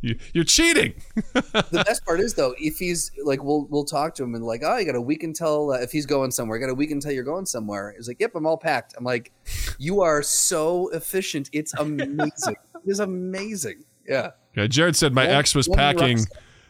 [0.03, 0.95] You, you're cheating.
[1.35, 4.63] the best part is though, if he's like, we'll we'll talk to him and like,
[4.65, 6.91] oh, you got a week until uh, if he's going somewhere, you got a week
[6.91, 7.93] until you're going somewhere.
[7.97, 8.95] He's like, yep, I'm all packed.
[8.97, 9.33] I'm like,
[9.79, 11.51] you are so efficient.
[11.53, 12.57] It's amazing.
[12.75, 13.85] it is amazing.
[14.07, 14.31] Yeah.
[14.57, 16.27] Yeah, Jared said my One- ex was packing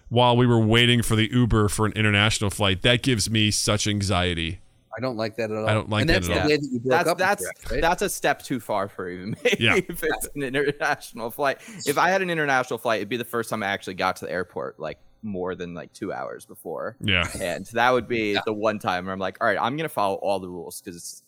[0.09, 2.82] while we were waiting for the Uber for an international flight.
[2.82, 4.61] That gives me such anxiety.
[4.96, 5.68] I don't like that at all.
[5.68, 6.48] I don't like and that that's at the all.
[6.48, 7.18] way that you That's up.
[7.18, 7.80] that's your right?
[7.80, 9.56] that's a step too far for even me.
[9.58, 9.76] Yeah.
[9.76, 11.58] if it's an international flight.
[11.86, 14.26] If I had an international flight, it'd be the first time I actually got to
[14.26, 16.96] the airport like more than like two hours before.
[17.00, 17.28] Yeah.
[17.40, 20.16] And that would be the one time where I'm like, all right, I'm gonna follow
[20.16, 21.22] all the rules because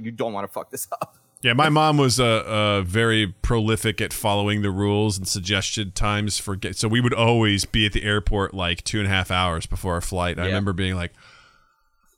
[0.00, 1.16] you don't want to fuck this up.
[1.42, 6.38] Yeah, my mom was uh, uh, very prolific at following the rules and suggested times
[6.38, 6.76] for get.
[6.76, 9.94] So we would always be at the airport like two and a half hours before
[9.94, 10.38] our flight.
[10.40, 11.12] I remember being like,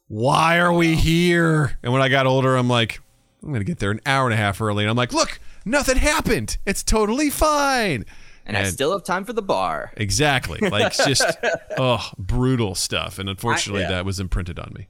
[0.09, 3.01] "Why are we here?" And when I got older, I'm like,
[3.43, 5.97] "I'm gonna get there an hour and a half early." And I'm like, "Look, nothing
[5.97, 6.59] happened.
[6.67, 8.05] It's totally fine."
[8.47, 9.93] And, I still have time for the bar.
[9.99, 11.23] exactly like just
[11.77, 13.19] oh brutal stuff.
[13.19, 13.89] And unfortunately, yeah.
[13.91, 14.89] that was imprinted on me.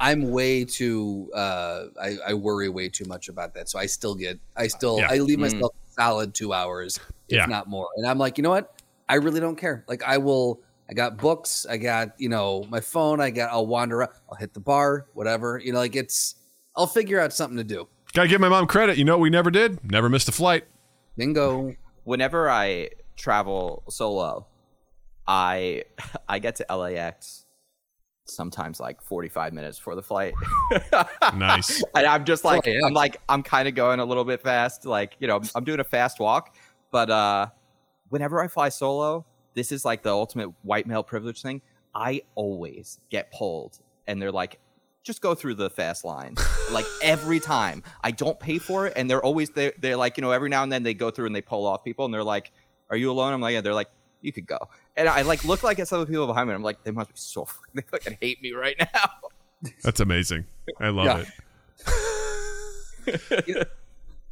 [0.00, 1.30] I'm way too.
[1.32, 3.68] Uh, I, I worry way too much about that.
[3.68, 4.40] So I still get.
[4.56, 4.98] I still.
[4.98, 5.06] Yeah.
[5.08, 5.42] I leave Mm.
[5.42, 6.98] myself a solid two hours,
[7.28, 7.46] if Yeah.
[7.46, 7.86] not more.
[7.96, 8.74] And I'm like, you know what?
[9.08, 9.84] I really don't care.
[9.86, 10.60] Like I will.
[10.88, 11.66] I got books.
[11.68, 13.20] I got you know my phone.
[13.20, 13.50] I got.
[13.50, 14.02] I'll wander.
[14.04, 15.06] Up, I'll hit the bar.
[15.14, 15.60] Whatever.
[15.62, 16.36] You know, like it's.
[16.76, 17.88] I'll figure out something to do.
[18.12, 18.96] Gotta give my mom credit.
[18.98, 19.90] You know what we never did?
[19.90, 20.64] Never missed a flight.
[21.16, 21.74] Bingo.
[22.04, 24.46] Whenever I travel solo,
[25.26, 25.84] I
[26.28, 27.44] I get to LAX
[28.28, 30.34] sometimes like 45 minutes before the flight.
[31.34, 31.82] Nice.
[31.94, 32.80] and I'm just like Oh, yeah.
[32.84, 34.84] I'm like I'm kind of going a little bit fast.
[34.84, 36.56] Like you know I'm doing a fast walk,
[36.90, 37.48] but uh,
[38.08, 39.24] whenever I fly solo,
[39.56, 41.60] this is like the ultimate white male privilege thing.
[41.92, 44.60] I always get pulled, and they're like,
[45.02, 46.34] just go through the fast line
[46.72, 50.20] like every time i don't pay for it and they're always they're, they're like you
[50.20, 52.24] know every now and then they go through and they pull off people and they're
[52.24, 52.50] like
[52.90, 53.86] are you alone i'm like yeah they're like
[54.20, 54.58] you could go
[54.96, 56.82] and i like look like at some of the people behind me and i'm like
[56.82, 60.44] they must be so they fucking hate me right now That's amazing.
[60.80, 61.24] I love Yeah.
[63.06, 63.68] it.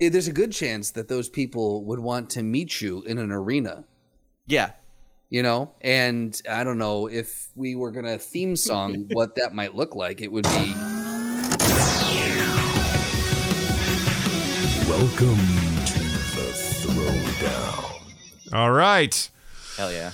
[0.01, 3.31] Eh, There's a good chance that those people would want to meet you in an
[3.31, 3.85] arena,
[4.49, 4.73] yeah
[5.35, 5.73] you know?
[5.81, 9.97] And I don't know if we were going to theme song what that might look
[9.97, 10.21] like.
[10.21, 10.75] It would be
[14.89, 15.37] Welcome
[15.87, 15.99] to
[16.37, 16.53] the
[16.87, 18.01] Throwdown.
[18.53, 19.29] All right.
[19.77, 20.13] hell yeah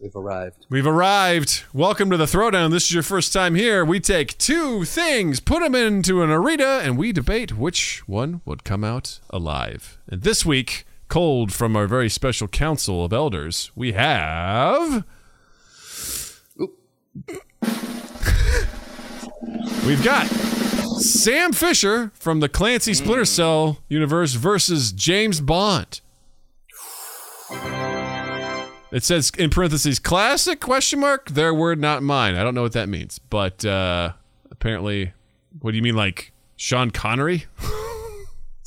[0.00, 0.66] we've arrived.
[0.70, 1.64] We've arrived.
[1.74, 2.70] Welcome to the Throwdown.
[2.70, 3.84] This is your first time here.
[3.84, 8.62] We take two things, put them into an arena, and we debate which one would
[8.62, 9.98] come out alive.
[10.06, 15.04] And this week, cold from our very special council of elders, we have.
[19.84, 20.26] We've got
[21.00, 26.00] Sam Fisher from the Clancy Splinter Cell universe versus James Bond.
[28.92, 32.36] It says in parentheses classic question mark their word not mine.
[32.36, 34.12] I don't know what that means, but uh,
[34.50, 35.12] apparently,
[35.60, 37.46] what do you mean like Sean Connery?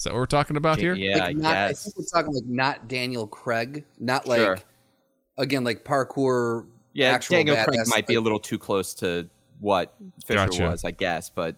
[0.04, 0.96] Is that what we're talking about here?
[0.96, 4.58] yeah like not, I yes think we're talking like not Daniel Craig, not like, Sure.
[5.38, 6.66] again, like parkour.
[6.92, 9.30] yeah actual daniel craig badass, might be a little too close to
[9.62, 9.94] what
[10.26, 10.64] fisher Gotcha.
[10.64, 11.56] was i guess but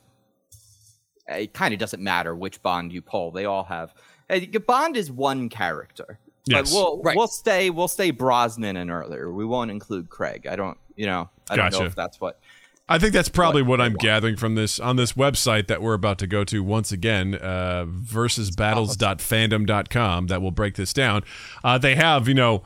[1.27, 3.95] it kind of doesn't matter which bond you pull they all have
[4.29, 6.69] eh, bond is one character Yes.
[6.71, 7.17] But we'll Right.
[7.17, 9.31] we'll stay we'll stay Brosnan and earlier.
[9.33, 10.45] We won't include Craig.
[10.45, 11.79] I don't you know I don't Gotcha.
[11.79, 12.39] know if that's what
[12.87, 15.95] I think that's probably What what I'm gathering from this on this website that we're
[15.95, 20.27] about to go to once again, uh, versusbattles.fandom.com.
[20.27, 21.23] That will break this down.
[21.63, 22.63] Uh, they have, you know,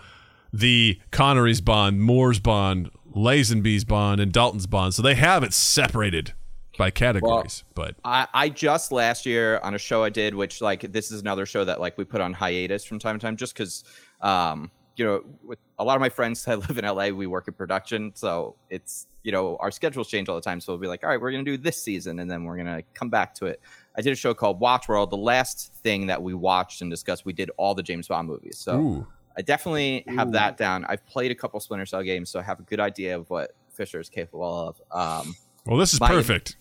[0.52, 4.94] the Connery's Bond, Moore's Bond, Lazenby's Bond, and Dalton's Bond.
[4.94, 6.34] So they have it separated
[6.78, 7.64] by categories.
[7.76, 11.22] but I, I just last year on a show I did, which like this is
[11.22, 13.84] another show that like we put on hiatus from time to time, just because
[14.22, 17.48] um, you know with a lot of my friends that live in LA, we work
[17.48, 20.60] in production, so it's you know our schedules change all the time.
[20.62, 22.84] So we'll be like, all right, we're gonna do this season, and then we're gonna
[22.94, 23.62] come back to it.
[23.98, 25.10] I did a show called Watch World.
[25.10, 28.58] The last thing that we watched and discussed, we did all the James Bond movies.
[28.58, 30.86] So ooh, I definitely have that down.
[30.88, 33.52] I've played a couple Splinter Cell games, so I have a good idea of what
[33.70, 34.82] Fisher is capable of.
[34.92, 35.36] Um,
[35.66, 36.58] well, this is My- perfect.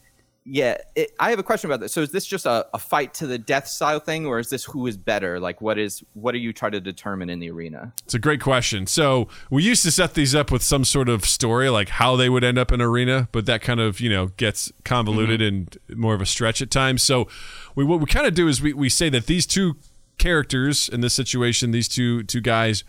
[0.51, 1.93] Yeah, it, I have a question about this.
[1.93, 4.65] So is this just a, a fight to the death style thing, or is this
[4.65, 5.39] who is better?
[5.39, 7.93] Like, what is what are you trying to determine in the arena?
[8.05, 8.87] It's a great question.
[8.87, 12.31] So we used to set these up with some sort of story, like how they
[12.31, 15.93] would end up in arena, but that kind of you know gets convoluted mm-hmm.
[15.93, 17.03] and more of a stretch at times.
[17.03, 17.29] So
[17.75, 19.77] we what we kind of do is we, we say that these two
[20.17, 22.85] characters in this situation, these two two guys,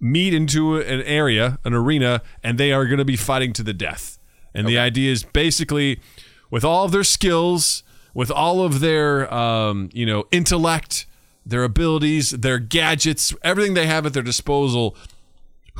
[0.00, 3.74] meet into an area, an arena, and they are going to be fighting to the
[3.74, 4.18] death.
[4.52, 6.00] And the idea is basically,
[6.50, 7.82] with all of their skills,
[8.14, 11.06] with all of their um, you know intellect,
[11.44, 14.96] their abilities, their gadgets, everything they have at their disposal,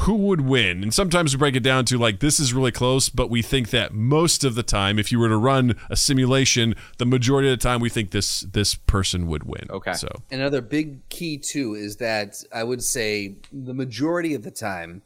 [0.01, 0.83] who would win?
[0.83, 3.71] And sometimes we break it down to like this is really close, but we think
[3.71, 7.59] that most of the time, if you were to run a simulation, the majority of
[7.59, 9.67] the time we think this this person would win.
[9.71, 9.95] Okay.
[9.95, 15.01] So Another big key too is that I would say the majority of the time,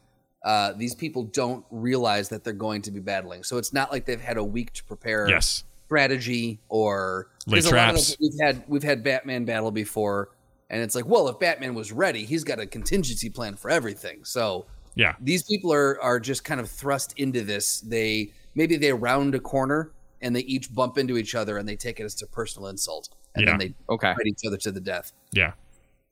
[0.44, 3.42] uh, these people don't realize that they're going to be battling.
[3.42, 7.66] So it's not like they've had a week to prepare yes, strategy or Lay because
[7.72, 8.16] a lot of traps.
[8.16, 10.30] them- we've had we've had Batman battle before,
[10.70, 14.24] and it's like, well, if Batman was ready, he's got a contingency plan for everything.
[14.24, 17.80] So yeah, these people are are just kind of thrust into this.
[17.80, 19.92] They maybe they round a corner
[20.22, 23.08] and they each bump into each other and they take it as a personal insult,
[23.34, 23.50] and Yeah.
[23.50, 24.12] then they Okay.
[24.14, 25.52] fight each other to the death, yeah.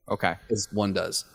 [0.09, 1.25] Okay, as one does.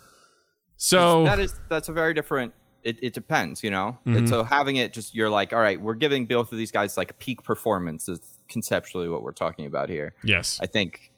[0.77, 2.53] So that is that's a very different.
[2.85, 3.98] It, it depends, you know.
[4.06, 4.19] Mm-hmm.
[4.19, 6.97] And so having it just you're like, all right, we're giving both of these guys
[6.97, 10.15] like peak performance is conceptually what we're talking about here.
[10.23, 11.11] yes, I think.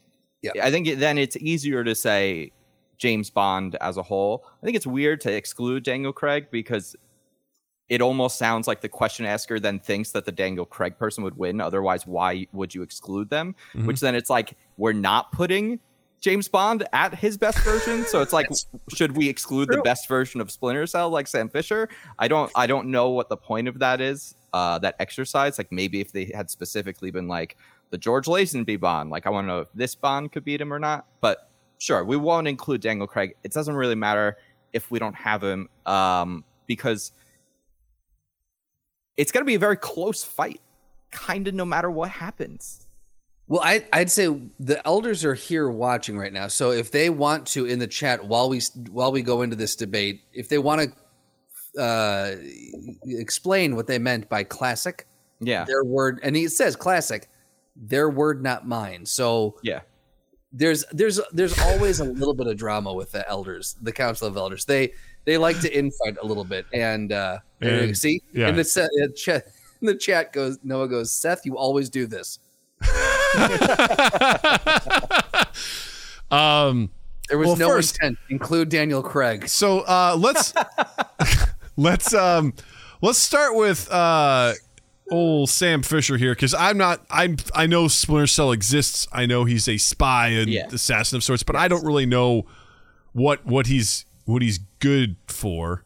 [0.42, 0.52] Yeah.
[0.62, 2.52] I think it, then it's easier to say
[2.98, 4.44] James Bond as a whole.
[4.62, 6.94] I think it's weird to exclude Daniel Craig because
[7.88, 11.36] it almost sounds like the question asker then thinks that the Daniel Craig person would
[11.36, 11.60] win.
[11.60, 13.54] Otherwise, why would you exclude them?
[13.74, 15.80] Which then it's like we're not putting
[16.20, 18.04] James Bond at his best version.
[18.04, 18.48] So it's like,
[18.94, 21.88] should we exclude the best version of Splinter Cell like Sam Fisher?
[22.18, 22.50] I don't.
[22.54, 24.34] I don't know what the point of that is.
[24.52, 27.56] Uh, that exercise, like maybe if they had specifically been like
[27.90, 30.72] the George Lazenby Bond, like I want to know if this Bond could beat him
[30.72, 31.06] or not.
[31.20, 33.34] But sure, we won't include Daniel Craig.
[33.44, 34.38] It doesn't really matter
[34.72, 37.12] if we don't have him, um, because
[39.16, 40.60] it's going to be a very close fight,
[41.10, 42.85] kind of no matter what happes.
[43.48, 44.26] Well, I, I'd say
[44.58, 46.48] the elders are here watching right now.
[46.48, 48.60] So if they want to in the chat while we
[48.90, 50.90] while we go into this debate, if they want
[51.76, 52.36] to uh,
[53.04, 55.06] explain what they meant by classic,
[55.40, 55.64] Yeah.
[55.64, 57.28] their word, and it says classic,
[57.76, 59.06] their word, not mine.
[59.06, 59.82] So Yeah.
[60.52, 64.36] there's there's there's always a little bit of drama with the elders, the council of
[64.36, 64.64] elders.
[64.64, 64.92] They
[65.24, 68.48] they like to infight a little bit, and uh, And- see, yeah.
[68.48, 68.62] in the,
[69.08, 69.44] uh, chat,
[69.82, 72.40] the chat goes Noah goes Seth, you always do this.
[76.30, 76.90] Um,
[77.28, 78.18] There was Well, no first- intent.
[78.30, 79.48] Include Daniel Craig.
[79.48, 80.52] so uh, let's
[81.76, 82.54] let's um
[83.00, 84.52] let's start with uh
[85.10, 89.06] old Sam Fisher here because I'm not I'm I know Splinter Cell exists.
[89.12, 90.66] I know he's a spy and Yeah.
[90.72, 92.44] assassin of sorts, but I don't really know
[93.12, 95.84] what what he's what he's good for.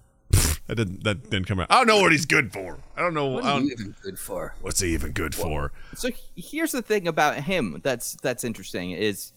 [0.70, 1.66] That didn't that didn't come out.
[1.70, 2.78] I don't know what he's good for.
[2.96, 3.26] I don't know.
[3.26, 4.54] What I don't- you even good for?
[4.60, 5.72] what's he even good for?
[5.94, 9.32] So here's the thing about him that's that's interesting is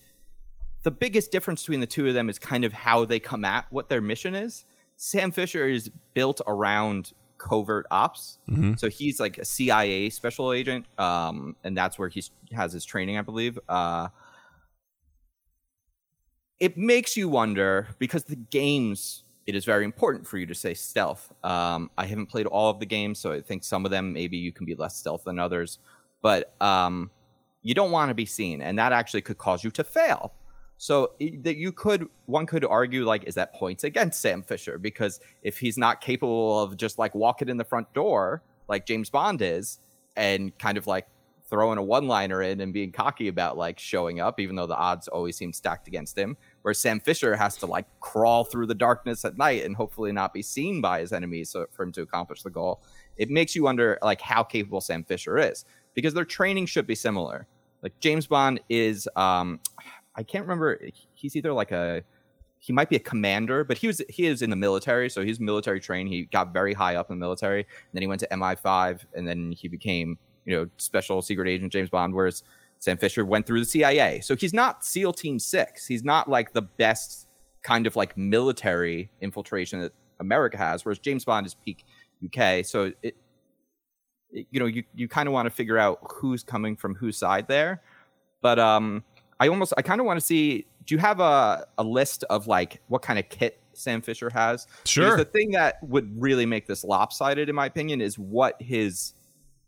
[0.84, 3.66] the biggest difference between the two of them is kind of how they come at
[3.72, 4.66] what their mission is.
[4.98, 8.38] Sam Fisher is built around covert ops,
[8.78, 12.24] so he's like a CIA special agent, um, and that's where he
[12.54, 13.58] has his training, I believe.
[13.68, 14.10] Uh,
[16.60, 20.74] it makes you wonder because the games it is very important for you to say
[20.74, 21.34] stealth.
[21.44, 24.38] Um, i haven't played all of the games so i think some of them maybe
[24.38, 25.80] you can be less stealth than others.
[26.22, 27.11] But um,
[27.61, 30.34] you don't want to be seen and that actually could cause you to fail.
[30.78, 34.78] So that you could one could argue like is that points against sam fisher?
[34.78, 39.10] Because if he's not capable of just like walking in the front door like james
[39.10, 39.80] bond is
[40.15, 41.07] and kind of like
[41.49, 44.76] throwing a one liner in and being cocky about like showing up, even though the
[44.76, 46.36] odds always seem stacked against him.
[46.64, 50.34] Where Sam Fisher has to like crawl through the darkness at night and hopefully not
[50.34, 52.81] be seen by his enemies so, for him to accomplish the goal.
[53.18, 56.95] It makes you wonder like how capable Sam Fisher is because their training should be
[56.95, 57.48] similar.
[57.81, 59.60] Like James Bond is, um,
[60.15, 60.80] I can't remember.
[61.14, 62.03] He's either like a
[62.64, 65.38] he might be a commander, but he was he is in the military, so he's
[65.38, 66.07] military trained.
[66.07, 69.27] He got very high up in the military, and then he went to MI5, and
[69.27, 72.14] then he became you know special secret agent James Bond.
[72.14, 72.44] Whereas
[72.84, 75.88] Sam Fisher went through the CIA, so he's not SEAL Team Six.
[75.88, 77.30] He's not like the best
[77.62, 80.84] kind of like military infiltration that America has.
[80.84, 81.86] Whereas James Bond is peak
[82.26, 83.16] UK, so it, it
[84.52, 87.48] you know you you kind of want to figure out who's coming from whose side
[87.48, 87.82] there,
[88.42, 89.04] but um.
[89.40, 90.66] I almost I kind of want to see.
[90.86, 94.68] Do you have a, a list of like what kind of kit Sam Fisher has?
[94.86, 95.06] Sure.
[95.06, 99.16] Because the thing that would really make this lopsided, in my opinion, is what his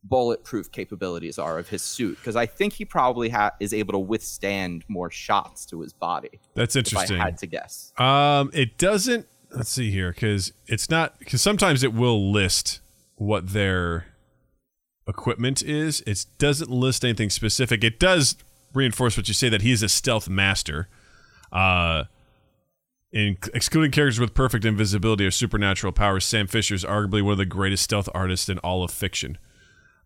[0.08, 2.18] bulletproof capabilities are of his suit.
[2.18, 6.40] Because I think he probably ha- is able to withstand more shots to his body.
[6.54, 7.18] That's interesting.
[7.18, 7.22] If.
[7.22, 7.92] I had to guess.
[7.98, 9.28] Um, it doesn't.
[9.52, 11.18] Let's see here, because it's not.
[11.20, 12.82] Because sometimes it will list
[13.16, 14.08] what their
[15.08, 16.02] equipment is.
[16.02, 17.84] It doesn't list anything specific.
[17.84, 18.36] It does
[18.74, 20.88] reinforce what you say that he is a stealth master.
[21.52, 22.06] Uh,
[23.12, 27.38] in excluding characters with perfect invisibility or supernatural powers, Sam Fisher is arguably one of
[27.38, 29.38] the greatest stealth artists in all of fiction.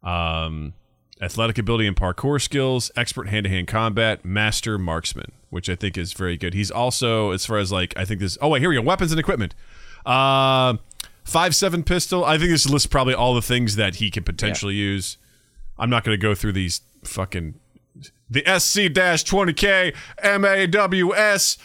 [0.04, 0.74] Um,
[1.22, 6.38] athletic ability and parkour skills, expert hand-to-hand combat, master marksman, which I think is very
[6.38, 6.54] good.
[6.54, 8.38] He's also, as far as like, I think this.
[8.42, 8.82] Oh wait, here we go.
[8.82, 9.56] Weapons and equipment.
[10.06, 10.78] Uh,
[11.24, 12.24] five seven pistol.
[12.26, 15.18] I think this lists probably all the things that he can potentially use.
[15.78, 17.56] I'm not going to go through these fucking
[18.30, 21.58] the SC-20K MAWS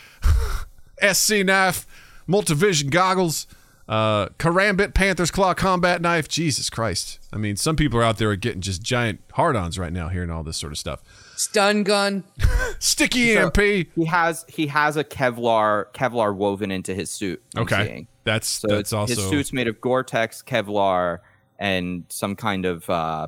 [1.12, 1.86] SC knife,
[2.28, 3.46] multivision goggles,
[3.88, 6.28] uh, Karambit Panther's Claw combat knife.
[6.28, 7.18] Jesus Christ!
[7.32, 10.42] I mean, some people are out there getting just giant hard-ons right now, hearing all
[10.42, 11.02] this sort of stuff.
[11.36, 12.24] Stun gun.
[12.78, 13.88] Sticky So- EMP.
[13.94, 17.42] He has he has a Kevlar Kevlar woven into his suit.
[17.56, 18.08] I'm Okay, seeing.
[18.24, 21.18] that's So that's it's, also his suit's made of Gore-Tex, Kevlar,
[21.58, 23.26] and some kind of uh,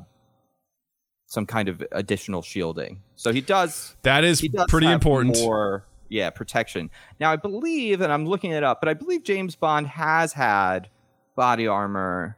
[1.27, 3.01] some kind of additional shielding.
[3.15, 5.37] So he does that is he does pretty have important.
[5.37, 6.89] More, yeah, protection.
[7.19, 10.89] Now I believe, and I'm looking it up, but I believe James Bond has had
[11.35, 12.37] body armor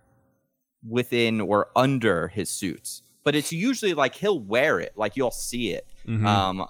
[0.88, 5.72] within or under his suits, but it's usually like he'll wear it, like you'll see
[5.72, 5.86] it.
[6.08, 6.26] Mhm.
[6.26, 6.66] Um,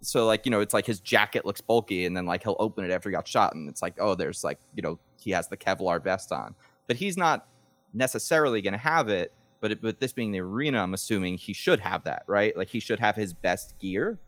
[0.00, 2.84] so like you know, it's like his jacket looks bulky, and then like he'll open
[2.84, 5.48] it after he got shot, and it's like oh, there's like you know he has
[5.48, 6.54] the Kevlar vest on,
[6.88, 7.46] but he's not
[7.94, 9.32] necessarily going to have it.
[9.60, 12.56] But with this being the arena, I'm assuming he should have that, right?
[12.56, 14.18] Like he should have his best gear.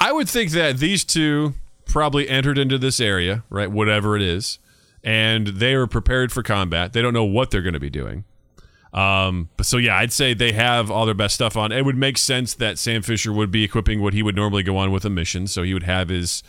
[0.00, 1.54] I would think that these two
[1.86, 3.70] probably entered into this area, right?
[3.70, 4.58] Whatever it is,
[5.02, 6.92] and they were prepared for combat.
[6.92, 8.24] They don't know what they're going to be doing.
[8.92, 11.72] Um, but so yeah, I'd say they have all their best stuff on.
[11.72, 14.76] It would make sense that Sam Fisher would be equipping what he would normally go
[14.76, 15.46] on with a mission.
[15.46, 16.42] So he would have his,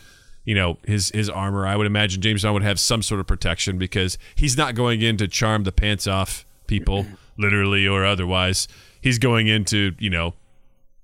[0.44, 1.66] you know, his his armor.
[1.66, 5.02] I would imagine James Bond would have some sort of protection because he's not going
[5.02, 7.06] in to charm the pants off people,
[7.36, 8.68] literally or otherwise.
[9.00, 10.34] He's going into you know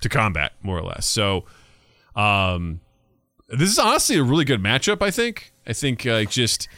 [0.01, 1.07] to combat more or less.
[1.07, 1.45] So
[2.17, 2.81] um,
[3.49, 5.03] this is honestly a really good matchup.
[5.03, 5.53] I think.
[5.67, 6.69] I think uh, just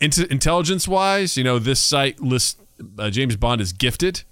[0.00, 2.60] int- intelligence wise, you know, this site lists
[2.98, 4.22] uh, James Bond is gifted.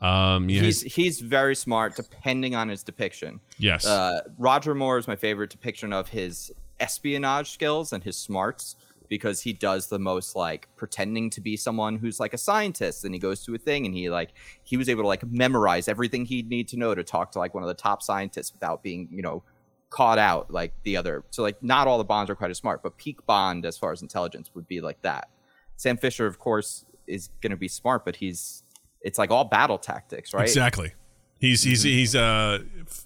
[0.00, 3.40] Um, yeah, He's he's very smart, depending on his depiction.
[3.58, 6.50] yes, Uh, Roger Moore is my favorite depiction of his
[6.80, 8.76] espionage skills and his smarts
[9.10, 13.12] because he does the most like pretending to be someone who's like a scientist and
[13.14, 14.30] he goes to a thing and he like
[14.62, 17.52] he was able to like memorize everything he'd need to know to talk to like
[17.52, 19.42] one of the top scientists without being you know
[19.90, 22.82] caught out like the other so like not all the bonds are quite as smart
[22.82, 25.28] but peak bond as far as intelligence would be like that
[25.76, 28.62] sam fisher of course is going to be smart but he's
[29.02, 30.92] it's like all battle tactics right Exactly.
[31.40, 31.88] He's he's mm-hmm.
[31.88, 32.60] he's a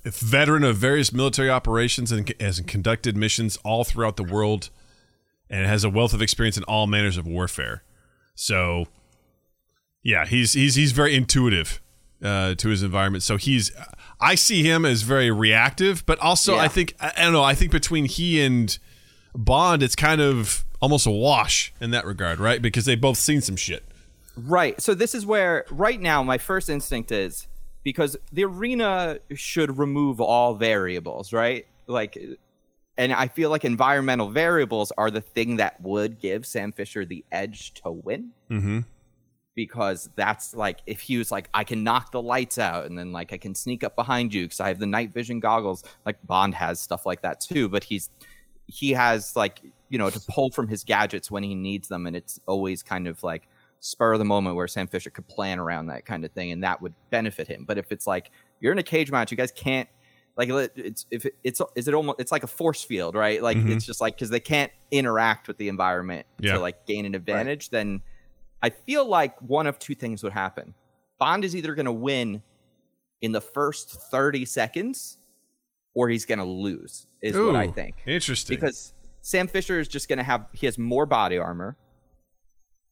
[0.04, 4.70] veteran of various military operations and has conducted missions all throughout the world,
[5.48, 7.84] and has a wealth of experience in all manners of warfare.
[8.34, 8.86] So,
[10.02, 11.80] yeah, he's he's he's very intuitive
[12.22, 13.22] uh, to his environment.
[13.22, 13.72] So he's
[14.20, 17.42] I see him as very reactive, but also I think I, I don't know.
[17.42, 18.76] I think between he and
[19.34, 22.60] Bond, it's kind of almost a wash in that regard, right?
[22.60, 23.84] Because they both seen some shit.
[24.36, 24.80] Right.
[24.80, 27.46] So this is where right now my first instinct is
[27.82, 31.66] because the arena should remove all variables, right?
[31.86, 32.18] Like
[32.96, 37.24] and I feel like environmental variables are the thing that would give Sam Fisher the
[37.32, 38.80] edge to win Mm-hmm.
[39.54, 43.12] Because that's like if he was like I can knock the lights out and then
[43.12, 46.16] like I can sneak up behind you cuz I have the night vision goggles like
[46.26, 48.10] Bond has stuff like that too but he's
[48.66, 49.60] he has like
[49.90, 53.06] you know to pull from his gadgets when he needs them and it's always kind
[53.06, 53.46] of like
[53.80, 56.64] spur of the moment where Sam Fisher could plan around that kind of thing and
[56.64, 59.52] that would benefit him but if it's like you're in a cage match you guys
[59.52, 59.88] can't
[60.36, 63.56] like it's if it, it's is it almost it's like a force field right like
[63.56, 63.70] Mhm.
[63.70, 66.54] it's just like because they can't interact with the environment Yeah.
[66.54, 68.00] to like gain an advantage then
[68.64, 70.72] I feel like one of two things would happen.
[71.18, 72.42] Bond is either going to win
[73.20, 75.18] in the first 30 seconds
[75.94, 77.96] or he's going to lose, is what I think.
[78.06, 78.56] Interesting.
[78.56, 81.76] Because Sam Fisher is just going to have, he has more body armor.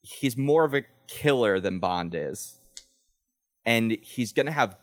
[0.02, 2.60] He's more of a killer than Bond is.
[3.64, 4.76] And he's going to have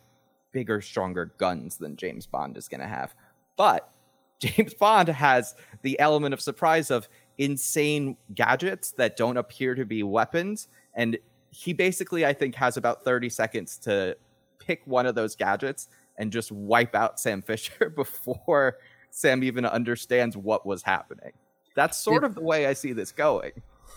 [0.51, 3.13] bigger, stronger guns than James Bond is going to have.
[3.57, 3.93] But
[4.39, 5.53] James Bond has
[5.83, 7.07] the element of surprise of
[7.37, 10.67] insane gadgets that don't appear to be weapons.
[10.95, 11.17] And
[11.51, 14.15] he basically, I think, has about 30 seconds to
[14.59, 15.87] pick one of those gadgets
[16.17, 18.77] and just wipe out Sam Fisher before
[19.11, 21.31] Sam even understands what was happening.
[21.75, 23.51] That's sort of the way I see this going.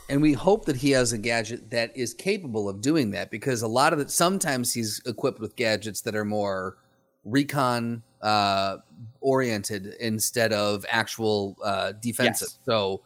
[0.08, 3.62] and we hope that he has a gadget that is capable of doing that because
[3.62, 6.76] a lot of it sometimes he's equipped with gadgets that are more
[7.24, 8.78] recon uh
[9.20, 12.58] oriented instead of actual uh defensive Yes.
[12.66, 13.02] so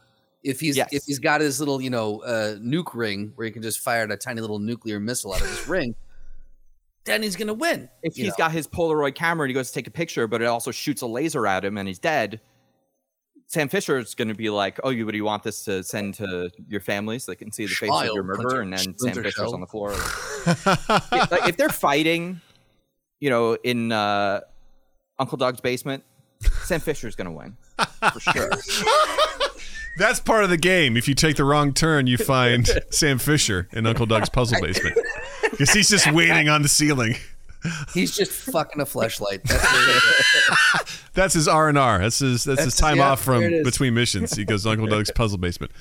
[0.46, 0.88] if he's Yes.
[0.92, 4.04] if he's got his little you know uh nuke ring where he can just fire
[4.04, 5.94] a tiny little nuclear missile out of his ring
[7.04, 8.34] then he's gonna win If he's know.
[8.38, 11.02] got his Polaroid camera and he goes to take a picture, but it also shoots
[11.02, 12.40] a laser at him and he's dead,
[13.48, 16.14] Sam Fisher is going to be like, "Oh, you, do you want this to send
[16.14, 19.14] to your family so they can see the face of your murderer?" And then Sam
[19.14, 19.54] Fisher's Cell.
[19.54, 19.92] on the floor.
[21.12, 22.40] Like, like, if they're fighting,
[23.20, 24.40] you know, in uh,
[25.20, 26.02] Uncle Doug's basement,
[26.64, 27.56] Sam Fisher's going to win
[28.12, 28.50] for sure.
[29.98, 30.96] That's part of the game.
[30.96, 34.98] If you take the wrong turn, you find Sam Fisher in Uncle Doug's puzzle basement
[35.50, 37.16] because he's just waiting on the ceiling.
[37.94, 39.42] he's just fucking a flashlight.
[39.44, 41.02] that's what it is.
[41.14, 41.98] That's his R and R.
[41.98, 42.44] That's his.
[42.44, 43.64] That's, his time yeah, off from there it is.
[43.64, 44.34] between missions.
[44.34, 45.72] He goes to Uncle Doug's puzzle basement.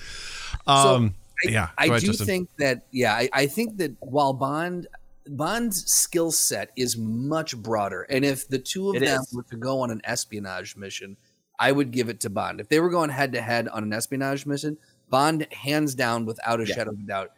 [0.66, 1.14] Um,
[1.46, 2.26] I, yeah, I ahead, do Justin.
[2.26, 4.88] think that yeah, I, I think that while Bond
[5.28, 9.34] Bond's skill set is much broader, and if the two of It them is.
[9.34, 11.18] were to go on an espionage mission,
[11.60, 12.60] I would give it to Bond.
[12.60, 14.78] If they were going head to head on an espionage mission,
[15.10, 16.76] Bond hands down without a Yeah.
[16.76, 17.32] shadow of a doubt.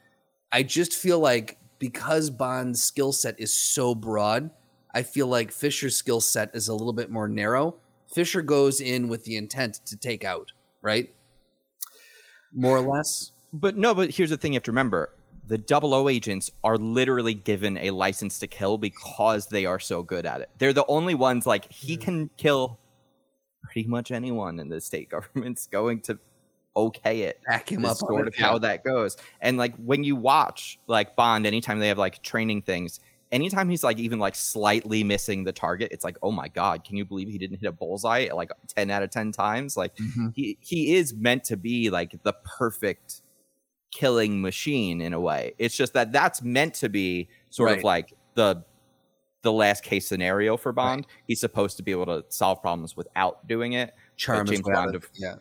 [0.51, 4.49] I just feel like because Bond's skill set is so broad,
[4.93, 7.75] I feel like Fisher's skill set is a little bit more narrow.
[8.07, 11.13] Fisher goes in with the intent to take out, right?
[12.53, 13.31] More or less.
[13.53, 15.11] But no, but here's the thing you have to remember.
[15.45, 20.03] The double O agents are literally given a license to kill because they are so
[20.03, 20.49] good at it.
[20.57, 22.79] They're the only ones like he can kill
[23.77, 26.17] pretty much anyone in the state government's going to
[26.75, 27.39] okay it.
[27.47, 28.59] Back him up sort it, of how yeah.
[28.59, 29.17] that goes.
[29.41, 32.99] And like when you watch like Bond, anytime they have like training things,
[33.31, 36.95] anytime he's like even like slightly missing the target, it's like, oh my god, can
[36.97, 39.75] you believe he didn't hit a bullseye like ten out of ten times?
[39.77, 40.33] Like Mhm.
[40.35, 43.21] he he is meant to be like the perfect
[43.91, 45.53] killing machine in a way.
[45.57, 47.77] It's just that that's meant to be sort Right.
[47.79, 48.63] of like the
[49.47, 51.07] the last case scenario for Bond.
[51.25, 53.93] He's supposed to be able to solve problems without doing it.
[54.17, 55.35] charm James is what I Bond of- yeah.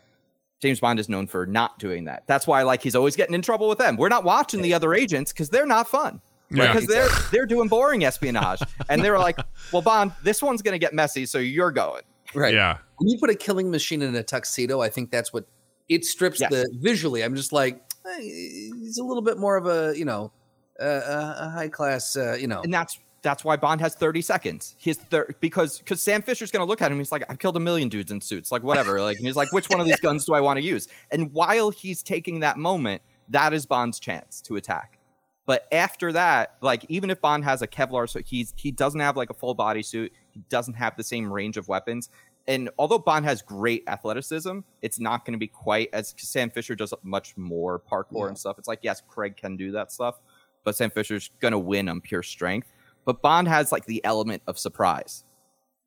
[0.62, 2.22] James Bond is known for not doing that.
[2.26, 3.96] That's why like he's always getting in trouble with them.
[3.96, 6.20] We're not watching the other agents because they're not fun.
[6.50, 6.68] Yeah.
[6.72, 8.60] Because they're they're doing boring espionage.
[8.88, 9.36] and they were like,
[9.72, 12.02] Well, Bond, this one's gonna get messy, so you're going.
[12.34, 12.54] Right.
[12.54, 15.46] Yeah, When you put a killing machine in a tuxedo, I think that's what
[15.88, 16.50] it strips Yes.
[16.50, 17.22] the visually.
[17.22, 20.32] I'm just like, eh, he's a little bit more of a, you know,
[20.80, 22.60] uh, a, a high class, uh, you know.
[22.62, 24.76] And that's that's why Bond has 30 seconds.
[24.78, 26.98] His thir- because because Sam Fisher's gonna look at him.
[26.98, 29.00] He's like, I've killed a million dudes in suits, like whatever.
[29.00, 30.86] Like and he's like, which one of these guns do I want to use?
[31.10, 34.98] And while he's taking that moment, that is Bond's chance to attack.
[35.44, 39.16] But after that, like even if Bond has a Kevlar so he's he doesn't have
[39.16, 40.12] like a full body suit.
[40.30, 42.08] He doesn't have the same range of weapons.
[42.48, 46.76] And although Bond has great athleticism, it's not going to be quite as Sam Fisher
[46.76, 48.26] does much more parkour Yeah.
[48.28, 48.56] and stuff.
[48.58, 50.20] It's like yes, Craig can do that stuff,
[50.62, 52.72] but Sam Fisher's going to win on pure strength.
[53.06, 55.24] But Bond has like the element of surprise.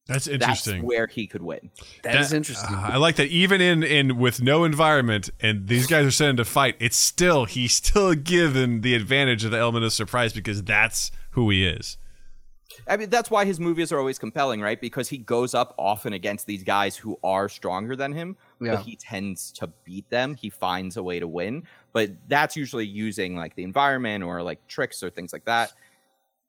[0.07, 0.81] That's That's interesting.
[0.81, 1.69] where he could win.
[2.01, 2.73] that is interesting.
[2.73, 3.27] uh, I like that.
[3.27, 7.45] Even in in with no environment, and these guys are sent to fight, it's still
[7.45, 11.97] he's still given the advantage of the element of surprise because that's who he is.
[12.87, 14.79] I mean, that's why his movies are always compelling, right?
[14.81, 18.75] Because he goes up often against these guys who are stronger than him, Yeah.
[18.77, 20.33] but he tends to beat them.
[20.33, 24.65] He finds a way to win, but that's usually using like the environment or like
[24.67, 25.71] tricks or things like that.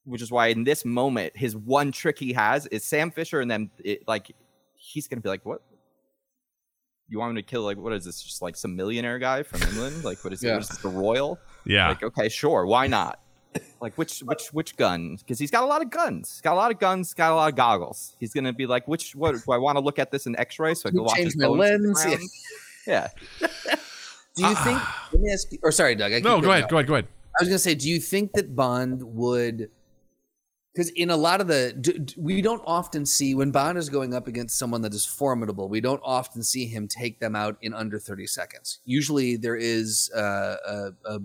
[0.05, 3.51] Which is why in this moment, his one trick he has is Sam Fisher, and
[3.51, 4.35] then it, like
[4.75, 5.63] he's gonna be like, "What?
[7.09, 8.23] You want me to kill like what is this?
[8.23, 10.05] Just like some millionaire guy from England?
[10.05, 10.47] Like what is it?
[10.49, 10.55] Yeah.
[10.55, 10.79] What is this?
[10.79, 11.39] The royal?
[11.67, 13.21] Yeah, Like, okay, sure, why not?
[13.81, 15.17] Like, which which which gun?
[15.17, 16.31] Because he's got a lot of guns.
[16.31, 17.13] He's got a lot of guns.
[17.15, 18.17] Got a lot of goggles.
[18.21, 20.75] He's gonna be like, which what do I want to look at this in X-ray
[20.75, 22.05] so I can You watch his my bones lens,
[22.87, 23.09] yeah.
[23.41, 23.49] Yeah.
[24.37, 24.79] Do you think?
[24.81, 25.09] Ah.
[25.13, 25.59] Let me ask you.
[25.63, 26.13] Or sorry, Doug.
[26.13, 26.71] I no, go ahead, off.
[26.71, 27.09] go ahead, go ahead.
[27.39, 29.71] I was gonna say, do you think that Bond would?
[30.73, 33.89] Because in a lot of the, d- d- we don't often see when Bond is
[33.89, 35.69] going up against someone that is formidable.
[35.69, 38.79] We don't often see him take them out in under thirty seconds.
[38.85, 41.19] Usually, there is uh, a, a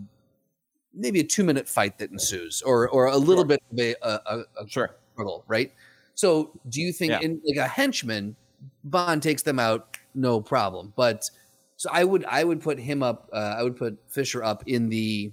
[0.96, 4.20] maybe a two minute fight that ensues, or or a little bit of a, a,
[4.26, 4.96] a, a Sure.
[5.14, 5.72] struggle, right?
[6.16, 7.20] So, do you think Yeah.
[7.22, 8.36] in like a henchman,
[8.84, 10.92] Bond takes them out, no problem.
[10.96, 11.30] But
[11.78, 13.30] so I would I would put him up.
[13.32, 15.32] Uh, I would put Fisher up in the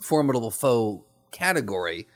[0.00, 2.06] formidable foe category.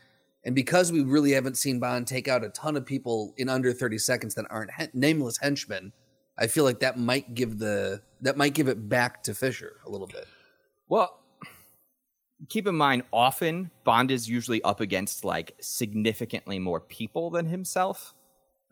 [0.46, 3.72] And because we really haven't seen Bond take out a ton of people in under
[3.72, 5.92] 30 seconds that aren't hen- nameless henchmen,
[6.38, 9.90] I feel like that might give the that might give it back to Fisher a
[9.90, 10.28] little bit.
[10.88, 11.18] Well,
[12.48, 18.14] keep in mind, often Bond is usually up against like significantly more people than himself.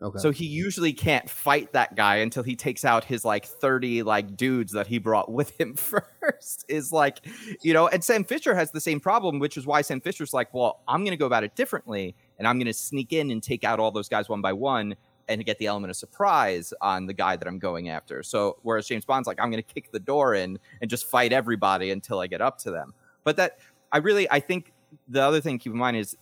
[0.05, 0.19] Okay.
[0.19, 4.37] So he usually can't fight that guy until he takes out his like 30 like
[4.37, 5.73] dudes that he brought with him
[6.21, 6.63] first.
[6.69, 7.19] Is like,
[7.63, 10.53] you know, and Sam Fisher has the same problem, which is why Sam Fisher's like,
[10.53, 13.41] well, I'm going to go about it differently and I'm going to sneak in and
[13.41, 14.95] take out all those guys one by one
[15.27, 18.21] and get the element of surprise on the guy that I'm going after.
[18.21, 21.33] So whereas James Bond's like, I'm going to kick the door in and just fight
[21.33, 22.93] everybody until I get up to them.
[23.23, 23.57] But that
[23.91, 24.71] I really I think
[25.07, 26.15] the other thing to keep in mind is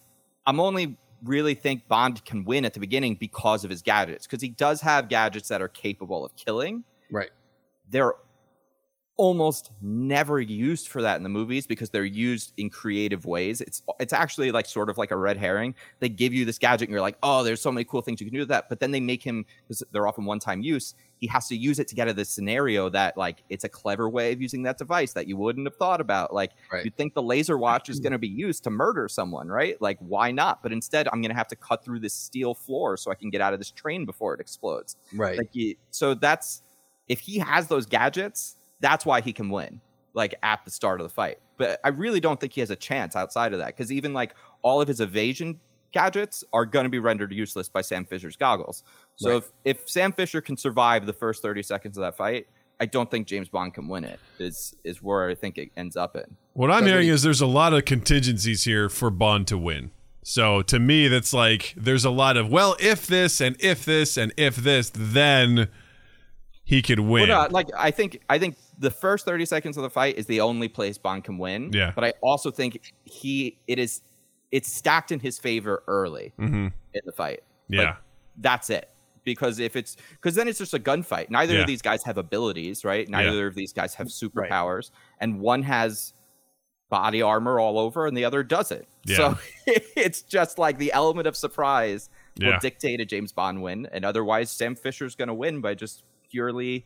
[0.46, 4.42] I'm only really think Bond can win at the beginning because of his gadgets because
[4.42, 6.84] he does have gadgets that are capable of killing.
[7.12, 7.32] right.
[7.90, 8.14] They're
[9.16, 13.62] almost never used for that in the movies because they're used in creative ways.
[13.62, 15.76] It's it's actually like sort of like a red herring.
[16.00, 18.26] They give you this gadget and you're like, "Oh, there's so many cool things you
[18.26, 20.96] can do with that." But then they make him because they're often one-time use.
[21.20, 23.70] He has to use it to get out of this scenario that like it's a
[23.70, 26.34] clever way of using that device that you wouldn't have thought about.
[26.34, 26.84] Like Right.
[26.84, 29.80] you'd think the laser watch is going to be used to murder someone, right?
[29.80, 30.64] Like why not?
[30.64, 33.30] But instead, I'm going to have to cut through this steel floor so I can
[33.30, 34.98] get out of this train before it explodes.
[35.14, 35.38] Right.
[35.38, 36.64] Like you, so that's
[37.08, 39.82] if he has those gadgets, that's why he can win.
[40.14, 42.76] Like at the start of the fight, but I really don't think he has a
[42.76, 45.60] chance outside of that because even like all of his evasion
[45.92, 48.84] gadgets are going to be rendered useless by Sam Fisher's goggles.
[49.16, 49.38] So Right.
[49.66, 52.46] if if Sam Fisher can survive the first thirty seconds of that fight,
[52.80, 54.20] I don't think James Bond can win it.
[54.38, 56.38] Is is where I think it ends up in.
[56.54, 59.58] What I'm Doug, hearing do is there's a lot of contingencies here for Bond to
[59.58, 59.90] win.
[60.22, 64.16] So to me, that's like there's a lot of well, if this and if this
[64.16, 65.70] and if this, then
[66.64, 67.30] he could win.
[67.30, 70.26] Well, no, like I think I think the first 30 seconds of the fight is
[70.26, 71.72] the only place Bond can win.
[71.74, 71.92] Yeah.
[71.94, 74.02] But I also think he it is
[74.52, 76.68] it's stacked in his favor early mm-hmm.
[76.94, 77.42] in the fight.
[77.70, 77.96] Like, Yeah.
[78.38, 78.90] that's it.
[79.24, 81.30] Because if it's because then it's just a gunfight.
[81.30, 81.62] Neither Yeah.
[81.62, 83.08] of these guys have abilities, right?
[83.08, 84.52] Neither of these guys have Right.
[84.52, 86.14] superpowers, and one has
[86.90, 88.86] body armor all over, and the other doesn't.
[89.06, 89.16] Yeah.
[89.18, 89.38] So
[89.96, 92.50] it's just like the element of surprise Yeah.
[92.54, 96.04] will dictate a James Bond win, and otherwise Sam Fisher's going to win by just
[96.30, 96.86] purely.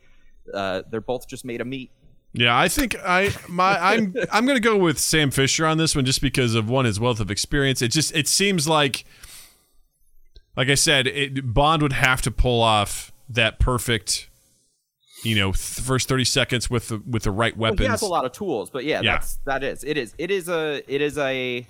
[0.52, 1.90] Uh, they're both just made of meat.
[2.32, 6.04] Yeah, I think I my I'm I'm gonna go with Sam Fisher on this one
[6.04, 7.80] just because of one his wealth of experience.
[7.82, 9.04] It just it seems like,
[10.56, 14.28] like I said, it, Bond would have to pull off that perfect,
[15.24, 17.86] you know, th- first thirty seconds with the with the right Well, weapons.
[17.86, 19.12] he has a lot of tools, but yeah, Yeah.
[19.14, 21.66] that's that is it is it is a it is a.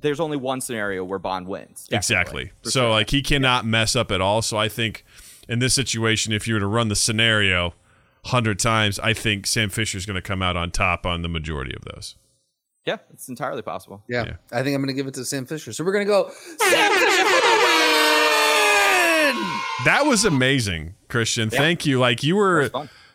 [0.00, 1.86] There's only one scenario where Bond wins.
[1.92, 2.50] Exactly.
[2.62, 2.90] So sure.
[2.90, 4.42] like he cannot mess up at all.
[4.42, 5.04] So I think
[5.52, 7.74] in this situation, if you were to run the scenario
[8.24, 11.28] hundred times, I think Sam Fisher is going to come out on top on the
[11.28, 12.16] majority of those.
[12.86, 14.02] Yeah, it's entirely possible.
[14.08, 14.24] Yeah.
[14.24, 14.36] Yeah.
[14.50, 15.72] I think I'm going to give it to Sam Fisher.
[15.74, 17.52] So we're going to go Sam Fisher for the
[19.28, 19.36] win.
[19.84, 21.50] That was amazing, Christian.
[21.50, 22.00] Thank you.
[22.00, 22.70] Like you were,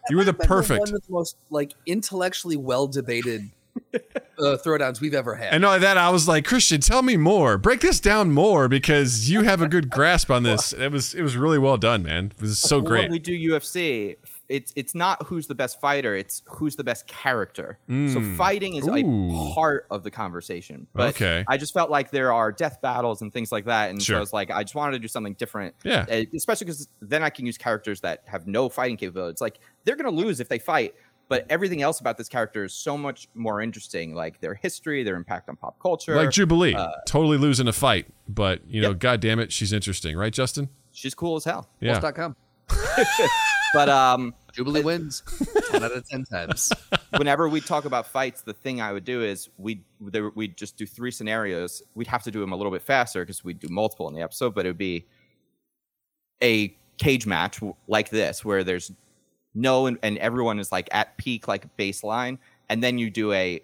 [0.09, 0.79] you were the That might perfect.
[0.79, 3.49] one of the most like intellectually well debated
[3.93, 5.53] uh, throwdowns we've ever had.
[5.53, 7.57] And not only that, I was like, Christian, tell me more.
[7.57, 10.73] Break this down more because you have a good grasp on this.
[10.73, 12.31] It was it was really well done, man.
[12.37, 13.09] It was so great.
[13.09, 13.27] When great.
[13.27, 14.15] we do UFC,
[14.49, 17.77] it's it's not who's the best fighter, it's who's the best character.
[17.87, 18.37] So Mm.
[18.37, 18.93] fighting is Ooh.
[18.95, 20.87] a part of the conversation.
[20.93, 21.43] But Okay.
[21.49, 24.13] I just felt like there are death battles and things like that, and Sure.
[24.13, 25.75] so I was like, I just wanted to do something different.
[25.83, 26.05] Yeah.
[26.09, 29.31] Uh, especially because then I can use characters that have no fighting capability.
[29.31, 30.95] It's like they're gonna lose if they fight.
[31.29, 35.15] But everything else about this character is so much more interesting, like their history, their
[35.15, 36.15] impact on pop culture.
[36.15, 38.99] Like Jubilee, uh, totally losing a fight, but you know, Yep.
[38.99, 40.69] god damn it, she's interesting, right, Justin?
[40.93, 41.69] She's cool as hell.
[41.79, 41.99] Yeah.
[41.99, 42.35] Wolf.com.
[43.73, 45.23] But um, Jubilee wins
[45.71, 46.71] 10 out of 10 times.
[47.17, 49.81] whenever we talk about fights, the thing I would do is we
[50.35, 51.83] we just do three scenarios.
[51.95, 54.21] We'd have to do them a little bit faster because we'd do multiple in the
[54.21, 55.05] episode, but it would be
[56.41, 58.91] a cage match like this where there's
[59.57, 62.37] no and, and everyone is like at peak like baseline,
[62.69, 63.61] and then you do a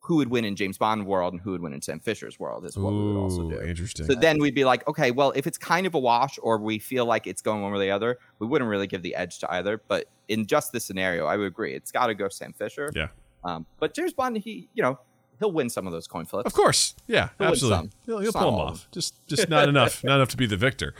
[0.00, 2.64] who would win in James Bond world and who would win in Sam Fisher's world
[2.64, 3.60] is what we would also Ooh, do.
[3.60, 4.06] interesting.
[4.06, 6.78] So then we'd be like, okay, well, if it's kind of a wash or we
[6.78, 9.38] feel like it's going one way or the other, we wouldn't really give the edge
[9.40, 9.82] to either.
[9.86, 11.74] But in just this scenario, I would agree.
[11.74, 12.90] It's got to go Sam Fisher.
[12.94, 13.08] yeah.
[13.44, 14.98] Um, but James Bond, he, you know,
[15.38, 16.46] he'll win some of those coin flips.
[16.46, 16.94] Of course.
[17.06, 17.90] Yeah, He'll absolutely.
[18.06, 18.88] He'll, he'll pull them of off.
[18.92, 20.02] Just just not enough.
[20.08, 20.94] Not enough to be the victor.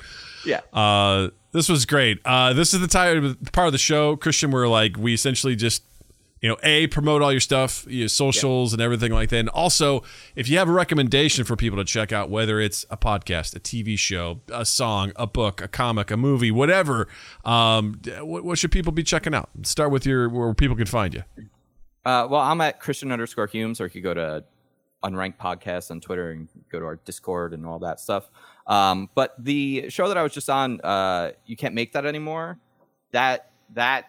[0.44, 0.60] Yeah.
[0.73, 2.20] Uh, this was great.
[2.24, 5.82] Uh, this is the time, part of the show, Christian, where like we essentially just,
[6.40, 9.39] you know, a promote all your stuff, your socials and everything like that.
[9.39, 10.02] And also,
[10.36, 13.60] if you have a recommendation for people to check out, whether it's a podcast, a
[13.60, 17.09] TV show, a song, a book, a comic, a movie, whatever,
[17.44, 19.48] um, what, what should people be checking out?
[19.62, 21.24] Start with your where people can find you.
[22.04, 24.44] Uh, well, I'm at Christian underscore Humes, or you could go to
[25.04, 28.30] Unranked Podcast on Twitter and go to our Discord and all that stuff.
[28.66, 32.58] Um, but the show that I was just on, uh, you can't make that anymore.
[33.12, 34.06] That that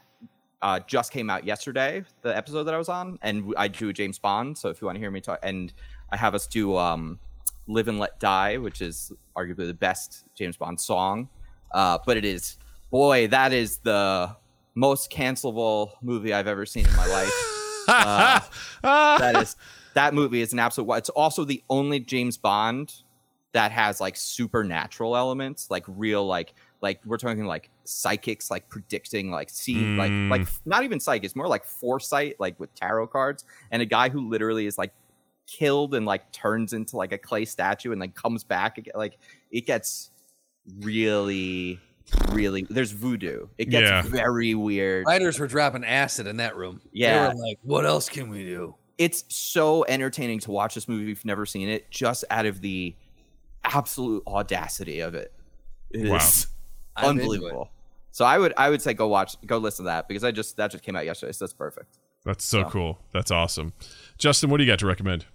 [0.61, 2.03] uh, just came out yesterday.
[2.21, 4.57] The episode that I was on, and I do James Bond.
[4.57, 5.71] So if you want to hear me talk, and
[6.11, 7.19] I have us do um,
[7.67, 11.29] "Live and Let Die," which is arguably the best James Bond song.
[11.71, 12.57] Uh, but it is,
[12.89, 14.35] boy, that is the
[14.73, 17.58] most cancelable movie I've ever seen in my life.
[17.89, 19.55] Uh, that is
[19.93, 20.91] that movie is an absolute.
[20.93, 22.93] It's also the only James Bond
[23.53, 29.31] that has like supernatural elements, like real, like like we're talking like psychics, like predicting,
[29.31, 31.25] like see, like like not even psychic.
[31.25, 34.93] It's more like foresight, like with tarot cards, and a guy who literally is like
[35.47, 38.93] killed and like turns into like a clay statue and then comes back again.
[38.95, 39.17] Like
[39.51, 40.11] it gets
[40.81, 41.79] really,
[42.31, 42.65] really.
[42.69, 43.47] There's voodoo.
[43.57, 44.01] It gets Yeah.
[44.03, 45.05] very weird.
[45.07, 46.81] Writers were dropping acid in that room.
[46.91, 47.29] Yeah.
[47.29, 48.75] They were like, what else can we do?
[48.97, 52.59] it's so entertaining to watch this movie if you've never seen it, just out of
[52.59, 52.93] the
[53.63, 55.31] absolute audacity of it.
[55.91, 56.19] It is Wow.
[56.97, 57.71] I'm into unbelievable.
[58.11, 60.57] So I would I would say go watch go listen to that because I just
[60.57, 61.97] that just came out yesterday, so that's perfect.
[62.25, 62.99] That's so cool.
[63.13, 63.71] That's awesome.
[64.17, 65.25] Justin, what do you got to recommend?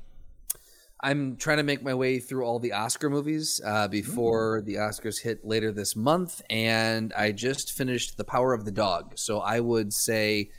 [1.04, 5.20] I'm trying to make my way through all the Oscar movies uh, before the Oscars
[5.20, 9.12] hit later this month, and I just finished The Power of the Dog.
[9.18, 10.50] So I would say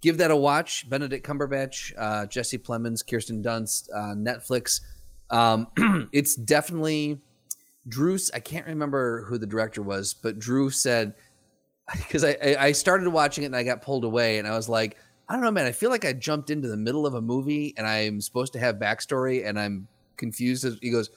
[0.00, 0.90] give that a watch.
[0.90, 4.80] Benedict Cumberbatch, uh, Jesse Plemons, Kirsten Dunst, uh, Netflix.
[5.30, 5.68] Um,
[6.12, 7.20] it's definitely
[7.86, 8.28] Drew's.
[8.34, 11.14] I can't remember who the director was, but Drew said
[11.92, 14.68] because I, I I started watching it and I got pulled away, and I was
[14.68, 14.96] like,
[15.32, 15.64] I don't know, man.
[15.64, 18.58] I feel like I jumped into the middle of a movie and I'm supposed to
[18.58, 19.88] have backstory and I'm
[20.18, 20.66] confused.
[20.82, 21.08] He goes,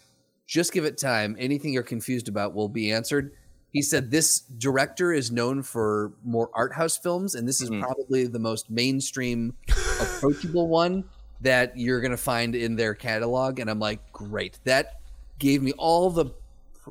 [0.47, 1.35] just give it time.
[1.37, 3.33] Anything you're confused about will be answered.
[3.73, 7.81] He said this director is known for more art house films, and this is Mhm.
[7.81, 9.53] probably the most mainstream,
[9.99, 11.03] approachable one
[11.41, 13.59] that you're going to find in their catalog.
[13.59, 14.59] And I'm like, great.
[14.63, 15.01] That
[15.39, 16.27] gave me all the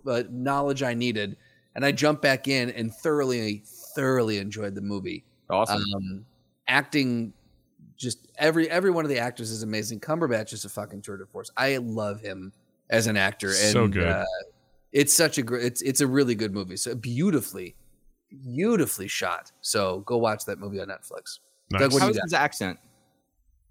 [0.06, 1.38] uh, knowledge I needed.
[1.74, 3.62] And I jumped back in and thoroughly,
[3.96, 5.82] thoroughly enjoyed the movie Awesome.
[5.94, 6.26] um,
[6.68, 7.32] acting
[7.96, 11.26] just every every one of the actors is amazing cumberbatch is a fucking tour de
[11.26, 12.52] force i love him
[12.90, 14.06] as an actor and So good.
[14.08, 14.24] uh,
[14.92, 17.76] it's such a great it's it's a really good movie so beautifully
[18.30, 21.38] beautifully shot so go watch that movie on netflix
[21.70, 21.80] Nice.
[21.80, 22.22] Doug, what do you How's got?
[22.24, 22.78] his accent?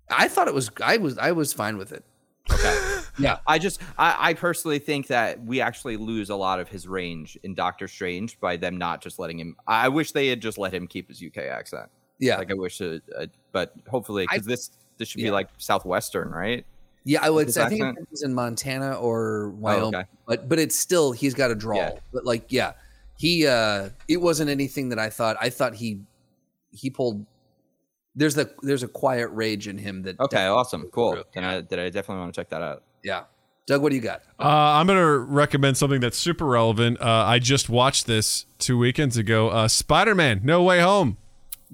[0.09, 2.03] i thought it was i was i was fine with it
[2.51, 2.99] Okay.
[3.19, 6.89] yeah I just I, I personally think that we actually lose a lot of his
[6.89, 9.55] range in Doctor Strange by them not just letting him.
[9.65, 11.89] I wish they had just let him keep his UK accent.
[12.19, 16.29] Yeah Like I wish, uh, uh, but hopefully because this this should be like southwestern,
[16.29, 16.65] right?
[17.05, 17.97] yeah i would say i think accent?
[17.99, 20.07] it was in montana or wyoming okay.
[20.25, 21.75] but but it's still he's got a draw.
[21.75, 21.91] Yeah.
[22.13, 22.71] but like yeah
[23.17, 25.99] he uh it wasn't anything that i thought i thought he
[26.71, 27.25] he pulled
[28.15, 31.13] there's the there's a quiet rage in him that Okay, awesome, cool.
[31.13, 31.23] through.
[31.33, 32.83] Then I, then I definitely want to check that out.
[33.03, 33.23] yeah.
[33.65, 34.21] Doug, what do you got?
[34.39, 36.99] Uh, I'm going to recommend something that's super relevant.
[37.01, 39.49] Uh, I just watched this two weekends ago.
[39.49, 41.17] Uh, Spider Man No Way Home.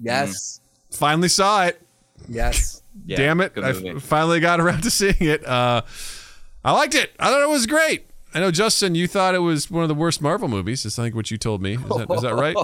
[0.00, 0.60] Yes.
[0.90, 1.80] Finally saw it.
[2.28, 2.76] Yes.
[3.06, 3.54] Yeah, Damn it.
[3.54, 4.00] good I movie.
[4.00, 5.46] finally got around to seeing it.
[5.46, 5.82] Uh,
[6.64, 7.12] I liked it.
[7.18, 8.04] I thought it was great.
[8.34, 10.84] I know, Justin, you thought it was one of the worst Marvel movies.
[10.84, 11.74] Is I think what you told me.
[11.74, 12.56] Is that, is that right?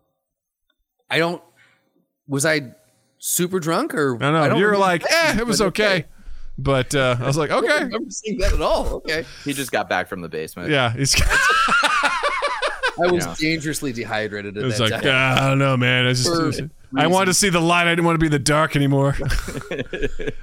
[1.10, 1.42] I don't.
[2.28, 2.74] Was I
[3.18, 4.22] super drunk or?
[4.22, 4.48] I know.
[4.50, 6.04] don't You're like, that, eh, it was but okay.
[6.56, 7.84] But uh, I was like, I don't okay.
[7.84, 8.86] remember seeing that at all.
[8.96, 9.24] Okay.
[9.44, 10.70] He just got back from the basement.
[10.70, 10.92] Yeah.
[10.92, 11.14] He's,
[12.98, 13.34] I was Yeah.
[13.38, 15.12] dangerously dehydrated at it was that like, time.
[15.14, 16.06] "Ah, I don't know, man.
[16.06, 16.26] I just.
[16.28, 17.86] For I wanted to see the light.
[17.86, 19.16] I didn't want to be in the dark anymore.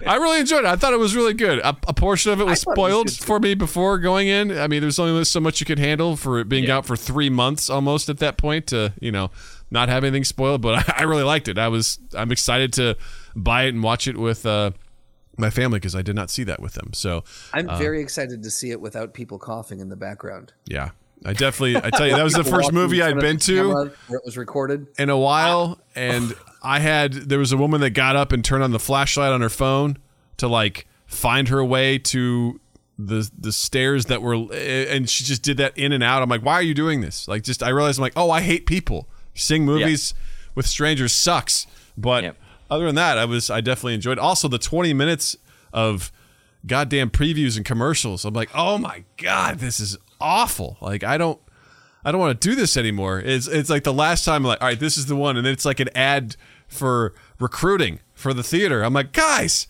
[0.08, 0.66] I really enjoyed it.
[0.68, 1.60] I thought it was really good.
[1.60, 4.58] A, a portion of it was thought it was spoiled for me before going in.
[4.58, 7.30] I mean, there's only so much you could handle for it being out for three
[7.30, 9.30] months almost at that point to, you know,
[9.72, 10.62] not have anything spoiled.
[10.62, 11.58] But I, I really liked it.
[11.58, 12.96] I was, I'm excited to
[13.36, 14.72] buy it and watch it with uh,
[15.38, 16.94] my family because I did not see that with them.
[16.94, 20.54] So, I'm uh, very excited to see it without people coughing in the background.
[20.66, 20.92] yeah,
[21.26, 23.70] I definitely, I tell you, that was the first movie I'd been to.
[23.74, 23.86] Where
[24.18, 24.88] it was recorded.
[24.98, 28.64] in a while and I had there was a woman that got up and turned
[28.64, 29.98] on the flashlight on her phone
[30.38, 32.60] to like find her way to
[33.00, 36.22] the the stairs that were and she just did that in and out.
[36.22, 38.42] I'm like, "Why are you doing this?" Like just I realized I'm like, "Oh, I
[38.42, 39.08] hate people.
[39.36, 40.14] Seeing movies
[40.56, 41.68] with strangers sucks."
[41.98, 42.38] But Yep.
[42.72, 44.18] other than that, I was I definitely enjoyed.
[44.20, 45.36] Also the 20 minutes
[45.74, 46.12] of
[46.66, 48.26] goddamn previews and commercials.
[48.26, 51.40] I'm like, "Oh my god, this is awful." Like I don't
[52.06, 53.20] I don't want to do this anymore.
[53.20, 55.46] It's it's like the last time I'm like, all right, this is the one, and
[55.46, 56.36] then it's like an ad
[56.68, 58.84] for recruiting for the theater.
[58.84, 59.68] I'm like, guys,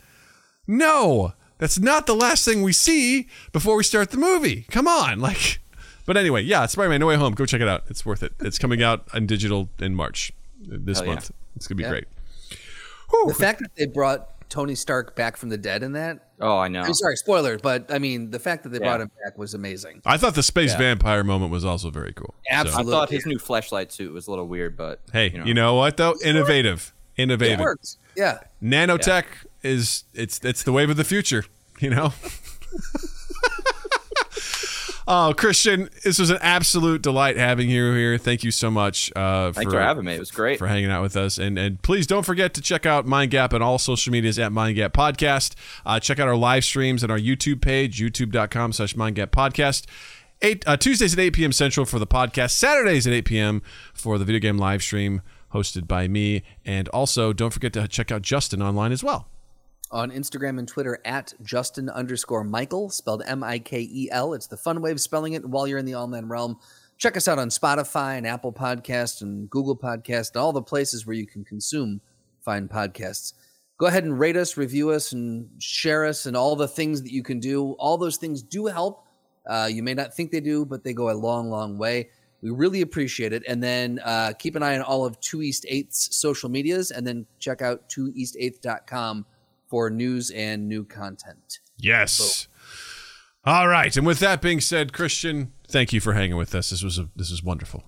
[0.68, 4.66] no, that's not the last thing we see before we start the movie.
[4.70, 5.60] Come on, like.
[6.06, 7.34] But anyway, yeah, Spider-Man: No Way Home.
[7.34, 7.84] Go check it out.
[7.90, 8.32] It's worth it.
[8.40, 10.32] It's coming out on digital in March
[10.72, 11.14] uh, this Hell yeah.
[11.16, 11.32] month.
[11.58, 11.90] It's gonna be Yeah.
[11.90, 12.06] great.
[13.28, 16.30] The fact that they brought Tony Stark back from the dead in that.
[16.40, 16.82] Oh, I know.
[16.82, 18.86] I'm sorry, spoiler, but I mean the fact that they Yeah.
[18.86, 20.02] brought him back was amazing.
[20.06, 22.34] I thought the space vampire moment was also very cool.
[22.50, 25.46] So, I thought his new flashlight suit was a little weird, but hey, you know,
[25.46, 26.16] you know what though?
[26.24, 27.60] Innovative, It innovative.
[27.60, 27.98] works.
[28.16, 28.40] Yeah.
[28.64, 29.26] nanotech
[29.64, 31.44] is it's it's the wave of the future
[31.80, 32.14] you know
[35.08, 39.52] oh christian this was an absolute delight having you here thank you so much uh
[39.52, 40.16] thanks for having me.
[40.16, 40.60] It was great.
[40.60, 43.54] for hanging out with us and and please don't forget to check out mind gap
[43.54, 45.56] on all social medias at mind gap podcast
[45.86, 49.86] uh, check out our live streams and our youtube page youtube.com slash mind gap podcast
[50.44, 51.52] Eight, uh, Tuesdays at 8 p.m.
[51.52, 52.52] Central for the podcast.
[52.52, 53.62] Saturdays at 8 p.m.
[53.92, 56.44] for the video game live stream hosted by me.
[56.64, 59.30] And also, don't forget to check out Justin online as well.
[59.92, 64.34] On Instagram and Twitter at Justin underscore Michael, spelled M I K E L.
[64.34, 66.58] It's the fun way of spelling it while you're in the online realm.
[66.98, 71.06] Check us out on Spotify and Apple Podcast and Google Podcast and all the places
[71.06, 72.02] where you can consume
[72.42, 73.34] fine podcasts.
[73.78, 77.12] Go ahead and rate us, review us, and share us, and all the things that
[77.12, 77.74] you can do.
[77.74, 79.06] All those things do help.
[79.46, 82.10] Uh, you may not think they do, but they go a long, long way.
[82.42, 83.44] We really appreciate it.
[83.48, 87.06] And then uh, keep an eye on all of 2 East 8th's social medias, and
[87.06, 89.26] then check out 2east8th.com
[89.68, 91.60] for news and new content.
[91.78, 92.48] Yes.
[93.46, 93.96] All right.
[93.96, 96.70] And with that being said, Christian, thank you for hanging with us.
[96.70, 97.84] This was a, this was wonderful.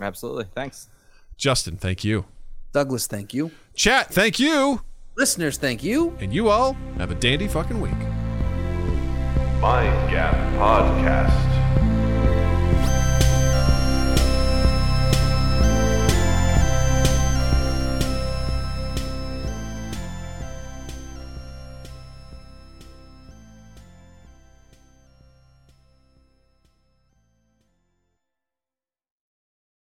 [0.00, 0.46] Absolutely.
[0.54, 0.88] Thanks.
[1.36, 2.24] Justin, thank you.
[2.72, 3.50] Douglas, thank you.
[3.74, 4.80] Chat, thank you.
[5.16, 6.16] Listeners, thank you.
[6.20, 7.92] And you all have a dandy fucking week.
[9.60, 11.61] Mind Gap Podcast.